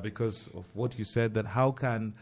because 0.00 0.48
of 0.54 0.66
what 0.74 0.98
you 0.98 1.04
said. 1.04 1.34
That 1.34 1.46
how 1.46 1.72
can 1.72 2.14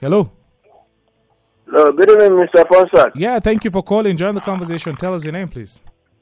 Hello. 0.00 0.30
Hello, 1.66 1.90
good 1.92 2.10
evening, 2.10 2.32
Mr. 2.46 2.64
Fonsak. 2.66 3.12
Yeah, 3.16 3.38
thank 3.40 3.64
you 3.64 3.70
for 3.70 3.82
calling. 3.82 4.16
Join 4.16 4.34
the 4.34 4.40
conversation. 4.40 4.96
Tell 4.96 5.14
us 5.14 5.24
your 5.24 5.32
name, 5.32 5.48
please. 5.48 5.80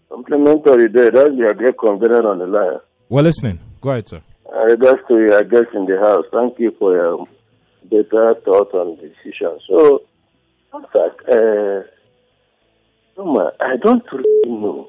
Complimentary 0.08 0.88
day. 0.88 1.10
That's 1.10 1.34
your 1.34 1.52
great 1.54 1.76
convener 1.78 2.26
on 2.28 2.38
the 2.38 2.46
line. 2.46 2.78
We're 3.12 3.20
listening. 3.20 3.60
Go 3.82 3.90
ahead, 3.90 4.08
sir. 4.08 4.22
Uh, 4.50 4.64
regards 4.64 5.02
to 5.08 5.18
your 5.18 5.44
guest 5.44 5.66
in 5.74 5.84
the 5.84 5.98
house, 5.98 6.24
thank 6.32 6.58
you 6.58 6.74
for 6.78 6.94
your 6.96 7.26
better 7.84 8.34
thought 8.42 8.72
and 8.72 8.96
decision. 8.96 9.58
So, 9.68 10.00
Fonsak, 10.72 11.20
uh, 11.28 11.82
Noma, 13.18 13.52
I 13.60 13.76
don't 13.82 14.02
really 14.10 14.48
know 14.48 14.88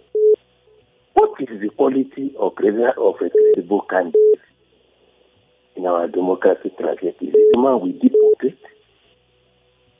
what 1.16 1.32
is 1.42 1.50
the 1.60 1.68
quality 1.76 2.34
credibility 2.56 2.96
of 2.98 3.16
a 3.16 3.30
credible 3.30 3.82
candidate 3.90 4.40
in 5.76 5.86
our 5.86 6.08
democratic 6.08 6.78
trajectory. 6.78 7.28
Is 7.28 7.34
it 7.36 7.52
the 7.52 7.60
man 7.60 7.82
with 7.82 8.02
deep 8.02 8.14
pocket 8.14 8.58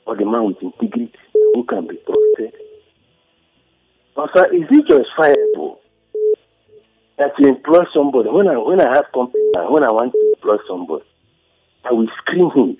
or 0.06 0.16
the 0.16 0.24
man 0.24 0.46
with 0.46 0.62
integrity 0.62 1.12
who 1.52 1.62
can 1.64 1.86
be 1.88 2.00
trusted? 2.06 2.58
Also, 4.16 4.44
is 4.44 4.64
it 4.70 4.88
justifiable 4.88 5.33
that 7.18 7.32
you 7.38 7.48
employ 7.48 7.84
somebody? 7.94 8.28
When 8.30 8.48
I 8.48 8.58
when 8.58 8.80
I 8.80 8.90
have 8.94 9.12
company 9.14 9.42
when 9.54 9.84
I 9.84 9.92
want 9.92 10.12
to 10.12 10.32
employ 10.36 10.58
somebody, 10.68 11.04
I 11.84 11.92
will 11.92 12.08
screen 12.18 12.50
him 12.50 12.76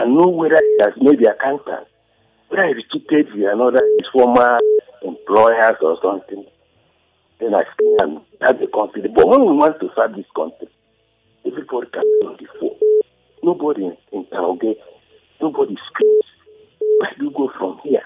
and 0.00 0.14
know 0.14 0.28
whether 0.28 0.58
he 0.58 0.76
has 0.80 0.94
made 1.00 1.20
the 1.20 1.34
accountant, 1.34 1.86
whether 2.48 2.66
he 2.68 2.82
cheated 2.92 3.32
with 3.34 3.52
another 3.52 3.80
his 3.98 4.08
former 4.12 4.58
employers 5.02 5.76
or 5.82 5.98
something. 6.02 6.44
Then 7.40 7.54
I 7.54 7.64
screen 7.72 7.96
and 8.00 8.20
have 8.40 8.60
the 8.60 8.66
country. 8.66 9.02
But 9.14 9.28
when 9.28 9.40
we 9.40 9.56
want 9.56 9.80
to 9.80 9.88
serve 9.96 10.16
this 10.16 10.28
country, 10.36 10.68
everybody 11.46 11.88
can 11.92 12.04
be 12.04 12.26
on 12.26 12.36
the 12.38 12.46
phone. 12.60 12.76
Nobody 13.42 13.90
interrogates. 14.12 14.80
Nobody 15.40 15.76
screams. 15.88 16.24
Where 17.00 17.12
do 17.18 17.24
you 17.24 17.30
go 17.32 17.50
from 17.56 17.80
here? 17.82 18.04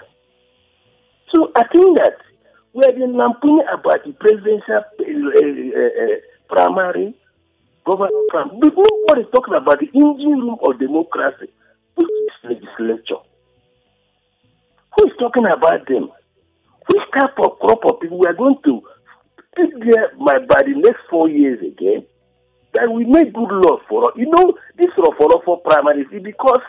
So 1.33 1.51
I 1.55 1.67
think 1.67 1.97
that 1.97 2.15
we 2.75 2.83
have 2.85 2.95
been 2.95 3.15
lampooning 3.15 3.65
about 3.71 4.03
the 4.03 4.11
presidential 4.19 4.83
uh, 4.83 4.99
uh, 4.99 6.03
uh, 6.03 6.17
primary 6.49 7.15
government. 7.85 8.11
But 8.33 8.75
nobody 8.75 9.21
is 9.21 9.31
talking 9.31 9.55
about 9.55 9.79
the 9.79 9.87
engine 9.95 10.43
room 10.43 10.57
of 10.59 10.77
democracy, 10.77 11.47
which 11.95 12.07
is 12.07 12.35
legislature. 12.43 13.23
Who 14.91 15.07
is 15.07 15.13
talking 15.17 15.45
about 15.47 15.87
them? 15.87 16.11
Which 16.87 17.03
type 17.15 17.39
of 17.39 17.59
crop 17.59 17.79
of 17.85 18.01
people 18.01 18.19
we 18.19 18.27
are 18.27 18.35
going 18.35 18.59
to 18.65 18.81
pick 19.55 19.71
there 19.79 20.11
by, 20.19 20.43
by 20.43 20.63
the 20.67 20.75
next 20.75 20.99
four 21.09 21.29
years 21.29 21.59
again? 21.63 22.05
That 22.73 22.91
we 22.91 23.05
make 23.05 23.31
good 23.31 23.55
law 23.55 23.79
for 23.87 24.03
us. 24.11 24.17
You 24.17 24.27
know, 24.27 24.51
this 24.77 24.91
law 24.97 25.15
for 25.17 25.31
us 25.31 25.41
for 25.45 25.61
primaries 25.61 26.07
because 26.11 26.59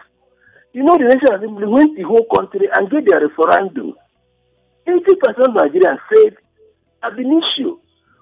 you 0.72 0.84
know 0.84 0.96
the 0.96 1.10
National 1.10 1.34
Assembly 1.34 1.66
went 1.66 1.96
the 1.96 2.04
whole 2.04 2.26
country 2.32 2.68
and 2.72 2.88
gave 2.88 3.06
their 3.10 3.26
referendum. 3.26 3.94
80% 4.86 5.48
of 5.48 5.54
Nigerians 5.54 5.98
said, 6.14 6.36
ab 7.02 7.18
initio, 7.18 7.78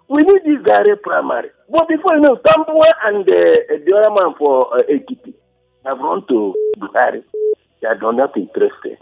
we 0.09 0.23
need 0.23 0.43
this 0.45 0.62
direct 0.65 1.03
primary. 1.03 1.51
But 1.71 1.89
before 1.89 2.17
you 2.17 2.21
know, 2.21 2.37
Tambuwal 2.37 2.93
and 3.05 3.29
uh, 3.29 3.85
the 3.85 3.93
other 3.97 4.15
man 4.15 4.35
for 4.39 4.75
uh, 4.75 4.81
Ekiti 4.91 5.35
have 5.85 5.99
run 5.99 6.25
to 6.29 6.55
Buhari. 6.79 7.23
They 7.81 7.89
are 7.89 8.12
not 8.12 8.37
interested. 8.37 8.99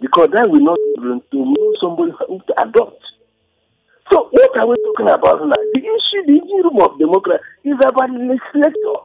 Because 0.00 0.28
that 0.32 0.48
will 0.50 0.60
not 0.62 0.78
able 0.98 1.20
to 1.20 1.38
know 1.38 1.74
somebody 1.80 2.12
who 2.28 2.38
to 2.46 2.62
adopt. 2.62 3.02
So 4.12 4.28
what 4.30 4.56
are 4.58 4.66
we 4.68 4.76
talking 4.86 5.08
about 5.10 5.42
now? 5.42 5.58
The 5.74 5.80
issue, 5.82 6.22
the 6.26 6.38
issue 6.38 6.84
of 6.84 6.98
democracy 6.98 7.42
is 7.64 7.74
about 7.82 8.10
legislator. 8.10 9.02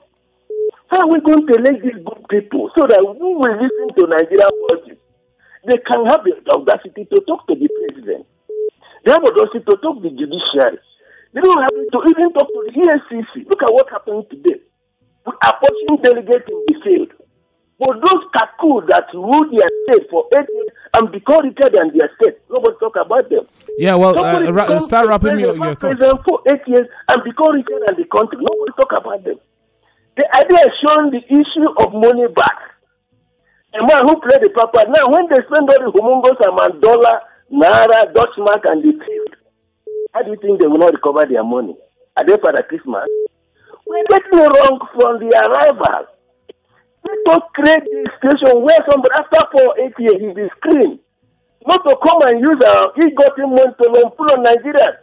How 0.89 1.01
are 1.01 1.09
we 1.09 1.21
going 1.21 1.47
to 1.47 1.53
elect 1.55 1.81
these 1.81 1.97
good 2.05 2.21
people 2.29 2.69
so 2.77 2.85
that 2.85 3.01
we 3.01 3.17
will 3.17 3.55
listen 3.57 3.87
to 3.97 4.03
Nigerian 4.13 4.51
voices? 4.69 5.00
They 5.65 5.77
can 5.85 6.05
have 6.07 6.23
the 6.23 6.33
audacity 6.51 7.05
to 7.05 7.21
talk 7.27 7.47
to 7.47 7.55
the 7.55 7.69
president. 7.69 8.25
They 9.05 9.11
have 9.11 9.23
audacity 9.23 9.59
to 9.65 9.77
talk 9.77 10.01
to 10.01 10.09
the 10.09 10.09
judiciary. 10.09 10.79
They 11.33 11.41
don't 11.41 11.61
have 11.61 11.69
to 11.71 11.99
even 12.09 12.33
talk 12.33 12.47
to 12.47 12.59
the 12.67 12.73
ESCC. 12.75 13.47
Look 13.49 13.63
at 13.63 13.71
what 13.73 13.89
happened 13.89 14.25
today. 14.29 14.59
We 15.25 15.33
are 15.43 15.55
pushing 15.61 16.01
delegates 16.03 16.49
in 16.49 16.59
the 16.67 16.75
field. 16.83 17.11
But 17.79 17.97
those 17.97 18.23
kaku 18.29 18.85
that 18.89 19.05
rule 19.13 19.49
their 19.49 19.69
state 19.89 20.05
for 20.09 20.25
eight 20.37 20.45
years 20.53 20.69
and 20.93 21.11
become 21.11 21.45
richer 21.45 21.69
than 21.69 21.89
their 21.97 22.09
state, 22.21 22.37
nobody 22.49 22.77
talk 22.79 22.93
about 22.95 23.27
them. 23.29 23.47
Yeah, 23.77 23.95
well, 23.95 24.17
uh, 24.17 24.51
ra- 24.51 24.77
start 24.77 25.07
wrapping 25.09 25.39
your, 25.39 25.55
your 25.55 25.73
thoughts. 25.73 25.97
for 26.27 26.41
eight 26.45 26.61
years 26.67 26.85
and 27.07 27.23
become 27.23 27.53
richer 27.55 27.79
than 27.87 27.95
the 27.97 28.05
country. 28.05 28.37
Nobody 28.37 28.71
talk 28.79 28.91
about 29.01 29.23
them. 29.23 29.37
The 30.15 30.25
idea 30.37 30.59
is 30.61 30.73
showing 30.85 31.09
the 31.09 31.23
issue 31.25 31.69
of 31.81 31.93
money 31.93 32.27
back. 32.35 32.57
A 33.73 33.79
man 33.79 34.03
who 34.03 34.19
played 34.19 34.43
the 34.43 34.49
papa. 34.51 34.83
Now, 34.91 35.07
when 35.07 35.27
they 35.31 35.39
spend 35.47 35.69
all 35.69 35.79
the 35.79 35.91
humongous 35.95 36.39
amount 36.43 36.81
dollar, 36.83 37.23
naira, 37.47 38.11
Dutch 38.13 38.35
mark, 38.37 38.63
and 38.67 38.83
the 38.83 38.91
field, 38.91 39.35
how 40.13 40.23
do 40.23 40.31
you 40.31 40.39
think 40.43 40.59
they 40.59 40.67
will 40.67 40.77
not 40.77 40.93
recover 40.93 41.23
their 41.25 41.43
money? 41.43 41.75
Are 42.17 42.25
they 42.25 42.35
the 42.35 42.63
Christmas? 42.67 43.07
We're 43.87 44.03
getting 44.11 44.39
it 44.39 44.51
wrong 44.51 44.75
from 44.91 45.19
the 45.23 45.31
arrival. 45.31 46.07
Us 47.31 47.43
create 47.55 47.83
this 47.87 48.11
situation 48.19 48.59
where 48.59 48.79
somebody, 48.89 49.15
after 49.15 49.39
four, 49.55 49.79
eight 49.79 49.95
years, 49.99 50.19
he 50.19 50.27
will 50.35 50.49
scream. 50.59 50.99
Not 51.65 51.79
to 51.87 51.95
come 52.03 52.19
and 52.27 52.43
use 52.43 52.59
our 52.59 52.91
ill-gotten 52.99 53.55
money 53.55 53.71
to 53.71 54.11
pull 54.17 54.31
on 54.35 54.43
Nigeria. 54.43 54.99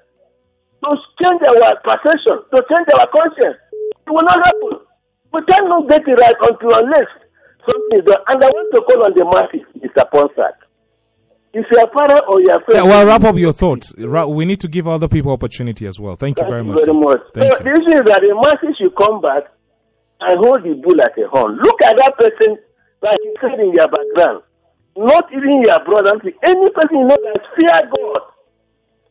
To 0.84 0.90
change 1.20 1.40
our 1.48 1.72
perception, 1.80 2.36
to 2.52 2.58
change 2.68 2.88
our 2.92 3.08
conscience. 3.08 3.56
It 3.72 4.10
will 4.12 4.28
not 4.28 4.44
happen. 4.44 4.84
We 5.32 5.40
cannot 5.48 5.88
get 5.88 6.06
it 6.06 6.20
right 6.20 6.36
until 6.42 6.84
unless 6.84 7.08
something 7.68 7.98
is 8.00 8.04
done. 8.04 8.16
Uh, 8.18 8.32
and 8.32 8.44
I 8.44 8.48
want 8.48 8.68
to 8.74 8.80
call 8.82 9.04
on 9.04 9.12
the 9.14 9.24
masses, 9.28 9.66
Mr. 9.76 10.04
Ponsat. 10.10 10.56
If 11.52 11.64
you 11.72 11.78
are 11.78 11.90
father 11.92 12.20
or 12.26 12.40
you 12.40 12.50
are 12.50 12.60
friend, 12.64 12.76
Yeah, 12.76 12.82
well, 12.84 13.06
wrap 13.06 13.24
up 13.24 13.36
your 13.36 13.52
thoughts. 13.52 13.94
We 13.96 14.44
need 14.44 14.60
to 14.60 14.68
give 14.68 14.86
other 14.86 15.08
people 15.08 15.32
opportunity 15.32 15.86
as 15.86 15.98
well. 15.98 16.14
Thank 16.16 16.38
you 16.38 16.42
Thank 16.44 16.52
very 16.52 16.62
you 16.64 16.72
much. 16.72 16.84
very 16.84 16.98
much. 16.98 17.20
Thank 17.34 17.52
so 17.52 17.58
you. 17.58 17.64
the 17.64 17.70
issue 17.70 17.94
is 18.00 18.04
that 18.10 18.20
the 18.20 18.34
masses 18.36 18.76
should 18.76 18.94
come 18.96 19.20
back 19.20 19.44
and 20.20 20.38
hold 20.44 20.62
the 20.62 20.74
bull 20.82 21.00
at 21.00 21.16
a 21.16 21.28
horn. 21.28 21.56
Look 21.62 21.80
at 21.82 21.96
that 21.96 22.12
person, 22.18 22.58
like 23.02 23.18
you 23.24 23.34
said 23.40 23.58
in 23.60 23.72
your 23.72 23.88
background. 23.88 24.42
Not 24.96 25.32
even 25.32 25.62
your 25.62 25.78
brother. 25.84 26.20
Any 26.42 26.68
person 26.70 26.96
you 26.98 27.06
know 27.06 27.16
that 27.16 27.40
fear 27.56 27.90
God. 27.96 28.20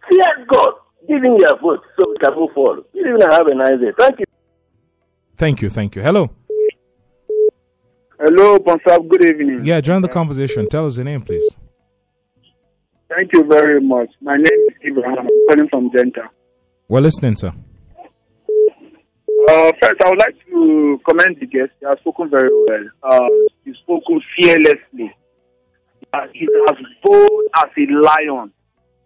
Fear 0.10 0.46
God. 0.48 0.74
Give 1.08 1.24
him 1.24 1.36
your 1.38 1.58
vote 1.60 1.82
so 1.98 2.10
we 2.10 2.18
can 2.18 2.36
move 2.36 2.52
forward. 2.54 2.84
You 2.94 3.08
even 3.08 3.22
have 3.32 3.48
a 3.48 3.56
nice 3.56 3.80
day. 3.80 3.94
Thank 3.98 4.20
you. 4.20 4.26
Thank 5.38 5.62
you. 5.62 5.70
Thank 5.70 5.96
you. 5.96 6.02
Hello. 6.02 6.30
Hello, 8.20 8.58
Ponsab. 8.58 9.08
Good 9.10 9.26
evening. 9.26 9.64
Yeah, 9.64 9.80
join 9.80 10.02
the 10.02 10.08
conversation. 10.08 10.68
Tell 10.68 10.88
us 10.88 10.96
your 10.96 11.06
name, 11.06 11.22
please. 11.22 11.48
Thank 13.10 13.32
you 13.32 13.44
very 13.44 13.80
much. 13.80 14.10
My 14.22 14.34
name 14.34 14.46
is 14.46 14.76
Ibrahim. 14.84 15.20
I'm 15.20 15.28
calling 15.48 15.70
from 15.70 15.92
Genta. 15.96 16.30
We're 16.88 17.02
listening, 17.02 17.36
sir. 17.36 17.50
Uh, 19.50 19.72
first, 19.80 20.02
I 20.04 20.10
would 20.10 20.18
like 20.18 20.36
to 20.50 21.00
commend 21.08 21.38
the 21.40 21.46
guest. 21.46 21.72
He 21.80 21.86
has 21.86 22.00
spoken 22.00 22.30
very 22.32 22.50
well. 22.52 22.86
Uh, 23.04 23.30
he's 23.64 23.76
spoken 23.78 24.20
fearlessly. 24.36 25.16
Uh, 26.12 26.26
he's 26.34 26.50
as 26.70 26.76
bold 27.04 27.44
as 27.56 27.68
a 27.78 27.94
lion. 27.94 28.52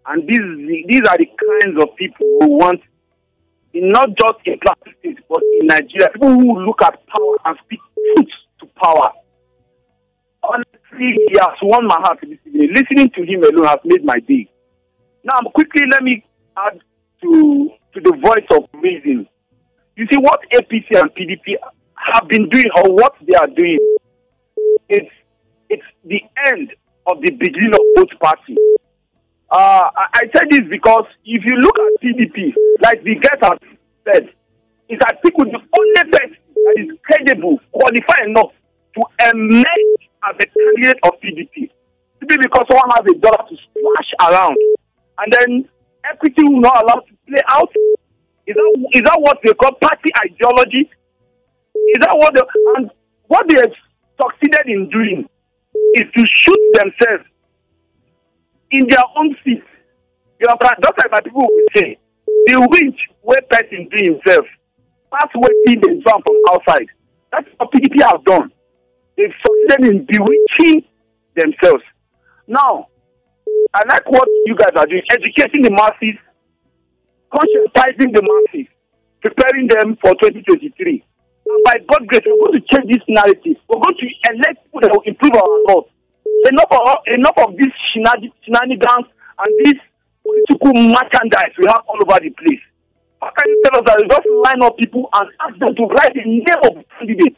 And 0.07 0.28
these, 0.28 0.86
these 0.88 1.01
are 1.07 1.18
the 1.18 1.28
kinds 1.28 1.84
of 1.84 1.95
people 1.97 2.26
who 2.39 2.47
want, 2.57 2.80
in 3.74 3.89
not 3.89 4.07
just 4.18 4.39
in 4.45 4.57
Plateau 4.59 4.91
State, 4.99 5.20
but 5.28 5.41
in 5.59 5.68
Nigeria, 5.68 6.09
people 6.14 6.30
who 6.30 6.66
look 6.66 6.82
at 6.82 7.05
power 7.07 7.36
and 7.43 7.57
speak 7.66 7.80
truth 8.16 8.30
to 8.62 8.68
power. 8.82 9.12
Honestly, 10.43 11.18
he 11.28 11.38
has 11.39 11.57
won 11.62 11.86
my 11.88 11.99
heart 11.99 12.20
this 12.22 12.39
evening. 12.45 12.74
Listening 12.74 13.09
to 13.12 13.24
him 13.24 13.43
alone 13.43 13.68
has 13.68 13.80
made 13.84 14.03
my 14.03 14.20
day. 14.20 14.49
Now, 15.24 15.39
quickly, 15.53 15.82
let 15.91 16.03
me 16.03 16.24
add 16.57 16.80
to 17.22 17.70
to 17.93 17.99
the 17.99 18.18
voice 18.24 18.47
of 18.57 18.70
reason. 18.82 19.28
You 19.95 20.07
see 20.12 20.18
what 20.18 20.39
APC 20.53 20.99
and 20.99 21.12
PDP 21.12 21.55
have 21.95 22.28
been 22.28 22.49
doing, 22.49 22.66
or 22.76 22.93
what 22.93 23.14
they 23.28 23.36
are 23.36 23.47
doing. 23.47 23.80
It's 24.89 25.12
it's 25.70 25.84
the 26.05 26.22
end 26.47 26.72
of 27.07 27.22
the 27.22 27.32
beginning 27.32 27.74
of 27.74 27.80
both 27.95 28.20
parties. 28.20 28.57
Uh, 29.49 29.84
I, 29.95 30.22
say 30.34 30.43
this 30.49 30.62
because 30.70 31.03
if 31.26 31.43
you 31.45 31.55
look 31.57 31.78
at 31.78 32.01
PDP, 32.01 32.53
like 32.82 33.03
the 33.03 33.16
guest 33.16 33.38
has 33.41 33.59
said, 34.05 34.30
is 34.88 34.99
I 35.05 35.14
think 35.16 35.38
with 35.38 35.49
the 35.51 35.59
only 35.59 36.12
person 36.12 36.38
that 36.66 36.76
is 36.78 36.97
credible, 37.03 37.59
qualified 37.72 38.28
enough 38.28 38.51
to 38.95 39.01
emerge 39.34 40.01
as 40.30 40.36
a 40.39 40.45
candidate 40.45 40.99
of 41.03 41.14
PDP. 41.22 41.70
Simply 42.20 42.38
because 42.41 42.66
someone 42.70 42.91
has 42.91 43.05
a 43.09 43.18
dollar 43.20 43.43
to 43.49 43.55
splash 43.57 44.12
around. 44.30 44.57
And 45.18 45.34
then 45.34 45.70
equity 46.09 46.43
will 46.43 46.62
not 46.62 46.84
allow 46.84 46.95
to 47.01 47.14
play 47.28 47.41
out. 47.47 47.70
Is 48.47 48.55
that, 48.55 48.88
is 48.93 49.01
that 49.01 49.18
what 49.20 49.39
they 49.43 49.53
call 49.53 49.72
party 49.74 50.09
ideology? 50.26 50.89
Is 51.76 51.99
that 52.01 52.16
what 52.16 52.34
they, 52.34 52.41
and 52.78 52.91
what 53.28 53.47
they 53.47 53.55
have 53.55 53.74
succeeded 54.20 54.68
in 54.68 54.89
doing 54.89 55.30
is 55.95 56.03
to 56.16 56.26
shoot 56.28 56.59
themselves 56.74 57.26
in 58.72 58.88
their 58.88 59.03
own 59.18 59.36
feet. 59.43 59.64
You 60.39 60.47
understand? 60.47 60.84
Just 60.84 60.97
like 60.97 61.12
my 61.12 61.22
people 61.22 61.41
will 61.41 61.68
say, 61.76 61.97
the 62.47 62.68
winch 62.72 62.99
where 63.22 63.41
person 63.49 63.88
do 63.95 64.14
himself, 64.14 64.45
that's 65.12 65.34
waiting 65.36 65.82
the 65.82 65.89
exam 65.97 66.22
from 66.24 66.36
outside. 66.49 66.88
That's 67.32 67.47
what 67.57 67.72
PDP 67.72 68.01
have 68.03 68.24
done. 68.26 68.51
They've 69.18 69.34
succeeded 69.43 69.95
in 69.95 70.05
bewitching 70.05 70.84
themselves. 71.36 71.84
Now, 72.47 72.88
I 73.74 73.84
like 73.88 74.09
what 74.09 74.28
you 74.45 74.55
guys 74.55 74.76
are 74.76 74.86
doing, 74.86 75.03
educating 75.12 75.64
the 75.64 75.72
masses, 75.72 76.20
conscientizing 77.32 78.12
the 78.14 78.24
masses, 78.24 78.68
preparing 79.22 79.68
them 79.68 79.97
for 80.01 80.12
2023. 80.16 81.03
And 81.47 81.64
by 81.64 81.76
God's 81.88 82.07
grace, 82.07 82.24
we're 82.26 82.47
going 82.47 82.59
to 82.59 82.66
change 82.72 82.91
this 82.91 83.03
narrative. 83.07 83.57
We're 83.68 83.80
going 83.80 83.95
to 83.95 84.07
elect 84.32 84.64
people 84.64 84.82
that 84.82 84.91
will 84.91 85.03
improve 85.05 85.36
our 85.36 85.51
laws. 85.68 85.88
Enough 86.51 86.72
of, 86.72 86.97
enough 87.14 87.38
of 87.38 87.53
shenanigans 87.93 88.34
shenanigans 88.43 89.07
and 89.39 89.51
this 89.64 89.80
political 90.24 90.74
merchandise 90.74 91.53
we 91.57 91.66
have 91.68 91.84
all 91.88 91.99
over 92.01 92.20
the 92.20 92.30
place. 92.32 92.62
How 93.22 93.30
can 93.38 93.49
you 93.49 93.61
tell 93.65 93.80
us 93.80 93.86
that 93.86 93.97
we 94.01 94.07
just 94.07 94.28
line 94.43 94.61
up 94.63 94.78
people 94.78 95.07
and 95.13 95.30
ask 95.41 95.59
them 95.59 95.76
to 95.76 95.84
write 95.93 96.13
the 96.13 96.26
name 96.26 96.43
of 96.63 96.76
the 96.76 96.84
candidate? 96.97 97.38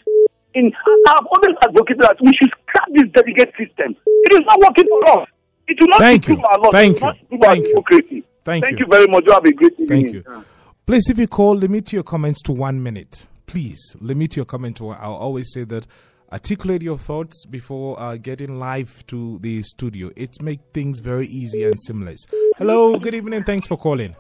In, 0.56 0.72
I've 1.08 1.26
always 1.26 1.56
advocated 1.64 2.02
that 2.02 2.18
we 2.22 2.32
should 2.40 2.52
scrap 2.62 2.88
this 2.94 3.10
delegate 3.12 3.52
system. 3.58 3.96
It 4.06 4.34
is 4.34 4.42
not 4.46 4.60
working 4.60 4.86
for 4.88 5.22
us. 5.22 5.28
It 5.68 5.78
will 5.82 5.88
not 5.90 6.00
Thank 6.00 6.30
improve 6.30 6.40
you. 6.40 6.46
our 6.46 6.60
laws. 6.60 6.72
Thank 6.72 6.98
it 6.98 7.02
will 7.02 7.08
not 7.08 7.18
you. 7.18 7.22
improve 7.22 7.44
our 7.44 7.56
Thank 7.56 8.12
you. 8.12 8.24
Thank 8.46 8.64
Thank 8.64 8.80
you. 8.80 8.86
you 8.86 8.92
very 8.92 9.08
much. 9.08 9.24
You 9.26 9.34
have 9.34 9.46
a 9.46 9.52
great 9.52 9.74
evening. 9.74 9.88
Thank 9.88 10.14
you. 10.14 10.46
Please, 10.86 11.10
if 11.10 11.18
you 11.18 11.28
call, 11.28 11.56
limit 11.56 11.92
your 11.92 12.04
comments 12.04 12.42
to 12.44 12.54
one 12.54 12.84
minute. 12.84 13.28
Please 13.46 13.96
limit 14.00 14.36
your 14.36 14.46
comment 14.46 14.78
to. 14.78 14.86
One. 14.86 14.98
I'll 15.00 15.16
always 15.16 15.52
say 15.52 15.64
that. 15.66 15.88
Articulate 16.32 16.82
your 16.82 16.98
thoughts 16.98 17.46
before 17.46 18.00
uh, 18.02 18.18
getting 18.18 18.58
live 18.58 19.06
to 19.06 19.38
the 19.40 19.62
studio. 19.62 20.10
It 20.16 20.42
makes 20.42 20.64
things 20.74 21.00
very 21.00 21.28
easy 21.28 21.64
and 21.64 21.80
seamless. 21.80 22.26
Hello, 22.58 22.98
good 22.98 23.14
evening. 23.14 23.44
Thanks 23.44 23.68
for 23.68 23.78
calling. 23.78 24.16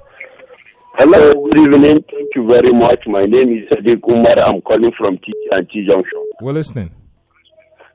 Hello, 0.95 1.33
good 1.49 1.57
evening. 1.57 2.05
Thank 2.07 2.35
you 2.35 2.45
very 2.47 2.71
much. 2.71 3.07
My 3.07 3.25
name 3.25 3.49
is 3.57 3.67
Sadiq 3.67 4.07
Umar. 4.07 4.37
I'm 4.37 4.61
calling 4.61 4.91
from 4.95 5.17
T 5.17 5.33
and 5.49 5.67
T 5.67 5.87
Junction. 5.87 6.23
We're 6.39 6.53
listening. 6.53 6.91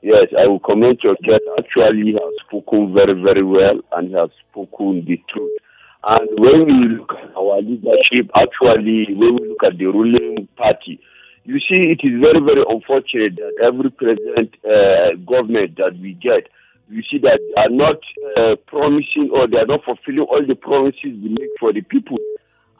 Yes, 0.01 0.27
I 0.37 0.45
will 0.47 0.59
comment 0.59 0.99
your 1.01 1.15
guest. 1.23 1.43
Actually, 1.57 2.11
he 2.11 2.11
has 2.11 2.33
spoken 2.45 2.93
very, 2.93 3.13
very 3.13 3.41
well 3.41 3.79
and 3.93 4.09
he 4.09 4.13
has 4.15 4.29
spoken 4.51 5.05
the 5.07 5.15
truth. 5.31 5.57
And 6.03 6.27
when 6.39 6.65
we 6.65 6.97
look 6.97 7.13
at 7.15 7.33
our 7.37 7.61
leadership, 7.61 8.31
actually, 8.35 9.07
when 9.15 9.35
we 9.39 9.47
look 9.47 9.63
at 9.63 9.77
the 9.77 9.85
ruling 9.85 10.49
party, 10.57 10.99
you 11.45 11.57
see, 11.59 11.79
it 11.79 12.01
is 12.03 12.19
very, 12.19 12.43
very 12.43 12.65
unfortunate 12.67 13.37
that 13.37 13.63
every 13.63 13.91
present 13.91 14.53
uh, 14.67 15.15
government 15.25 15.77
that 15.77 15.97
we 16.01 16.15
get, 16.15 16.51
you 16.89 17.01
see 17.09 17.19
that 17.19 17.39
they 17.39 17.61
are 17.61 17.69
not 17.69 18.03
uh, 18.35 18.57
promising 18.67 19.31
or 19.33 19.47
they 19.47 19.57
are 19.57 19.65
not 19.65 19.85
fulfilling 19.85 20.27
all 20.27 20.45
the 20.45 20.55
promises 20.55 21.15
we 21.23 21.29
make 21.29 21.55
for 21.61 21.71
the 21.71 21.81
people. 21.81 22.17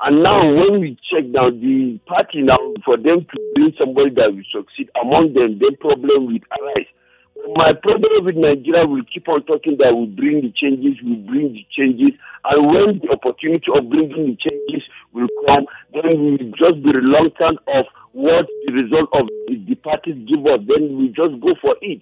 And 0.02 0.24
now, 0.24 0.40
when 0.48 0.80
we 0.80 0.98
check 1.12 1.26
now 1.26 1.50
the 1.50 2.00
party 2.08 2.42
now, 2.42 2.58
for 2.86 2.96
them 2.96 3.26
to 3.30 3.38
bring 3.56 3.74
somebody 3.78 4.12
that 4.16 4.32
will 4.34 4.48
succeed 4.52 4.90
among 5.02 5.34
them, 5.34 5.60
then 5.60 5.76
problem 5.76 6.28
will 6.28 6.40
arise. 6.56 6.88
My 7.56 7.74
problem 7.74 8.26
with 8.26 8.36
Nigeria 8.36 8.86
will 8.88 9.04
keep 9.14 9.28
on 9.28 9.44
talking 9.44 9.78
that 9.80 9.96
we 9.96 10.06
bring 10.08 10.42
the 10.42 10.54
changes, 10.56 11.02
we 11.04 11.16
bring 11.16 11.52
the 11.54 11.66
changes, 11.76 12.14
and 12.46 12.68
when 12.68 13.00
the 13.00 13.12
opportunity 13.12 13.66
of 13.76 13.90
bringing 13.90 14.36
the 14.36 14.38
changes 14.40 14.88
will 15.14 15.28
come, 15.48 15.66
then 15.94 16.16
we 16.16 16.32
will 16.32 16.52
just 16.56 16.84
be 16.84 16.92
reluctant 16.92 17.60
of 17.68 17.86
what 18.14 18.48
the 18.66 18.72
result 18.74 19.10
of 19.14 19.28
the 19.48 19.76
parties 19.76 20.16
give 20.28 20.46
us. 20.48 20.60
Then 20.68 20.98
we 20.98 21.08
just 21.10 21.40
go 21.42 21.56
for 21.62 21.76
it. 21.82 22.00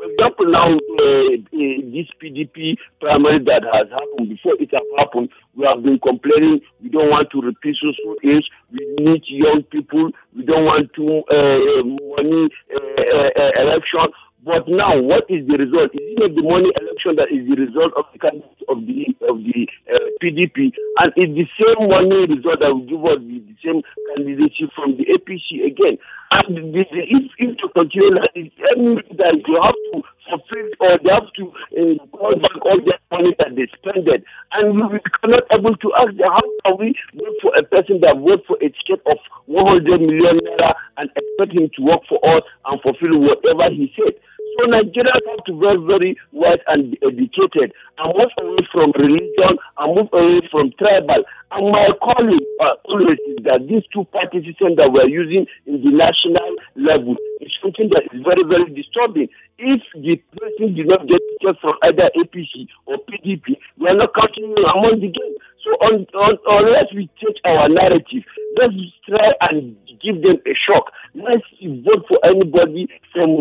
For 0.00 0.10
example, 0.10 0.46
now 0.46 0.64
uh, 0.72 0.72
uh, 0.72 1.76
this 1.92 2.08
PDP 2.22 2.76
primary 3.00 3.38
that 3.44 3.64
has 3.68 3.88
happened 3.90 4.30
before 4.30 4.54
it 4.58 4.70
has 4.72 4.86
happened, 4.96 5.28
we 5.54 5.66
have 5.66 5.82
been 5.82 5.98
complaining. 5.98 6.60
We 6.82 6.88
don't 6.88 7.10
want 7.10 7.28
to 7.32 7.40
repeat 7.42 7.76
social 7.76 8.16
age. 8.24 8.48
We 8.72 8.80
need 8.98 9.24
young 9.28 9.62
people. 9.64 10.10
We 10.34 10.44
don't 10.44 10.64
want 10.64 10.88
to 10.94 11.04
uh, 11.28 11.84
money 12.16 12.48
uh, 12.72 13.28
uh, 13.36 13.60
election. 13.60 14.08
But 14.42 14.64
now, 14.68 14.96
what 14.98 15.28
is 15.28 15.46
the 15.46 15.58
result? 15.60 15.92
Is 15.92 16.00
it 16.00 16.18
not 16.18 16.32
the 16.32 16.48
money 16.48 16.72
election 16.80 17.20
that 17.20 17.28
is 17.28 17.44
the 17.44 17.60
result 17.60 17.92
of 17.92 18.08
the 18.16 18.40
of 18.72 18.80
the 18.88 19.04
of 19.28 19.36
the 19.44 19.68
uh, 19.84 20.00
PDP, 20.24 20.72
and 21.04 21.12
it's 21.12 21.36
the 21.36 21.48
same 21.60 21.90
money 21.92 22.24
result 22.24 22.64
that 22.64 22.72
will 22.72 22.88
give 22.88 23.04
us 23.04 23.20
the, 23.20 23.36
the 23.52 23.56
same 23.60 23.82
candidacy 24.16 24.64
from 24.72 24.96
the 24.96 25.04
APC 25.12 25.60
again. 25.68 26.00
And 26.32 26.56
the, 26.56 26.84
the, 26.86 27.02
if 27.10 27.26
if 27.38 27.58
to 27.58 27.68
continue 27.74 28.14
like 28.14 28.30
this, 28.34 28.50
that 28.62 28.78
that 29.18 29.34
you 29.48 29.58
have 29.58 29.74
to 29.90 30.02
fulfill 30.30 30.70
or 30.78 30.98
they 31.02 31.10
have 31.10 31.26
to 31.34 31.44
uh, 31.74 32.06
call 32.16 32.34
back 32.38 32.56
all 32.62 32.78
the 32.78 32.94
money 33.10 33.34
that 33.38 33.56
they 33.56 33.66
spent, 33.74 34.06
and 34.06 34.92
we 34.92 35.00
cannot 35.18 35.42
able 35.50 35.74
to 35.76 35.88
ask 35.98 36.14
them 36.14 36.30
how 36.30 36.46
can 36.64 36.78
we 36.78 36.94
vote 37.18 37.34
for 37.42 37.52
a 37.58 37.62
person 37.64 37.98
that 38.02 38.14
vote 38.14 38.44
for 38.46 38.56
a 38.62 38.70
ticket 38.70 39.02
of 39.10 39.18
100 39.46 40.00
million 40.00 40.38
naira 40.38 40.72
and 40.98 41.10
expect 41.18 41.50
him 41.50 41.68
to 41.74 41.82
work 41.82 42.02
for 42.08 42.22
us 42.22 42.42
and 42.66 42.80
fulfill 42.82 43.18
whatever 43.18 43.66
he 43.74 43.92
said. 43.98 44.14
So 44.60 44.66
Nigerians 44.66 45.24
have 45.26 45.44
to 45.46 45.52
be 45.52 45.86
very, 45.86 46.16
wise 46.32 46.58
and 46.66 46.94
educated 47.02 47.72
and 47.96 48.12
move 48.14 48.28
away 48.38 48.56
from 48.70 48.92
religion 48.92 49.56
and 49.78 49.96
move 49.96 50.08
away 50.12 50.42
from 50.50 50.70
tribal. 50.78 51.24
And 51.52 51.72
my 51.72 51.88
calling 52.02 52.40
uh, 52.60 52.74
always 52.84 53.16
is 53.26 53.44
that 53.44 53.66
these 53.66 53.84
two 53.90 54.04
party 54.12 54.44
systems 54.44 54.76
that 54.76 54.92
we're 54.92 55.08
using 55.08 55.46
in 55.64 55.82
the 55.82 55.90
national 55.90 56.56
level 56.76 57.16
something 57.62 57.88
that 57.90 58.04
is 58.12 58.22
very, 58.22 58.44
very 58.44 58.68
disturbing. 58.74 59.28
If 59.58 59.80
the 59.94 60.16
person 60.36 60.74
did 60.74 60.88
not 60.88 61.06
get 61.06 61.20
tickets 61.40 61.60
from 61.60 61.74
either 61.82 62.10
APC 62.16 62.68
or 62.86 62.96
PDP, 63.08 63.56
we 63.78 63.88
are 63.88 63.96
not 63.96 64.14
counting 64.14 64.54
among 64.56 65.00
the 65.00 65.08
game. 65.08 65.34
So 65.64 65.70
on, 65.84 66.06
on, 66.14 66.38
unless 66.46 66.88
we 66.94 67.08
change 67.20 67.36
our 67.44 67.68
narrative, 67.68 68.24
let's 68.56 68.74
try 69.06 69.32
and 69.48 69.76
give 70.00 70.22
them 70.22 70.38
a 70.46 70.54
shock. 70.56 70.90
Let's 71.14 71.44
vote 71.60 72.04
for 72.08 72.18
anybody 72.24 72.88
from 73.12 73.38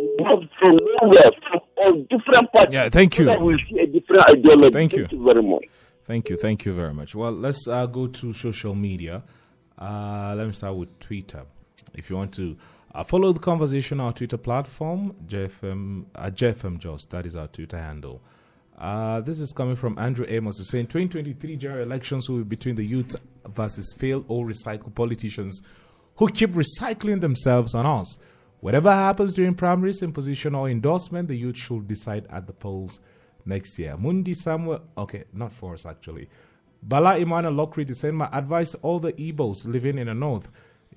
from 0.60 0.80
nowhere, 1.02 1.32
from 1.48 1.60
all 1.78 1.94
different 2.10 2.52
parties. 2.52 2.74
Yeah, 2.74 2.90
thank 2.90 3.18
you. 3.18 3.26
So 3.26 3.44
we'll 3.44 3.58
see 3.70 3.80
a 3.80 3.88
different 3.88 4.30
ideology. 4.30 4.74
Thank 4.74 4.92
Thank 4.92 5.12
you. 5.12 5.18
you 5.18 5.24
very 5.24 5.44
much. 5.44 5.64
Thank 6.04 6.30
you, 6.30 6.38
thank 6.38 6.66
you 6.66 6.74
very 6.74 6.94
much. 6.94 7.14
Well, 7.16 7.32
let's 7.32 7.68
uh, 7.68 7.86
go 7.86 8.08
to 8.08 8.34
social 8.34 8.76
media. 8.76 9.24
Uh, 9.78 10.34
let 10.36 10.48
me 10.48 10.54
start 10.54 10.76
with 10.76 11.00
Twitter. 11.00 11.44
If 11.94 12.10
you 12.10 12.18
want 12.18 12.34
to 12.34 12.58
uh, 12.94 13.04
follow 13.04 13.32
the 13.32 13.40
conversation 13.40 14.00
on 14.00 14.08
our 14.08 14.14
Twitter 14.14 14.38
platform, 14.38 15.16
JFM, 15.28 16.06
uh, 16.16 16.30
JFM 16.30 17.10
that 17.10 17.26
is 17.26 17.36
our 17.36 17.48
Twitter 17.48 17.78
handle. 17.78 18.22
Uh, 18.78 19.20
this 19.22 19.40
is 19.40 19.52
coming 19.52 19.76
from 19.76 20.00
Andrew 20.00 20.26
Amos. 20.28 20.58
He's 20.58 20.70
saying 20.70 20.88
2023 20.88 21.58
general 21.58 21.84
elections 21.84 22.30
will 22.30 22.38
be 22.40 22.44
between 22.46 22.76
the 22.76 22.86
youth 22.86 23.16
versus 23.48 23.94
failed 23.94 24.26
or 24.28 24.46
recycled 24.46 24.96
politicians 24.96 25.62
who 26.16 26.30
keep 26.30 26.52
recycling 26.52 27.20
themselves 27.22 27.76
on 27.76 27.86
us. 27.86 28.18
Whatever 28.62 28.92
happens 28.92 29.34
during 29.36 29.54
primaries, 29.56 30.02
imposition, 30.02 30.56
or 30.56 30.70
endorsement, 30.70 31.28
the 31.28 31.36
youth 31.36 31.58
should 31.58 31.88
decide 31.88 32.26
at 32.30 32.48
the 32.48 32.54
polls 32.54 33.00
next 33.46 33.78
year. 33.80 33.96
Mundi 33.98 34.34
Samuel, 34.34 34.82
okay, 34.98 35.26
not 35.34 35.52
for 35.52 35.74
us 35.74 35.86
actually. 35.86 36.30
Bala 36.82 37.16
Imana 37.20 37.54
Lockridge 37.54 37.90
is 37.90 38.00
saying, 38.00 38.16
My 38.16 38.30
advice 38.32 38.76
all 38.76 39.00
the 39.00 39.14
Igbos 39.14 39.68
living 39.68 39.98
in 39.98 40.08
the 40.08 40.14
north 40.14 40.50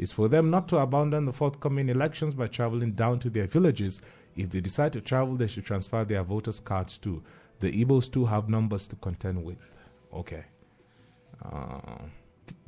is 0.02 0.12
for 0.12 0.28
them 0.28 0.50
not 0.50 0.68
to 0.68 0.78
abandon 0.78 1.24
the 1.24 1.32
forthcoming 1.32 1.88
elections 1.88 2.34
by 2.34 2.46
traveling 2.48 2.92
down 2.92 3.18
to 3.20 3.30
their 3.30 3.46
villages. 3.46 4.02
If 4.36 4.50
they 4.50 4.60
decide 4.60 4.92
to 4.94 5.00
travel, 5.00 5.36
they 5.36 5.46
should 5.46 5.64
transfer 5.64 6.04
their 6.04 6.22
voters' 6.22 6.60
cards 6.60 6.98
too. 6.98 7.22
The 7.60 7.84
Igbos 7.84 8.12
too 8.12 8.24
have 8.26 8.48
numbers 8.48 8.88
to 8.88 8.96
contend 8.96 9.44
with. 9.44 9.58
Okay. 10.12 10.44
Uh, 11.44 11.98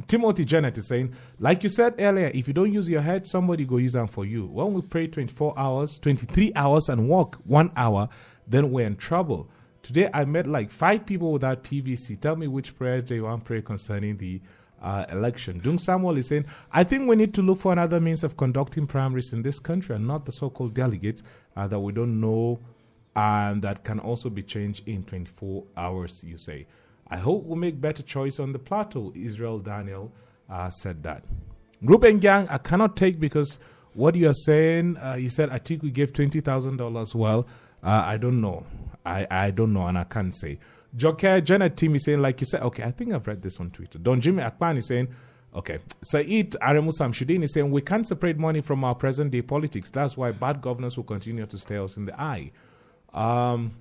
Timothy 0.07 0.45
Janet 0.45 0.79
is 0.79 0.89
saying, 0.89 1.15
like 1.39 1.63
you 1.63 1.69
said 1.69 1.95
earlier, 1.99 2.31
if 2.35 2.47
you 2.47 2.55
don't 2.55 2.73
use 2.73 2.89
your 2.89 3.01
head, 3.01 3.27
somebody 3.27 3.65
go 3.65 3.77
use 3.79 3.93
them 3.95 4.07
for 4.07 4.25
you. 4.25 4.47
When 4.47 4.73
we 4.73 4.83
pray 4.83 5.07
24 5.07 5.55
hours, 5.57 5.99
23 5.99 6.53
hours, 6.55 6.89
and 6.89 7.09
walk 7.09 7.41
one 7.45 7.73
hour, 7.77 8.09
then 8.47 8.71
we're 8.71 8.87
in 8.87 8.97
trouble. 8.97 9.49
Today 9.83 10.09
I 10.15 10.25
met 10.25 10.47
like 10.47 10.71
five 10.71 11.05
people 11.05 11.33
without 11.33 11.65
PVC. 11.65 12.21
Tell 12.21 12.37
me 12.37 12.47
which 12.49 12.77
prayer 12.77 13.03
they 13.03 13.21
want 13.21 13.43
to 13.43 13.47
pray 13.47 13.63
concerning 13.63 14.17
the 14.17 14.41
uh, 14.85 15.07
election. 15.11 15.59
Dung 15.59 15.79
Samuel 15.79 16.19
is 16.19 16.29
saying, 16.29 16.45
I 16.71 16.85
think 16.85 17.09
we 17.09 17.17
need 17.17 17.33
to 17.35 17.43
look 17.43 17.59
for 17.59 17.73
another 17.73 18.01
means 18.01 18.23
of 18.23 18.37
conducting 18.37 18.87
primaries 18.87 19.33
in 19.33 19.43
this 19.43 19.59
country 19.59 19.97
and 19.97 20.07
not 20.07 20.27
the 20.27 20.33
so 20.33 20.51
called 20.51 20.75
delegates 20.75 21.23
uh, 21.57 21.67
that 21.67 21.81
we 21.81 21.93
don't 21.93 22.21
know 22.21 22.61
and 23.17 23.63
that 23.63 23.83
can 23.83 23.99
also 23.99 24.29
be 24.29 24.43
changed 24.43 24.87
in 24.87 25.03
24 25.03 25.65
hours, 25.77 26.23
you 26.25 26.37
say. 26.37 26.67
I 27.09 27.17
hope 27.17 27.45
we 27.45 27.57
make 27.57 27.81
better 27.81 28.03
choice 28.03 28.39
on 28.39 28.53
the 28.53 28.59
plateau. 28.59 29.13
Israel 29.17 29.59
Daniel 29.59 30.13
uh, 30.51 30.69
said 30.69 31.03
that. 31.05 31.25
Ruben 31.81 32.19
Gang, 32.19 32.47
I 32.49 32.59
cannot 32.59 32.97
take 32.97 33.19
because 33.19 33.59
what 33.95 34.15
you 34.17 34.29
are 34.29 34.35
saying, 34.35 34.99
uh, 34.99 35.15
you 35.15 35.31
said 35.31 35.51
Atiku 35.51 35.93
gave 35.93 36.13
$20,000. 36.13 37.15
Well, 37.15 37.47
uh, 37.83 38.03
I 38.07 38.19
don't 38.19 38.41
know. 38.41 38.67
I, 39.07 39.27
I 39.31 39.51
don't 39.51 39.73
know 39.73 39.87
and 39.87 39.97
I 39.97 40.05
can't 40.05 40.35
say. 40.35 40.59
Joker 40.97 41.41
Janet 41.41 41.77
Team 41.77 41.95
is 41.95 42.05
saying, 42.05 42.21
like 42.21 42.41
you 42.41 42.47
said, 42.47 42.63
okay, 42.63 42.85
I 42.85 42.91
think 42.91 43.13
I've 43.13 43.27
read 43.27 43.43
this 43.43 43.59
on 43.61 43.71
Twitter. 43.71 43.99
Don 43.99 44.21
Jimmy 44.21 44.43
Akpan 44.43 44.77
is 44.77 44.87
saying, 44.87 45.09
okay, 45.55 45.79
Said 46.03 46.27
Aremu 46.27 46.93
Samshudin 46.93 47.43
is 47.43 47.53
saying, 47.53 47.71
we 47.71 47.81
can't 47.81 48.07
separate 48.07 48.39
money 48.39 48.61
from 48.61 48.85
our 48.85 48.95
present 48.95 49.31
day 49.31 49.43
politics. 49.43 49.91
That's 49.91 50.17
why 50.17 50.33
bad 50.33 50.61
governance 50.61 50.97
will 50.97 51.05
continue 51.05 51.47
to 51.47 51.59
stare 51.59 51.83
us 51.83 51.97
in 51.97 52.05
the 52.05 52.21
eye. 52.21 52.53
Um, 53.13 53.73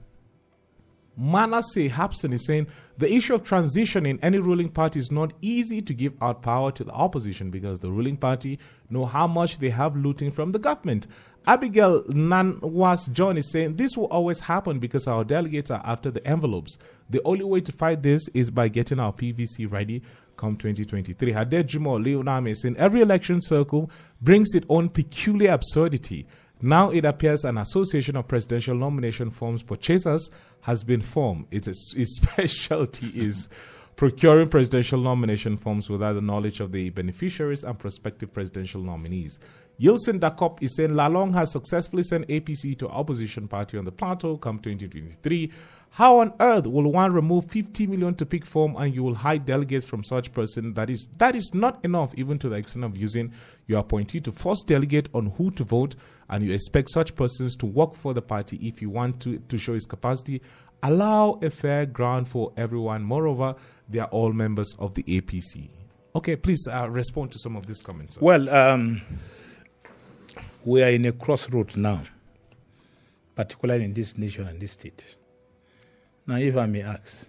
Manasseh 1.16 1.90
Hapson 1.90 2.34
is 2.34 2.46
saying 2.46 2.68
the 2.98 3.12
issue 3.12 3.36
of 3.36 3.44
transition 3.44 4.06
in 4.06 4.20
any 4.22 4.40
ruling 4.40 4.70
party 4.70 5.00
is 5.00 5.12
not 5.12 5.34
easy 5.42 5.82
to 5.82 5.94
give 5.94 6.14
out 6.22 6.42
power 6.42 6.72
to 6.72 6.84
the 6.84 6.92
opposition 6.92 7.52
because 7.52 7.80
the 7.80 7.92
ruling 7.92 8.18
party 8.18 8.58
know 8.90 9.06
how 9.06 9.28
much 9.28 9.60
they 9.60 9.70
have 9.70 9.96
looting 9.96 10.32
from 10.32 10.52
the 10.52 10.60
government. 10.60 11.08
Abigail 11.46 12.04
Nanwas 12.06 13.12
John 13.12 13.38
is 13.38 13.52
saying 13.52 13.76
this 13.76 13.98
will 13.98 14.06
always 14.06 14.40
happen 14.40 14.80
because 14.80 15.08
our 15.08 15.24
delegates 15.24 15.70
are 15.70 15.82
after 15.86 16.10
the 16.10 16.26
envelopes. 16.26 16.80
The 17.10 17.22
only 17.26 17.44
way 17.44 17.62
to 17.62 17.72
fight 17.72 18.02
this 18.02 18.28
is 18.34 18.50
by 18.50 18.70
getting 18.70 19.00
our 19.00 19.14
PVC 19.14 19.72
ready 19.72 20.02
come 20.38 20.56
2023. 20.56 21.32
Haded 21.32 21.68
Jumo 21.68 22.04
Leoname 22.04 22.50
is 22.52 22.62
saying 22.62 22.78
every 22.78 23.02
election 23.02 23.40
circle 23.42 23.92
brings 24.22 24.56
its 24.56 24.66
own 24.70 24.90
peculiar 24.90 25.52
absurdity. 25.52 26.26
Now 26.66 26.92
it 26.92 27.04
appears 27.04 27.44
an 27.44 27.58
association 27.58 28.16
of 28.16 28.30
presidential 28.30 28.74
nomination 28.74 29.30
forms 29.32 29.64
purchasers 29.64 30.32
has 30.62 30.86
been 30.86 31.02
formed. 31.02 31.48
Its, 31.52 31.94
its 31.94 32.16
specialty 32.22 33.08
is 33.08 33.50
procuring 33.96 34.48
presidential 34.48 35.00
nomination 35.00 35.58
forms 35.58 35.90
without 35.90 36.14
the 36.14 36.22
knowledge 36.22 36.60
of 36.60 36.72
the 36.72 36.90
beneficiaries 36.90 37.64
and 37.64 37.78
prospective 37.78 38.34
presidential 38.34 38.82
nominees. 38.82 39.40
Yilson 39.80 40.20
Dakop 40.20 40.62
is 40.62 40.76
saying 40.76 40.92
Lalong 40.92 41.34
has 41.34 41.52
successfully 41.52 42.04
sent 42.04 42.28
APC 42.28 42.78
to 42.78 42.88
opposition 42.90 43.48
party 43.48 43.78
on 43.78 43.86
the 43.86 43.92
plateau 43.92 44.38
come 44.38 44.60
2023. 44.60 45.52
How 45.92 46.20
on 46.20 46.34
earth 46.40 46.68
will 46.68 46.92
one 46.92 47.12
remove 47.14 47.50
50 47.52 47.88
million 47.88 48.16
to 48.16 48.26
pick 48.26 48.46
form 48.46 48.76
and 48.78 48.94
you 48.94 49.04
will 49.04 49.16
hide 49.16 49.46
delegates 49.46 49.86
from 49.86 50.04
such 50.04 50.32
person? 50.32 50.74
That 50.74 50.90
is 50.90 51.08
that 51.18 51.36
is 51.36 51.52
not 51.54 51.84
enough, 51.84 52.14
even 52.16 52.40
to 52.40 52.50
the 52.50 52.56
extent 52.56 52.86
of 52.86 52.98
using 52.98 53.32
your 53.68 53.80
appointee 53.80 54.20
to 54.22 54.32
force 54.32 54.64
delegate 54.64 55.10
on 55.14 55.28
who 55.38 55.52
to 55.52 55.64
vote, 55.64 55.96
and 56.30 56.44
you 56.44 56.54
expect 56.54 56.90
such 56.90 57.16
persons 57.16 57.56
to 57.58 57.66
work 57.66 57.96
for 57.96 58.14
the 58.14 58.22
party 58.22 58.58
if 58.68 58.82
you 58.82 58.90
want 58.90 59.22
to, 59.22 59.40
to 59.40 59.58
show 59.58 59.74
his 59.74 59.86
capacity. 59.86 60.42
Allow 60.82 61.40
a 61.42 61.50
fair 61.50 61.86
ground 61.86 62.28
for 62.28 62.52
everyone. 62.58 63.04
Moreover, 63.04 63.56
they 63.94 64.00
are 64.00 64.08
all 64.08 64.34
members 64.34 64.76
of 64.80 64.96
the 64.96 65.04
APC. 65.04 65.70
Okay, 66.16 66.36
please 66.36 66.68
uh, 66.68 66.90
respond 66.90 67.32
to 67.32 67.40
some 67.40 67.56
of 67.56 67.66
these 67.68 67.82
comments. 67.82 68.20
Well, 68.20 68.50
um, 68.50 69.02
we 70.66 70.84
are 70.84 70.90
in 70.90 71.06
a 71.06 71.12
crossroads 71.12 71.78
now, 71.78 72.02
particularly 73.36 73.86
in 73.86 73.94
this 73.94 74.18
nation 74.18 74.48
and 74.48 74.60
this 74.60 74.72
state. 74.72 75.04
Now, 76.26 76.38
if 76.38 76.58
I 76.58 76.66
may 76.66 76.82
ask, 76.82 77.28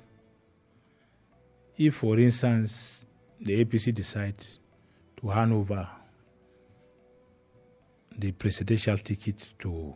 if, 1.76 1.94
for 1.96 2.18
instance, 2.18 3.04
the 3.40 3.62
APC 3.64 3.94
decides 3.94 4.58
to 5.20 5.28
hand 5.28 5.52
over 5.52 5.86
the 8.16 8.32
presidential 8.32 8.96
ticket 8.98 9.46
to 9.58 9.94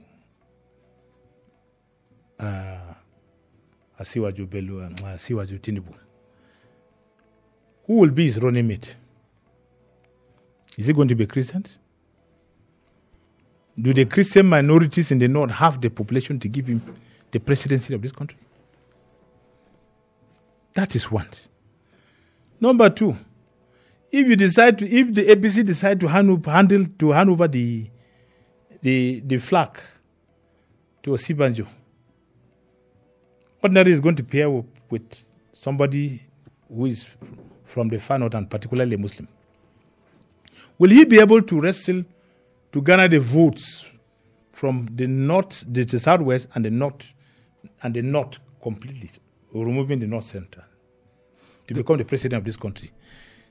uh, 2.41 2.95
Asiwaju 4.01 4.49
Bello 4.51 4.81
and 4.81 5.01
uh, 5.01 5.05
Asiwaju 5.15 5.61
Tinubu, 5.61 5.95
who 7.89 7.95
will 7.95 8.11
be 8.11 8.27
his 8.27 8.41
running 8.41 8.69
mate? 8.69 8.95
Is 10.77 10.89
it 10.89 10.95
going 10.95 11.09
to 11.09 11.17
be 11.17 11.27
Christians? 11.27 11.79
Do 13.77 13.93
the 13.95 14.05
Christian 14.05 14.47
minorities 14.47 15.11
in 15.11 15.19
the 15.19 15.27
north 15.27 15.51
have 15.53 15.81
the 15.81 15.89
population 15.89 16.39
to 16.41 16.49
give 16.49 16.67
him 16.67 16.83
the 17.31 17.41
presidency 17.41 17.95
of 17.95 18.03
this 18.03 18.13
country? 18.13 18.39
That 20.75 20.95
is 20.95 21.11
one. 21.11 21.29
Number 22.61 22.91
two, 22.91 23.17
if 24.13 24.27
you 24.29 24.37
decide 24.37 24.79
to, 24.79 24.87
if 24.87 25.15
the 25.15 25.25
APC 25.25 25.65
decide 25.65 25.99
to 26.01 26.09
hand, 26.09 26.45
handle 26.47 26.87
to 26.99 27.11
hand 27.11 27.31
over 27.31 27.49
the 27.49 27.89
the 28.83 29.21
the 29.27 29.39
flag 29.39 29.79
to 31.03 31.11
Osinbajo, 31.11 31.67
ordinary 33.63 33.93
is 33.93 34.01
going 34.01 34.17
to 34.17 34.25
pair 34.25 34.49
with 34.91 35.25
somebody 35.53 36.21
who 36.69 36.87
is 36.87 37.07
from 37.69 37.89
the 37.89 37.99
far 38.01 38.19
north 38.19 38.35
and 38.35 38.49
particularly 38.49 38.95
a 38.95 38.99
Muslim. 38.99 39.29
Will 40.79 40.91
he 40.91 41.05
be 41.05 41.21
able 41.21 41.43
to 41.43 41.61
wrestle 41.61 42.03
to 42.73 42.81
garner 42.83 43.09
the 43.09 43.21
votes 43.21 43.85
from 44.53 44.89
the 44.95 45.07
north, 45.07 45.65
the, 45.69 45.85
the 45.85 45.99
southwest, 45.99 46.49
and 46.55 46.65
the 46.65 46.71
north, 46.71 47.13
and 47.83 47.95
the 47.95 48.03
north 48.03 48.39
completely, 48.63 49.11
removing 49.53 49.99
the 49.99 50.07
north 50.07 50.25
center 50.25 50.65
to 51.67 51.75
become 51.75 51.99
the 51.99 52.05
president 52.05 52.39
of 52.39 52.45
this 52.45 52.57
country? 52.57 52.91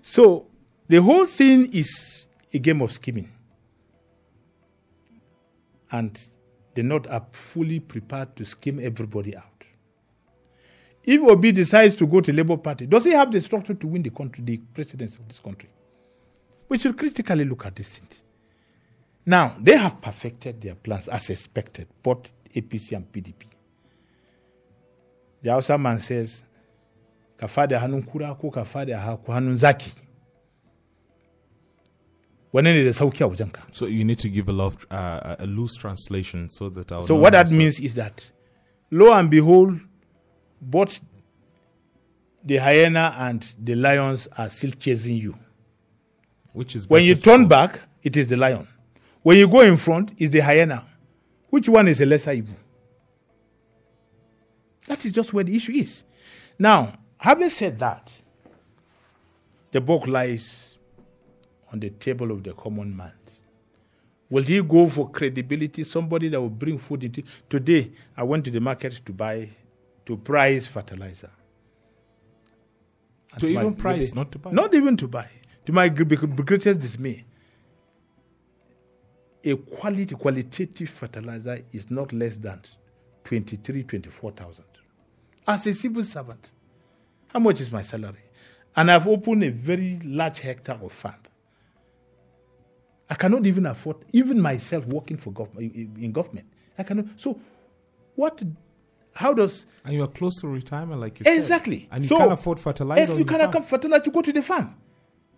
So 0.01 0.47
the 0.88 1.01
whole 1.01 1.26
thing 1.26 1.70
is 1.72 2.28
a 2.51 2.57
game 2.57 2.82
of 2.82 2.91
scheming, 2.91 3.30
and 5.91 6.20
the 6.74 6.82
north 6.84 7.07
are 7.09 7.26
fully 7.32 7.80
prepared 7.80 8.36
to 8.36 8.45
scheme 8.45 8.80
everybody 8.82 9.36
out. 9.36 9.56
If 11.07 11.21
Obi 11.23 11.53
decides 11.53 11.95
to 11.95 12.05
go 12.05 12.19
to 12.19 12.33
Labour 12.33 12.57
Party, 12.57 12.85
does 12.85 13.05
he 13.05 13.11
have 13.11 13.31
the 13.31 13.39
structure 13.39 13.73
to 13.73 13.87
win 13.87 14.03
the 14.03 14.09
country, 14.09 14.43
the 14.43 14.57
presidency 14.57 15.17
of 15.17 15.25
this 15.29 15.39
country? 15.39 15.69
We 16.67 16.77
should 16.77 16.97
critically 16.97 17.45
look 17.45 17.65
at 17.65 17.77
this 17.77 17.97
thing. 17.97 18.09
Now, 19.25 19.55
they 19.57 19.77
have 19.77 20.01
perfected 20.01 20.59
their 20.59 20.75
plans 20.75 21.07
as 21.07 21.29
expected, 21.29 21.87
but 22.03 22.29
APC 22.53 22.91
and 22.97 23.09
PDP. 23.09 23.45
The 25.41 25.51
Hausa 25.51 25.77
man 25.77 25.99
says, 25.99 26.43
ka 27.37 27.47
fada 27.47 27.79
hannun 27.79 28.05
kura 28.05 28.35
ko 28.35 28.51
ka 28.51 28.65
fada 28.65 28.97
hannun 29.25 29.55
zaki. 29.55 29.91
Wane 32.51 32.65
ne 32.73 32.83
da 32.83 32.91
sauki 32.91 33.21
a 33.23 33.29
wajenka? 33.29 33.61
So 33.71 33.85
you 33.85 34.03
need 34.03 34.17
to 34.19 34.27
give 34.29 34.49
a, 34.49 34.53
lot, 34.53 34.75
uh, 34.91 35.37
a 35.39 35.45
loose 35.45 35.77
translation 35.77 36.49
so 36.49 36.67
that 36.67 36.91
I 36.91 37.05
So 37.05 37.15
what 37.15 37.31
that 37.31 37.49
means 37.51 37.79
is 37.79 37.95
that, 37.95 38.29
lo 38.91 39.13
and 39.13 39.29
behold, 39.31 39.79
both 40.61 40.99
the 42.43 42.57
hyena 42.57 43.15
and 43.17 43.53
the 43.61 43.75
lions 43.75 44.27
are 44.37 44.49
still 44.49 44.71
chasing 44.71 45.17
you. 45.17 45.35
Which 46.53 46.75
is 46.75 46.89
When 46.89 47.03
you 47.03 47.15
turn 47.15 47.43
for- 47.43 47.49
back, 47.49 47.81
it 48.03 48.15
is 48.17 48.27
the 48.27 48.37
lion. 48.37 48.67
When 49.21 49.37
you 49.37 49.47
go 49.49 49.61
in 49.61 49.77
front, 49.77 50.13
it's 50.17 50.31
the 50.31 50.39
hyena. 50.39 50.85
Which 51.49 51.67
one 51.69 51.87
is 51.87 52.01
a 52.01 52.05
lesser 52.05 52.31
evil? 52.33 52.55
That 54.87 55.03
is 55.05 55.11
just 55.11 55.33
where 55.33 55.43
the 55.43 55.55
issue 55.55 55.73
is. 55.73 56.03
Now, 56.57 56.93
having 57.17 57.49
said 57.49 57.77
that, 57.79 58.11
the 59.71 59.81
book 59.81 60.07
lies 60.07 60.77
on 61.71 61.79
the 61.79 61.89
table 61.89 62.31
of 62.31 62.43
the 62.43 62.53
common 62.53 62.95
man. 62.95 63.11
Will 64.29 64.43
he 64.43 64.61
go 64.61 64.87
for 64.87 65.09
credibility? 65.09 65.83
Somebody 65.83 66.29
that 66.29 66.39
will 66.39 66.49
bring 66.49 66.77
food 66.77 67.03
into. 67.03 67.23
Today, 67.49 67.91
I 68.15 68.23
went 68.23 68.45
to 68.45 68.51
the 68.51 68.59
market 68.59 68.93
to 69.05 69.13
buy, 69.13 69.49
to 70.07 70.17
price 70.17 70.65
fertilizer. 70.65 71.29
To 73.39 73.53
my- 73.53 73.61
even 73.61 73.75
price, 73.75 74.15
not 74.15 74.31
to 74.31 74.39
buy. 74.39 74.51
Not 74.51 74.73
even 74.73 74.97
to 74.97 75.07
buy. 75.07 75.29
To 75.65 75.71
my 75.73 75.89
gr- 75.89 76.03
gr- 76.15 76.43
greatest 76.43 76.79
dismay, 76.79 77.25
a 79.43 79.55
quality, 79.55 80.15
qualitative 80.15 80.89
fertilizer 80.89 81.59
is 81.73 81.91
not 81.91 82.13
less 82.13 82.37
than 82.37 82.61
23, 83.25 83.83
24,000. 83.83 84.63
As 85.45 85.67
a 85.67 85.73
civil 85.73 86.03
servant, 86.03 86.51
how 87.33 87.39
much 87.39 87.61
is 87.61 87.71
my 87.71 87.81
salary? 87.81 88.23
And 88.75 88.89
I've 88.89 89.07
opened 89.07 89.43
a 89.43 89.51
very 89.51 89.99
large 90.03 90.39
hectare 90.39 90.79
of 90.81 90.91
farm. 90.93 91.15
I 93.09 93.15
cannot 93.15 93.45
even 93.45 93.65
afford, 93.65 93.97
even 94.13 94.39
myself 94.39 94.85
working 94.85 95.17
for 95.17 95.31
government 95.31 95.73
in 95.75 96.11
government. 96.11 96.47
I 96.77 96.83
cannot. 96.83 97.05
So, 97.17 97.39
what? 98.15 98.41
How 99.18 99.34
does 99.34 99.65
And 99.84 99.93
you 99.95 100.03
are 100.03 100.07
close 100.07 100.39
to 100.41 100.47
retirement, 100.47 101.01
like 101.01 101.20
you 101.20 101.24
said. 101.26 101.38
Exactly. 101.38 101.88
And 101.91 102.03
you 102.03 102.07
So, 102.09 102.18
can't 102.18 102.32
afford 102.32 102.59
fertilizer. 102.59 103.13
eh, 103.13 103.18
You 103.18 103.26
cannot 103.26 103.49
afford 103.49 103.65
fertilizer 103.65 104.03
to 104.03 104.11
go 104.11 104.22
to 104.22 104.32
the 104.32 104.41
farm. 104.41 104.76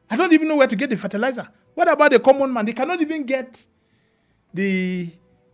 I 0.10 0.16
don't 0.18 0.34
even 0.34 0.48
know 0.48 0.56
where 0.58 0.68
to 0.68 0.76
get 0.76 0.90
the 0.90 0.98
fertilizer. 0.98 1.48
What 1.76 1.88
about 1.90 2.12
the 2.12 2.20
common 2.20 2.52
man? 2.52 2.66
They 2.66 2.74
cannot 2.74 3.00
even 3.02 3.24
get 3.24 3.66
the 4.54 5.08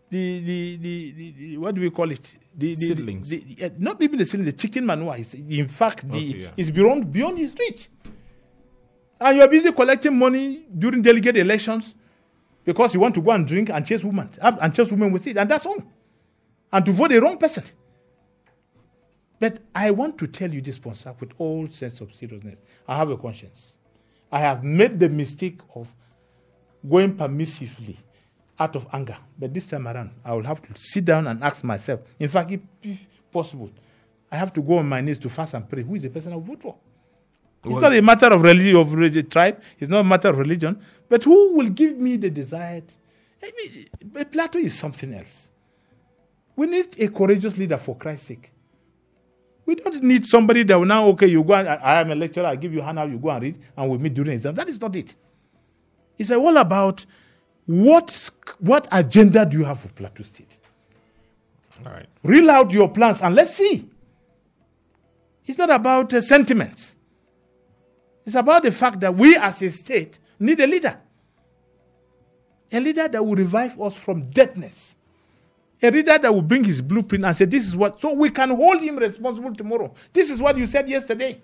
the 0.10 0.40
the 0.40 0.78
the, 0.78 1.12
the, 1.12 1.32
the 1.32 1.58
what 1.58 1.76
do 1.76 1.82
we 1.82 1.90
call 1.92 2.10
it? 2.12 2.34
The, 2.58 2.74
the 2.74 2.86
Seedlings. 2.88 3.30
The, 3.30 3.58
eh, 3.62 3.70
not 3.78 4.02
even 4.02 4.18
the 4.18 4.26
seedling, 4.26 4.46
the 4.46 4.54
chicken 4.54 4.86
manure. 4.86 5.18
Is, 5.18 5.34
in 5.34 5.68
fact, 5.68 6.08
the 6.08 6.18
Okay, 6.18 6.40
yeah. 6.44 6.50
is 6.58 6.72
beyond 6.72 7.12
beyond 7.12 7.38
his 7.38 7.54
reach. 7.60 7.90
And 9.20 9.38
you 9.38 9.44
are 9.44 9.48
busy 9.50 9.72
collecting 9.72 10.18
money 10.18 10.66
during 10.78 11.02
delegate 11.02 11.38
elections 11.38 11.94
because 12.64 12.94
you 12.94 13.00
want 13.02 13.14
to 13.16 13.22
go 13.22 13.32
and 13.32 13.46
drink 13.48 13.70
and 13.70 13.86
chase 13.86 14.04
women 14.04 14.30
and 14.42 14.74
chase 14.74 14.90
women 14.90 15.12
with 15.12 15.28
it, 15.28 15.38
and 15.38 15.50
that's 15.52 15.66
all. 15.66 15.82
And 16.72 16.86
to 16.86 16.92
vote 16.92 17.10
the 17.10 17.20
wrong 17.22 17.38
person. 17.38 17.64
But 19.46 19.60
I 19.76 19.91
want 19.91 20.18
to 20.18 20.26
tell 20.26 20.52
you 20.52 20.60
this, 20.60 20.78
sponsor, 20.78 21.14
with 21.20 21.30
all 21.38 21.68
sense 21.68 22.02
of 22.02 22.12
seriousness. 22.12 22.58
I 22.88 22.98
have 22.98 23.12
a 23.12 23.16
conscience. 23.16 23.76
I 24.32 24.39
have 24.39 24.64
made 24.64 25.00
the 25.00 25.08
mistake 25.08 25.60
of 25.76 25.93
going 26.89 27.16
permissively 27.16 27.96
out 28.58 28.76
of 28.76 28.88
anger. 28.91 29.16
But 29.38 29.54
this 29.54 29.68
time 29.68 29.88
around, 29.88 30.10
I 30.24 30.34
will 30.34 30.41
have 30.46 30.64
to 30.64 30.70
sit 30.76 31.06
down 31.06 31.28
and 31.28 31.43
ask 31.43 31.64
myself. 31.64 32.00
In 32.20 32.28
fact, 32.28 32.50
if, 32.50 32.62
if 32.82 33.06
possible, 33.32 33.70
I 34.32 34.38
have 34.38 34.52
to 34.54 34.62
go 34.64 34.80
on 34.80 34.89
my 34.89 35.00
knees 35.02 35.20
to 35.20 35.30
fast 35.30 35.54
and 35.54 35.70
pray. 35.70 35.84
Who 35.84 35.93
is 35.93 36.02
the 36.02 36.10
person 36.10 36.34
I 36.34 36.39
vote 36.39 36.64
for? 36.64 36.76
It's 37.64 37.72
Well- 37.74 37.82
not 37.82 37.93
a 37.96 38.02
matter 38.02 38.34
of 38.34 38.41
religion, 38.41 38.78
of 38.78 38.91
relig- 38.96 39.30
tribe. 39.30 39.62
It's 39.78 39.89
not 39.91 40.00
a 40.00 40.04
matter 40.04 40.30
of 40.30 40.39
religion. 40.39 40.82
But 41.08 41.24
who 41.24 41.56
will 41.56 41.70
give 41.70 41.96
me 42.00 42.18
the 42.18 42.32
desired? 42.32 42.86
I 43.43 43.52
mean, 43.56 44.26
Plateau 44.26 44.58
is 44.58 44.74
something 44.76 45.14
else. 45.14 45.52
We 46.56 46.66
need 46.66 47.00
a 47.00 47.10
courageous 47.10 47.56
leader 47.60 47.78
for 47.78 47.96
Christ's 47.96 48.26
sake. 48.30 48.52
We 49.66 49.76
don't 49.76 50.03
need 50.03 50.26
somebody 50.28 50.63
that 50.63 50.78
will 50.78 50.86
now, 50.86 51.07
okay, 51.09 51.28
you 51.28 51.43
go 51.43 51.53
and 51.53 51.68
I, 51.68 52.01
am 52.01 52.11
a 52.11 52.16
lecturer, 52.16 52.45
I 52.45 52.55
give 52.55 52.74
you 52.74 52.82
handout, 52.82 53.09
you 53.09 53.18
go 53.18 53.30
and 53.30 53.41
read, 53.41 53.61
and 53.76 53.89
we 53.89 53.97
meet 53.97 54.13
during 54.13 54.34
exam. 54.34 54.53
That 54.53 54.70
is 54.70 54.80
not 54.80 54.95
it. 54.95 55.16
It's 56.18 56.32
all 56.32 56.57
about 56.57 57.05
what, 57.66 58.32
what 58.59 58.88
agenda 58.91 59.45
do 59.45 59.57
you 59.57 59.63
have 59.63 59.80
for 59.80 59.88
Plateau 59.89 60.24
State? 60.24 60.59
All 61.86 61.91
right. 61.91 62.07
Reel 62.24 62.49
out 62.51 62.72
your 62.72 62.89
plans 62.89 63.22
and 63.22 63.36
let's 63.36 63.55
see. 63.55 63.89
It's 65.45 65.57
not 65.57 65.70
about 65.70 66.13
uh, 66.13 66.22
sentiments. 66.22 66.95
It's 68.26 68.36
about 68.36 68.63
the 68.63 68.72
fact 68.72 68.99
that 69.01 69.13
we 69.16 69.36
as 69.36 69.61
a 69.61 69.70
state 69.70 70.20
need 70.39 70.59
a 70.59 70.68
leader. 70.68 70.99
A 72.72 72.80
leader 72.80 73.07
that 73.07 73.24
will 73.24 73.36
revive 73.36 73.80
us 73.80 73.95
from 73.95 74.28
deadness. 74.30 74.95
A 75.82 75.92
leader 75.92 76.18
that 76.18 76.34
will 76.34 76.42
bring 76.42 76.64
his 76.64 76.82
blueprint 76.82 77.26
and 77.26 77.36
say, 77.36 77.46
This 77.46 77.68
is 77.68 77.76
what, 77.76 78.00
so 78.00 78.14
we 78.14 78.30
can 78.30 78.50
hold 78.50 78.82
him 78.82 78.98
responsible 78.98 79.54
tomorrow. 79.54 79.94
This 80.14 80.30
is 80.30 80.42
what 80.42 80.58
you 80.58 80.68
said 80.68 80.88
yesterday. 80.90 81.42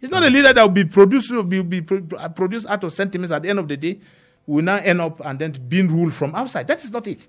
It's 0.00 0.12
not 0.12 0.22
a 0.22 0.30
leader 0.30 0.52
that 0.52 0.62
will 0.62 0.68
be 0.68 0.84
produced, 0.84 1.32
will 1.32 1.42
be, 1.42 1.62
be 1.62 1.82
uh, 2.16 2.28
produced 2.28 2.68
out 2.68 2.84
of 2.84 2.92
sentiments 2.92 3.32
at 3.32 3.42
the 3.42 3.48
end 3.50 3.58
of 3.58 3.66
the 3.66 3.76
day, 3.76 3.98
will 4.46 4.62
now 4.62 4.76
end 4.76 5.00
up 5.00 5.20
and 5.24 5.38
then 5.38 5.52
being 5.68 5.88
ruled 5.88 6.14
from 6.14 6.34
outside. 6.34 6.68
That 6.68 6.82
is 6.84 6.92
not 6.92 7.06
it. 7.08 7.26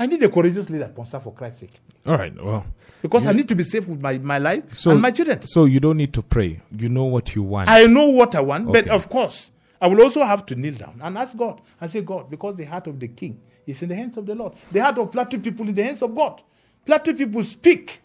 I 0.00 0.06
need 0.06 0.22
a 0.22 0.28
courageous 0.28 0.70
leader, 0.70 0.88
sponsor 0.92 1.18
for 1.18 1.32
Christ's 1.32 1.60
sake. 1.60 1.80
All 2.06 2.16
right. 2.16 2.32
Well, 2.40 2.64
Because 3.02 3.26
I 3.26 3.32
need 3.32 3.48
to 3.48 3.54
be 3.56 3.64
safe 3.64 3.86
with 3.88 4.00
my, 4.00 4.18
my 4.18 4.38
life 4.38 4.74
so 4.74 4.92
and 4.92 5.02
my 5.02 5.10
children. 5.10 5.42
So 5.46 5.64
you 5.64 5.80
don't 5.80 5.96
need 5.96 6.12
to 6.14 6.22
pray. 6.22 6.60
You 6.76 6.88
know 6.88 7.04
what 7.04 7.34
you 7.34 7.42
want. 7.42 7.68
I 7.68 7.84
know 7.86 8.06
what 8.08 8.34
I 8.34 8.40
want, 8.40 8.72
but 8.72 8.88
of 8.88 9.08
course, 9.08 9.50
I 9.80 9.86
will 9.88 10.00
also 10.00 10.22
have 10.24 10.44
to 10.46 10.56
kneel 10.56 10.74
down 10.74 11.00
and 11.02 11.16
ask 11.18 11.36
God 11.36 11.60
and 11.80 11.90
say, 11.90 12.00
God, 12.02 12.30
because 12.30 12.56
the 12.56 12.64
heart 12.64 12.86
of 12.86 12.98
the 12.98 13.08
king 13.08 13.40
is 13.68 13.82
in 13.82 13.88
the 13.90 13.94
hands 13.94 14.16
of 14.16 14.26
the 14.26 14.34
Lord, 14.34 14.54
the 14.72 14.80
heart 14.80 14.98
of 14.98 15.12
Plateau 15.12 15.38
people 15.38 15.68
in 15.68 15.74
the 15.74 15.82
hands 15.84 16.02
of 16.02 16.14
God. 16.14 16.42
Plateau 16.84 17.12
people 17.12 17.44
speak. 17.44 18.00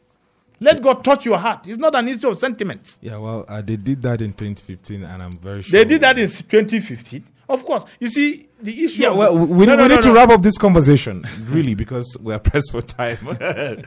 Let 0.59 0.81
God 0.81 1.03
touch 1.03 1.25
your 1.25 1.37
heart. 1.37 1.67
It's 1.67 1.77
not 1.77 1.95
an 1.95 2.07
issue 2.07 2.27
of 2.29 2.37
sentiments. 2.37 2.99
yeah. 3.01 3.17
Well, 3.17 3.45
uh, 3.47 3.61
they 3.61 3.75
did 3.77 4.01
that 4.03 4.21
in 4.21 4.31
2015, 4.33 5.03
and 5.03 5.23
I'm 5.23 5.33
very 5.33 5.61
sure 5.61 5.79
They 5.79 5.85
did 5.85 6.01
that 6.01 6.17
in 6.19 6.27
2015. 6.27 7.23
Of 7.49 7.65
course, 7.65 7.83
you 7.99 8.07
see, 8.07 8.47
the 8.63 8.83
issue 8.83 9.01
Yeah, 9.01 9.09
well, 9.11 9.33
we, 9.37 9.65
No, 9.65 9.73
we 9.73 9.77
no, 9.77 9.87
need 9.87 9.95
no, 9.95 10.01
to 10.01 10.07
no. 10.09 10.13
wrap 10.15 10.29
up 10.29 10.41
this 10.41 10.57
conversation, 10.57 11.23
really, 11.47 11.75
because 11.75 12.17
we 12.21 12.33
are 12.33 12.39
pressed 12.39 12.71
for 12.71 12.81
time. 12.81 13.17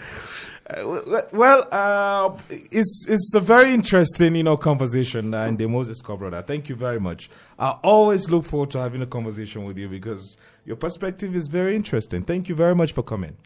Uh, 0.68 1.22
well, 1.32 1.68
uh, 1.70 2.36
it's 2.50 3.06
it's 3.08 3.32
a 3.36 3.40
very 3.40 3.72
interesting, 3.72 4.34
you 4.34 4.42
know, 4.42 4.56
conversation, 4.56 5.32
uh, 5.32 5.44
and 5.44 5.56
the 5.58 5.68
Moses 5.68 6.02
brother. 6.02 6.42
Thank 6.42 6.68
you 6.68 6.74
very 6.74 6.98
much. 6.98 7.30
I 7.56 7.76
always 7.84 8.32
look 8.32 8.44
forward 8.44 8.72
to 8.72 8.80
having 8.80 9.00
a 9.00 9.06
conversation 9.06 9.64
with 9.64 9.78
you 9.78 9.88
because 9.88 10.36
your 10.64 10.74
perspective 10.74 11.36
is 11.36 11.46
very 11.46 11.76
interesting. 11.76 12.24
Thank 12.24 12.48
you 12.48 12.56
very 12.56 12.74
much 12.74 12.92
for 12.92 13.04
coming. 13.04 13.36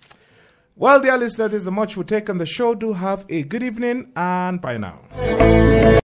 Well, 0.77 0.99
dear 0.99 1.19
listeners, 1.19 1.51
this 1.51 1.59
is 1.59 1.65
the 1.67 1.73
much 1.73 1.99
we 1.99 2.05
take 2.05 2.31
on 2.31 2.39
the 2.39 2.47
show. 2.47 2.75
Do 2.75 2.95
have 2.95 3.27
a 3.29 3.43
good 3.43 3.63
evening 3.63 4.13
and 4.17 4.59
bye 4.59 4.79
now. 4.79 5.01